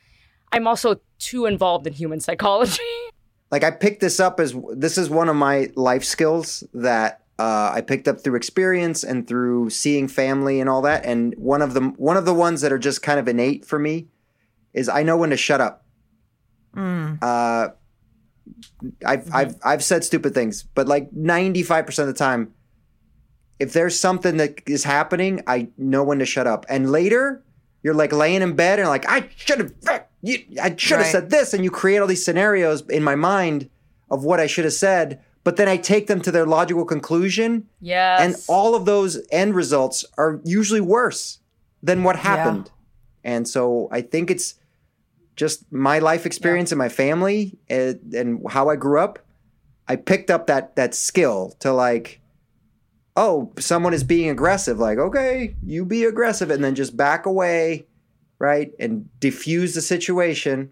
I'm 0.51 0.67
also 0.67 1.01
too 1.17 1.45
involved 1.45 1.87
in 1.87 1.93
human 1.93 2.19
psychology. 2.19 2.81
like 3.51 3.63
I 3.63 3.71
picked 3.71 4.01
this 4.01 4.19
up 4.19 4.39
as 4.39 4.55
this 4.73 4.97
is 4.97 5.09
one 5.09 5.29
of 5.29 5.35
my 5.35 5.71
life 5.75 6.03
skills 6.03 6.63
that 6.73 7.23
uh, 7.39 7.71
I 7.73 7.81
picked 7.81 8.07
up 8.07 8.21
through 8.21 8.35
experience 8.35 9.03
and 9.03 9.27
through 9.27 9.69
seeing 9.69 10.07
family 10.07 10.59
and 10.59 10.69
all 10.69 10.81
that. 10.83 11.05
And 11.05 11.33
one 11.37 11.61
of 11.61 11.73
them, 11.73 11.93
one 11.93 12.17
of 12.17 12.25
the 12.25 12.33
ones 12.33 12.61
that 12.61 12.71
are 12.71 12.79
just 12.79 13.01
kind 13.01 13.19
of 13.19 13.27
innate 13.27 13.65
for 13.65 13.79
me, 13.79 14.07
is 14.73 14.87
I 14.89 15.03
know 15.03 15.17
when 15.17 15.31
to 15.31 15.37
shut 15.37 15.61
up. 15.61 15.85
Uh, 17.21 17.69
I've 19.05 19.33
I've 19.33 19.55
I've 19.63 19.83
said 19.83 20.03
stupid 20.03 20.33
things, 20.33 20.63
but 20.63 20.87
like 20.87 21.11
ninety 21.13 21.63
five 21.63 21.85
percent 21.85 22.09
of 22.09 22.15
the 22.15 22.19
time, 22.19 22.53
if 23.57 23.73
there's 23.73 23.99
something 23.99 24.37
that 24.37 24.61
is 24.67 24.83
happening, 24.83 25.41
I 25.47 25.69
know 25.77 26.03
when 26.03 26.19
to 26.19 26.25
shut 26.25 26.45
up. 26.45 26.65
And 26.69 26.91
later, 26.91 27.43
you're 27.83 27.93
like 27.93 28.11
laying 28.11 28.41
in 28.41 28.53
bed 28.55 28.79
and 28.79 28.87
like 28.89 29.05
I 29.07 29.29
should 29.35 29.59
have, 29.59 29.73
I 29.87 30.03
should 30.25 30.97
have 30.97 31.05
Right. 31.05 31.05
said 31.11 31.29
this, 31.29 31.53
and 31.53 31.63
you 31.63 31.71
create 31.71 31.99
all 31.99 32.07
these 32.07 32.23
scenarios 32.25 32.81
in 32.89 33.03
my 33.03 33.15
mind 33.15 33.69
of 34.11 34.23
what 34.23 34.39
I 34.39 34.47
should 34.47 34.65
have 34.65 34.73
said. 34.73 35.21
But 35.45 35.55
then 35.55 35.69
I 35.69 35.77
take 35.77 36.07
them 36.07 36.19
to 36.21 36.31
their 36.31 36.45
logical 36.45 36.83
conclusion, 36.85 37.67
and 38.21 38.35
all 38.47 38.75
of 38.75 38.85
those 38.85 39.21
end 39.31 39.55
results 39.55 40.03
are 40.17 40.41
usually 40.43 40.81
worse 40.81 41.39
than 41.81 42.03
what 42.03 42.17
happened. 42.17 42.69
And 43.23 43.47
so 43.47 43.87
I 43.91 44.01
think 44.01 44.29
it's 44.29 44.55
just 45.37 45.71
my 45.71 45.99
life 45.99 46.25
experience 46.25 46.71
and 46.73 46.77
my 46.77 46.89
family 46.89 47.57
and, 47.69 48.13
and 48.13 48.41
how 48.49 48.67
I 48.69 48.75
grew 48.75 48.99
up. 48.99 49.19
I 49.87 49.95
picked 49.95 50.29
up 50.29 50.47
that 50.47 50.75
that 50.75 50.93
skill 50.93 51.55
to 51.59 51.71
like, 51.71 52.19
oh, 53.19 53.51
someone 53.59 53.93
is 53.93 54.03
being 54.03 54.29
aggressive. 54.29 54.79
Like, 54.79 54.97
okay, 54.97 55.55
you 55.65 55.85
be 55.85 56.05
aggressive, 56.05 56.49
and 56.49 56.63
then 56.63 56.73
just 56.73 56.95
back 56.95 57.25
away, 57.25 57.85
right, 58.39 58.71
and 58.79 59.09
diffuse 59.19 59.73
the 59.75 59.81
situation. 59.81 60.71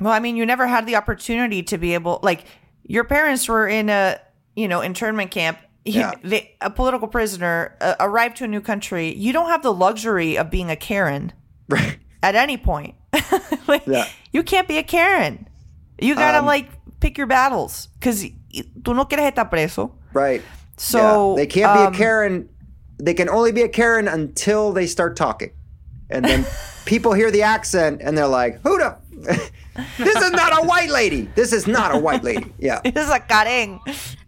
Well, 0.00 0.12
I 0.12 0.20
mean, 0.20 0.36
you 0.36 0.46
never 0.46 0.66
had 0.66 0.86
the 0.86 0.96
opportunity 0.96 1.62
to 1.64 1.76
be 1.76 1.92
able, 1.94 2.20
like, 2.22 2.44
your 2.84 3.04
parents 3.04 3.48
were 3.48 3.68
in 3.68 3.90
a, 3.90 4.18
you 4.56 4.66
know, 4.68 4.80
internment 4.80 5.30
camp. 5.30 5.58
Yeah. 5.84 6.12
they, 6.22 6.54
a 6.60 6.70
political 6.70 7.08
prisoner 7.08 7.76
uh, 7.80 7.94
arrived 8.00 8.36
to 8.38 8.44
a 8.44 8.48
new 8.48 8.60
country. 8.60 9.14
You 9.14 9.32
don't 9.32 9.48
have 9.48 9.62
the 9.62 9.72
luxury 9.72 10.36
of 10.38 10.50
being 10.50 10.70
a 10.70 10.76
Karen 10.76 11.32
Right. 11.68 11.98
at 12.22 12.34
any 12.34 12.56
point. 12.58 12.94
like, 13.68 13.86
Yeah. 13.86 14.06
You 14.32 14.42
can't 14.42 14.68
be 14.68 14.76
a 14.78 14.82
Karen. 14.82 15.48
You 16.00 16.14
gotta 16.14 16.38
Um, 16.38 16.46
like 16.46 16.68
pick 17.00 17.16
your 17.16 17.26
battles 17.26 17.88
because 17.98 18.24
tú 18.82 18.94
no 18.94 19.04
quieres 19.06 19.32
estar 19.32 19.48
preso. 19.50 19.92
Right. 20.12 20.42
So 20.78 21.30
Yeah. 21.32 21.36
they 21.42 21.46
can't 21.46 21.74
be 21.74 21.84
um, 21.86 21.94
a 21.94 21.96
Karen. 21.96 22.48
They 23.00 23.14
can 23.14 23.28
only 23.28 23.52
be 23.52 23.62
a 23.62 23.68
Karen 23.68 24.08
until 24.08 24.72
they 24.72 24.86
start 24.86 25.16
talking, 25.16 25.50
and 26.10 26.24
then 26.24 26.44
people 26.86 27.12
hear 27.12 27.30
the 27.30 27.42
accent 27.42 28.00
and 28.02 28.16
they're 28.16 28.26
like, 28.26 28.60
"Who 28.62 28.78
the? 28.78 28.96
this 29.98 30.16
is 30.16 30.30
not 30.32 30.52
a 30.62 30.66
white 30.66 30.90
lady. 30.90 31.28
This 31.34 31.52
is 31.52 31.66
not 31.66 31.94
a 31.94 31.98
white 31.98 32.24
lady." 32.24 32.52
Yeah. 32.58 32.80
This 32.84 33.04
is 33.06 33.10
a 33.10 33.20
Karen. 33.20 33.78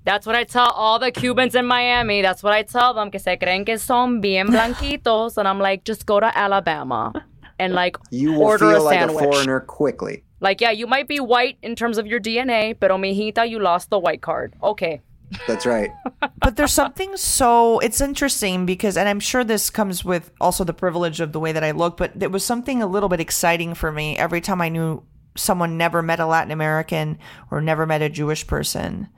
That's 0.05 0.27
what 0.27 0.35
I 0.37 0.45
tell 0.45 0.71
all 0.71 0.99
the 0.99 1.11
Cubans 1.11 1.55
in 1.55 1.67
Miami. 1.67 2.23
That's 2.23 2.43
what 2.43 2.53
I 2.53 2.63
tell 2.63 2.95
them. 2.95 3.11
Que 3.11 3.19
se 3.21 3.37
creen 3.37 3.65
que 3.67 3.77
son 3.79 4.21
bien 4.21 4.49
blanquitos. 4.49 5.37
And 5.37 5.47
I'm 5.49 5.59
like, 5.59 5.85
just 5.85 6.07
go 6.07 6.21
to 6.21 6.31
Alabama 6.37 7.13
and 7.59 7.75
like 7.75 7.97
You 8.11 8.33
will 8.33 8.43
order 8.43 8.71
feel 8.71 8.83
a 8.83 8.85
like 8.85 8.99
sandwich. 9.01 9.25
a 9.25 9.29
foreigner 9.31 9.61
quickly. 9.61 10.25
Like, 10.41 10.61
yeah, 10.63 10.71
you 10.71 10.87
might 10.87 11.07
be 11.07 11.21
white 11.21 11.59
in 11.63 11.77
terms 11.77 11.99
of 11.99 12.07
your 12.07 12.19
DNA, 12.19 12.75
pero 12.81 12.97
mijita, 12.97 13.47
you 13.47 13.59
lost 13.59 13.91
the 13.91 13.99
white 13.99 14.23
card. 14.23 14.55
Okay. 14.63 15.03
That's 15.47 15.67
right. 15.67 15.91
but 16.39 16.57
there's 16.57 16.73
something 16.73 17.17
so 17.17 17.79
it's 17.81 18.01
interesting 18.01 18.67
because 18.67 18.97
and 18.97 19.09
i'm 19.09 19.21
sure 19.21 19.45
this 19.45 19.71
comes 19.71 20.05
with 20.05 20.33
also 20.41 20.65
the 20.65 20.75
privilege 20.75 21.21
of 21.21 21.33
the 21.33 21.41
way 21.41 21.53
that 21.53 21.63
i 21.63 21.71
look 21.71 21.97
but 21.97 22.13
it 22.21 22.33
was 22.33 22.45
something 22.45 22.83
a 22.83 22.87
little 22.87 23.09
bit 23.09 23.21
exciting 23.21 23.75
for 23.75 23.93
me 23.93 24.17
every 24.17 24.41
time 24.41 24.61
i 24.61 24.69
knew 24.69 25.03
someone 25.37 25.79
never 25.79 26.03
met 26.03 26.19
a 26.19 26.27
latin 26.27 26.51
american 26.51 27.19
or 27.51 27.61
never 27.61 27.87
met 27.87 28.03
a 28.03 28.09
jewish 28.09 28.47
person 28.47 29.09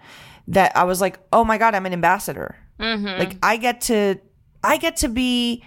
that 0.46 0.76
i 0.76 0.84
was 0.84 1.00
like 1.00 1.18
oh 1.32 1.44
my 1.44 1.56
god 1.56 1.74
i'm 1.74 1.86
an 1.86 1.92
ambassador 1.94 2.56
mm-hmm. 2.78 3.18
like 3.18 3.36
i 3.42 3.56
get 3.56 3.80
to 3.80 4.16
i 4.62 4.76
get 4.76 4.96
to 4.96 5.08
be 5.08 5.64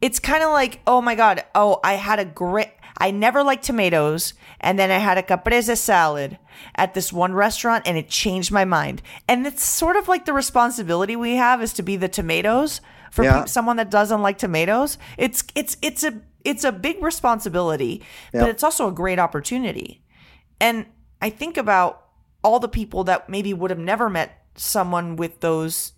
it's 0.00 0.18
kind 0.18 0.42
of 0.42 0.50
like, 0.50 0.80
oh 0.86 1.02
my 1.02 1.14
God, 1.14 1.44
oh, 1.54 1.80
I 1.84 1.94
had 1.94 2.18
a 2.18 2.24
great, 2.24 2.70
I 2.98 3.10
never 3.10 3.42
liked 3.42 3.64
tomatoes. 3.64 4.34
And 4.60 4.78
then 4.78 4.90
I 4.90 4.98
had 4.98 5.18
a 5.18 5.22
caprese 5.22 5.76
salad 5.76 6.38
at 6.74 6.94
this 6.94 7.12
one 7.12 7.32
restaurant 7.34 7.86
and 7.86 7.96
it 7.98 8.08
changed 8.08 8.50
my 8.52 8.64
mind. 8.64 9.02
And 9.28 9.46
it's 9.46 9.62
sort 9.64 9.96
of 9.96 10.08
like 10.08 10.24
the 10.24 10.32
responsibility 10.32 11.16
we 11.16 11.36
have 11.36 11.62
is 11.62 11.72
to 11.74 11.82
be 11.82 11.96
the 11.96 12.08
tomatoes 12.08 12.80
for 13.10 13.24
Yeah. 13.24 13.40
peop- 13.40 13.48
someone 13.48 13.76
that 13.76 13.90
doesn't 13.90 14.22
like 14.22 14.38
tomatoes. 14.38 14.98
It's, 15.18 15.44
it's, 15.54 15.76
it's 15.82 16.04
a, 16.04 16.20
it's 16.44 16.64
a 16.64 16.72
big 16.72 17.02
responsibility, 17.02 18.02
Yeah. 18.32 18.40
but 18.40 18.50
it's 18.50 18.62
also 18.62 18.88
a 18.88 18.92
great 18.92 19.18
opportunity. 19.18 20.02
And 20.60 20.86
I 21.20 21.30
think 21.30 21.56
about 21.56 22.06
all 22.42 22.58
the 22.60 22.68
people 22.68 23.04
that 23.04 23.28
maybe 23.28 23.52
would 23.52 23.70
have 23.70 23.78
never 23.80 24.08
met 24.08 24.46
someone 24.56 25.16
with 25.16 25.40
those 25.40 25.92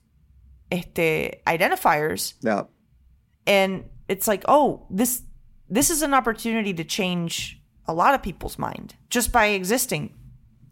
este, 0.71 1.41
identifiers 1.47 2.35
Yeah. 2.43 2.65
and 3.47 3.85
it's 4.09 4.27
like 4.29 4.45
oh 4.49 4.87
this 4.91 5.23
this 5.69 5.91
is 5.91 6.03
an 6.03 6.15
opportunity 6.15 6.73
to 6.75 6.85
change 6.85 7.61
a 7.87 7.93
lot 7.95 8.15
of 8.15 8.23
people's 8.23 8.59
mind 8.59 8.95
just 9.11 9.33
by 9.33 9.47
existing 9.47 10.15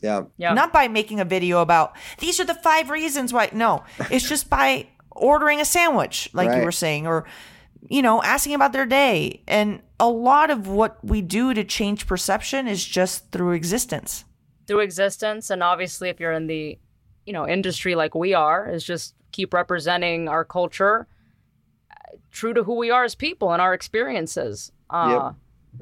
Yeah. 0.03 0.23
Yeah. 0.39 0.55
not 0.55 0.73
by 0.73 0.89
making 0.89 1.21
a 1.21 1.25
video 1.25 1.61
about 1.61 1.95
these 2.19 2.41
are 2.41 2.45
the 2.45 2.55
five 2.55 2.89
reasons 2.91 3.33
why 3.33 3.51
no 3.53 3.85
it's 4.11 4.29
just 4.29 4.49
by 4.49 4.87
ordering 5.11 5.61
a 5.61 5.65
sandwich 5.65 6.31
like 6.33 6.49
you 6.59 6.65
were 6.65 6.73
saying 6.73 7.07
or 7.07 7.27
you 7.89 8.01
know 8.03 8.23
asking 8.23 8.55
about 8.55 8.73
their 8.73 8.87
day 8.87 9.43
and 9.47 9.81
a 9.99 10.09
lot 10.09 10.51
of 10.51 10.67
what 10.67 11.03
we 11.05 11.21
do 11.21 11.53
to 11.53 11.63
change 11.65 12.07
perception 12.07 12.67
is 12.67 12.85
just 12.85 13.31
through 13.31 13.53
existence 13.53 14.25
Through 14.67 14.81
existence. 14.81 15.51
And 15.51 15.63
obviously, 15.63 16.09
if 16.09 16.21
you're 16.21 16.33
in 16.33 16.47
the, 16.47 16.79
you 17.27 17.33
know, 17.35 17.47
industry 17.47 17.95
like 17.97 18.15
we 18.15 18.33
are, 18.35 18.71
is 18.71 18.85
just 18.85 19.15
keep 19.33 19.53
representing 19.53 20.29
our 20.29 20.45
culture 20.45 21.07
uh, 21.91 22.17
true 22.31 22.55
to 22.55 22.63
who 22.63 22.77
we 22.77 22.91
are 22.91 23.05
as 23.05 23.15
people 23.17 23.53
and 23.53 23.61
our 23.61 23.75
experiences. 23.75 24.71
Uh, 24.89 25.33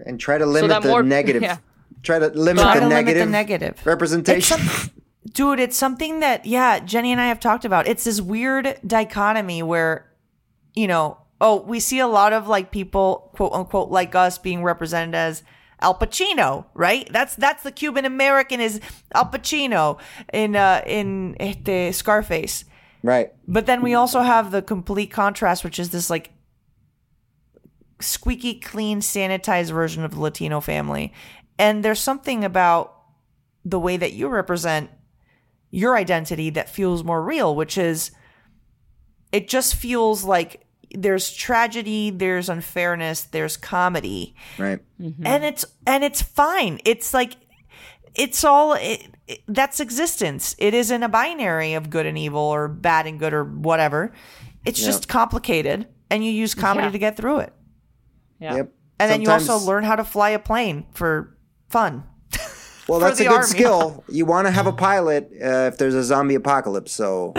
And 0.07 0.19
try 0.19 0.39
to 0.39 0.47
limit 0.47 0.71
that 0.71 0.83
the 0.83 0.89
more- 0.89 1.03
negative. 1.03 1.43
yeah. 1.49 1.59
Try 2.03 2.19
to 2.19 2.29
limit 2.29 2.63
Try 2.63 2.75
the 2.75 2.81
to 2.81 2.87
limit 2.87 3.05
negative 3.07 3.27
the 3.27 3.33
negative 3.33 3.87
representation. 3.87 4.61
It's 4.61 4.73
some- 4.73 4.91
dude, 5.33 5.61
it's 5.61 5.77
something 5.77 6.21
that 6.21 6.47
yeah, 6.47 6.79
Jenny 6.81 7.13
and 7.13 7.21
I 7.21 7.27
have 7.29 7.41
talked 7.41 7.65
about. 7.65 7.87
It's 7.87 8.05
this 8.05 8.21
weird 8.21 8.79
dichotomy 8.87 9.63
where, 9.63 10.11
you 10.75 10.87
know, 10.87 11.19
oh, 11.41 11.63
we 11.63 11.81
see 11.81 11.99
a 11.99 12.07
lot 12.07 12.33
of 12.33 12.49
like 12.49 12.71
people 12.71 13.31
quote 13.35 13.53
unquote 13.53 13.91
like 13.91 14.15
us 14.15 14.39
being 14.39 14.63
represented 14.63 15.15
as 15.15 15.43
Al 15.81 15.95
Pacino, 15.95 16.67
right? 16.75 17.09
That's 17.13 17.37
that's 17.37 17.63
the 17.63 17.73
Cuban 17.73 18.05
American 18.05 18.61
is 18.61 18.81
Al 19.15 19.27
Pacino 19.27 19.99
in 20.33 20.57
uh 20.57 20.83
in 20.87 21.37
este 21.41 21.95
Scarface. 21.95 22.65
right. 23.03 23.33
But 23.47 23.67
then 23.67 23.83
we 23.83 23.95
also 23.95 24.23
have 24.23 24.51
the 24.51 24.63
complete 24.63 25.11
contrast, 25.11 25.63
which 25.65 25.79
is 25.79 25.91
this 25.91 26.11
like 26.11 26.31
squeaky 28.01 28.55
clean, 28.55 29.01
sanitized 29.01 29.73
version 29.73 30.05
of 30.05 30.13
the 30.13 30.21
Latino 30.21 30.61
family. 30.61 31.13
And 31.59 31.85
there's 31.85 32.01
something 32.01 32.45
about 32.45 32.95
the 33.65 33.79
way 33.79 33.97
that 33.97 34.13
you 34.13 34.29
represent 34.29 34.91
your 35.71 35.97
identity 35.97 36.51
that 36.51 36.69
feels 36.69 37.05
more 37.05 37.23
real, 37.23 37.55
which 37.55 37.77
is 37.77 38.11
it 39.33 39.49
just 39.49 39.75
feels 39.75 40.25
like 40.25 40.65
there's 40.95 41.31
tragedy, 41.35 42.09
there's 42.11 42.49
unfairness, 42.49 43.23
there's 43.25 43.57
comedy 43.59 44.35
Right. 44.57 44.79
Mm-hmm. 45.01 45.27
and 45.27 45.45
it's 45.45 45.65
and 45.87 46.03
it's 46.03 46.23
fine 46.23 46.81
it's 46.87 47.13
like 47.13 47.35
it's 48.15 48.43
all 48.43 48.73
it, 48.73 49.03
it- 49.27 49.41
that's 49.49 49.81
existence 49.81 50.55
it 50.59 50.73
isn't 50.73 51.03
a 51.03 51.09
binary 51.11 51.75
of 51.75 51.91
good 51.91 52.07
and 52.07 52.17
evil 52.17 52.41
or 52.41 52.69
bad 52.69 53.07
and 53.07 53.19
good 53.19 53.35
or 53.35 53.45
whatever 53.45 54.15
it's 54.65 54.83
just 54.83 55.09
complicated 55.09 55.87
and 56.09 56.25
you 56.25 56.31
use 56.31 56.55
comedy 56.55 56.87
Yeah. 56.87 56.93
to 56.93 56.99
get 56.99 57.17
through 57.19 57.41
it 57.41 57.53
yeah. 58.41 58.57
Yep. 58.57 58.73
and 58.99 59.11
then 59.11 59.21
you 59.21 59.31
also 59.31 59.59
learn 59.59 59.85
how 59.85 59.95
to 59.97 60.05
fly 60.05 60.31
a 60.31 60.39
plane 60.39 60.87
for 60.95 61.37
fun 61.69 62.05
Well, 62.89 63.01
that's 63.05 63.21
a 63.21 63.25
good 63.25 63.33
army. 63.33 63.47
skill. 63.47 64.05
You 64.09 64.25
want 64.25 64.47
to 64.47 64.51
have 64.51 64.67
a 64.67 64.73
pilot 64.73 65.31
uh, 65.43 65.69
if 65.73 65.79
there's 65.79 65.95
a 65.95 66.03
zombie 66.03 66.35
apocalypse. 66.35 66.93
So 66.93 67.35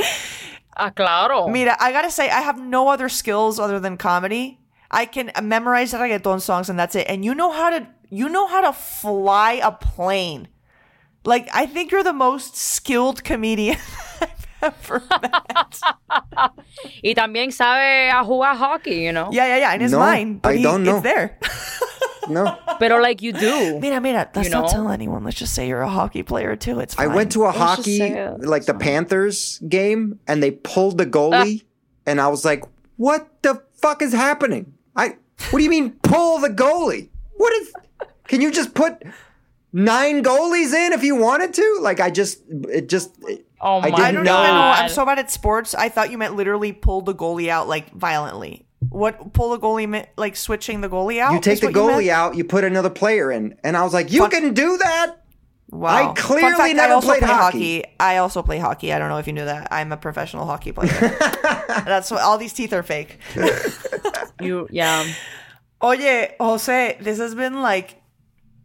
Ah, 0.78 0.92
claro. 0.92 1.48
Mira, 1.50 1.76
I 1.80 1.92
gotta 1.92 2.10
say, 2.12 2.30
I 2.30 2.42
have 2.42 2.58
no 2.60 2.88
other 2.88 3.10
skills 3.10 3.60
other 3.60 3.80
than 3.80 3.98
comedy. 3.98 4.60
I 4.92 5.06
can 5.06 5.32
memorize 5.44 5.94
reggaeton 5.94 6.40
songs 6.42 6.70
and 6.70 6.80
that's 6.80 6.96
it. 6.96 7.06
And 7.10 7.26
you 7.26 7.36
know 7.36 7.52
how 7.52 7.70
to 7.70 7.88
you 8.10 8.30
know 8.30 8.48
how 8.48 8.62
to 8.62 8.74
fly 8.74 9.54
a 9.64 9.72
plane. 9.72 10.48
Like 11.26 11.50
I 11.54 11.66
think 11.66 11.92
you're 11.92 12.04
the 12.04 12.14
most 12.14 12.56
skilled 12.56 13.24
comedian 13.24 13.78
I've 13.78 14.09
ever 14.62 15.02
met. 15.22 15.80
Y 17.04 17.14
también 17.16 17.52
sabe 17.52 18.10
a 18.10 18.24
jugar 18.24 18.56
hockey, 18.56 19.02
you 19.06 19.12
know? 19.12 19.30
Yeah, 19.32 19.48
yeah, 19.48 19.58
yeah. 19.58 19.74
In 19.76 19.82
his 19.82 19.92
No, 19.92 20.00
mind, 20.00 20.42
but 20.42 20.50
I 20.54 20.56
he- 20.58 20.64
don't 20.64 20.84
know. 20.84 20.96
it's 20.98 21.04
there. 21.04 21.38
no, 22.30 22.58
Pero 22.80 23.00
like 23.02 23.22
you 23.22 23.34
do. 23.34 23.80
Mira, 23.80 24.00
mira. 24.00 24.30
Let's 24.36 24.48
You 24.48 24.54
not 24.54 24.64
know? 24.66 24.70
tell 24.72 24.90
anyone. 24.90 25.24
Let's 25.24 25.38
just 25.38 25.54
say 25.54 25.68
you're 25.68 25.82
a 25.82 25.90
hockey 25.90 26.24
player 26.24 26.56
too. 26.56 26.80
It's 26.80 26.98
I 26.98 27.08
went 27.08 27.32
to 27.34 27.44
a 27.44 27.46
Let's 27.52 27.58
hockey 27.58 28.00
like 28.40 28.66
the 28.66 28.74
Panthers 28.76 29.60
game, 29.68 30.20
and 30.28 30.42
they 30.44 30.52
pulled 30.52 30.98
the 30.98 31.06
goalie, 31.06 31.62
ah. 31.64 31.66
and 32.06 32.22
I 32.22 32.28
was 32.28 32.46
like, 32.46 32.64
"What 32.98 33.28
the 33.42 33.62
fuck 33.82 34.02
is 34.02 34.14
happening? 34.14 34.74
I 34.96 35.16
what 35.52 35.60
do 35.60 35.64
you 35.64 35.70
mean 35.70 35.92
pull 36.04 36.40
the 36.40 36.50
goalie? 36.50 37.10
What 37.38 37.52
is? 37.54 37.74
Can 38.28 38.42
you 38.42 38.52
just 38.52 38.74
put 38.76 39.02
nine 39.74 40.24
goalies 40.24 40.74
in 40.74 40.94
if 40.94 41.04
you 41.04 41.16
wanted 41.16 41.54
to? 41.56 41.78
Like 41.82 42.00
I 42.00 42.10
just 42.12 42.44
it 42.70 42.90
just 42.90 43.18
Oh 43.62 43.82
my 43.82 43.90
didn't 43.90 44.02
I 44.02 44.12
don't 44.12 44.24
know. 44.24 44.42
even 44.42 44.44
know. 44.46 44.62
God. 44.62 44.84
I'm 44.84 44.90
so 44.90 45.06
bad 45.06 45.20
at 45.20 45.30
sports. 45.32 45.74
I 45.76 45.90
thought 45.90 46.12
you 46.12 46.18
meant 46.18 46.36
literally 46.36 46.72
pull 46.72 47.02
the 47.02 47.14
goalie 47.14 47.50
out 47.50 47.68
like 47.68 47.92
violently. 47.94 48.66
What 48.90 49.34
pull 49.34 49.50
the 49.52 49.60
goalie 49.60 49.88
meant? 49.88 50.08
Like 50.16 50.36
switching 50.36 50.82
the 50.82 50.90
goalie 50.90 51.20
out? 51.20 51.34
you 51.34 51.42
take 51.42 51.60
the 51.60 51.68
what 51.68 51.76
you 51.76 51.82
goalie 51.82 52.10
out, 52.10 52.36
you 52.36 52.44
put 52.44 52.64
another 52.64 52.90
player 52.90 53.32
in, 53.32 53.58
and 53.64 53.76
I 53.76 53.84
was 53.84 53.94
like, 53.94 54.12
you 54.12 54.22
Fuck. 54.22 54.32
can 54.32 54.54
do 54.54 54.78
that. 54.78 55.16
Wow. 55.72 56.12
I 56.12 56.14
clearly 56.14 56.52
fact, 56.58 56.76
never 56.76 56.94
I 56.94 56.96
also 56.96 57.08
played 57.08 57.20
play 57.20 57.28
hockey. 57.28 57.84
I 58.00 58.18
also 58.18 58.42
play 58.42 58.58
hockey. 58.58 58.92
I 58.92 58.98
don't 58.98 59.10
know 59.10 59.18
if 59.20 59.28
you 59.28 59.34
knew 59.34 59.46
that. 59.46 59.68
I'm 59.72 59.92
a 59.92 59.98
professional 59.98 60.46
hockey 60.46 60.72
player. 60.72 60.90
That's 61.68 62.10
what 62.10 62.22
all 62.22 62.38
these 62.40 62.54
teeth 62.54 62.74
are 62.74 62.84
fake. 62.84 63.20
You, 64.42 64.70
yeah. 64.72 65.06
Oye, 65.84 66.34
Jose, 66.40 66.98
this 67.02 67.18
has 67.18 67.36
been 67.36 67.62
like 67.62 68.02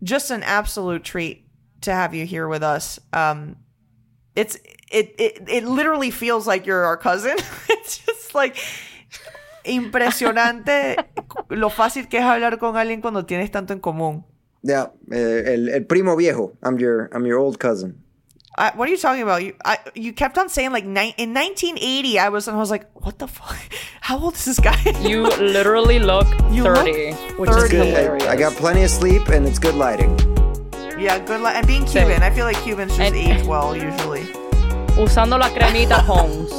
just 0.04 0.30
an 0.30 0.44
absolute 0.44 1.02
treat 1.02 1.48
to 1.80 1.92
have 1.92 2.14
you 2.14 2.24
here 2.24 2.46
with 2.46 2.62
us. 2.62 3.00
Um, 3.12 3.56
it's 4.36 4.56
it 4.90 5.14
it 5.18 5.42
it 5.48 5.64
literally 5.64 6.10
feels 6.10 6.46
like 6.46 6.66
you're 6.66 6.84
our 6.84 6.96
cousin. 6.96 7.36
it's 7.68 7.98
just 7.98 8.34
like 8.34 8.56
impresionante 9.64 10.96
lo 11.48 11.70
fácil 11.70 12.08
que 12.08 12.18
es 12.18 12.24
hablar 12.24 12.58
con 12.58 12.76
alguien 12.76 13.00
cuando 13.00 13.24
tienes 13.24 13.50
tanto 13.50 13.72
en 13.72 13.80
común. 13.80 14.24
Yeah, 14.62 14.92
eh, 15.10 15.42
el, 15.54 15.68
el 15.68 15.84
primo 15.86 16.16
viejo. 16.16 16.52
I'm 16.62 16.78
your 16.78 17.10
I'm 17.12 17.26
your 17.26 17.38
old 17.38 17.58
cousin. 17.58 18.00
I, 18.56 18.70
what 18.76 18.88
are 18.88 18.92
you 18.92 18.96
talking 18.98 19.22
about? 19.22 19.42
You 19.42 19.54
I, 19.64 19.78
you 19.94 20.12
kept 20.12 20.38
on 20.38 20.48
saying 20.48 20.70
like 20.72 20.84
ni- 20.86 21.14
in 21.18 21.34
1980. 21.34 22.18
I 22.20 22.28
was 22.28 22.46
and 22.46 22.56
I 22.56 22.60
was 22.60 22.70
like, 22.70 22.86
what 22.94 23.18
the 23.18 23.26
fuck? 23.26 23.58
How 24.00 24.18
old 24.18 24.34
is 24.34 24.44
this 24.44 24.60
guy? 24.60 24.78
You 25.02 25.22
literally 25.26 25.98
look 25.98 26.26
You 26.50 26.62
look 26.62 26.76
30, 26.76 27.12
which 27.36 27.50
is 27.50 27.68
Good. 27.68 27.86
hilarious. 27.86 28.24
I, 28.24 28.32
I 28.32 28.36
got 28.36 28.52
plenty 28.54 28.84
of 28.84 28.90
sleep, 28.90 29.28
and 29.28 29.46
it's 29.46 29.58
good 29.58 29.74
lighting. 29.74 30.14
Yeah, 31.04 31.18
good 31.18 31.40
luck. 31.42 31.54
And 31.54 31.66
being 31.66 31.84
Cuban, 31.84 32.22
I 32.22 32.30
feel 32.30 32.46
like 32.46 32.56
Cubans 32.64 32.96
just 32.96 33.00
And- 33.00 33.14
age 33.16 33.44
well 33.46 33.76
usually. 33.76 34.22
Usando 34.96 35.38
la 35.38 35.48
cremita 35.50 36.00
Holmes. 36.08 36.50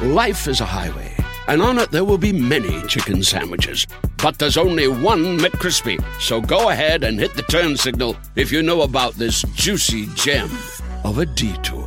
Life 0.00 0.48
is 0.48 0.60
a 0.60 0.64
highway, 0.64 1.14
and 1.46 1.60
on 1.60 1.78
it 1.78 1.90
there 1.90 2.04
will 2.04 2.18
be 2.18 2.32
many 2.32 2.80
chicken 2.86 3.22
sandwiches. 3.22 3.86
But 4.22 4.38
there's 4.38 4.56
only 4.56 4.88
one 4.88 5.38
McCrispy. 5.38 6.02
So 6.20 6.40
go 6.40 6.70
ahead 6.70 7.04
and 7.04 7.18
hit 7.18 7.34
the 7.34 7.42
turn 7.42 7.76
signal 7.76 8.16
if 8.36 8.50
you 8.50 8.62
know 8.62 8.82
about 8.82 9.14
this 9.14 9.42
juicy 9.54 10.06
gem 10.14 10.50
of 11.04 11.18
a 11.18 11.26
detour. 11.26 11.86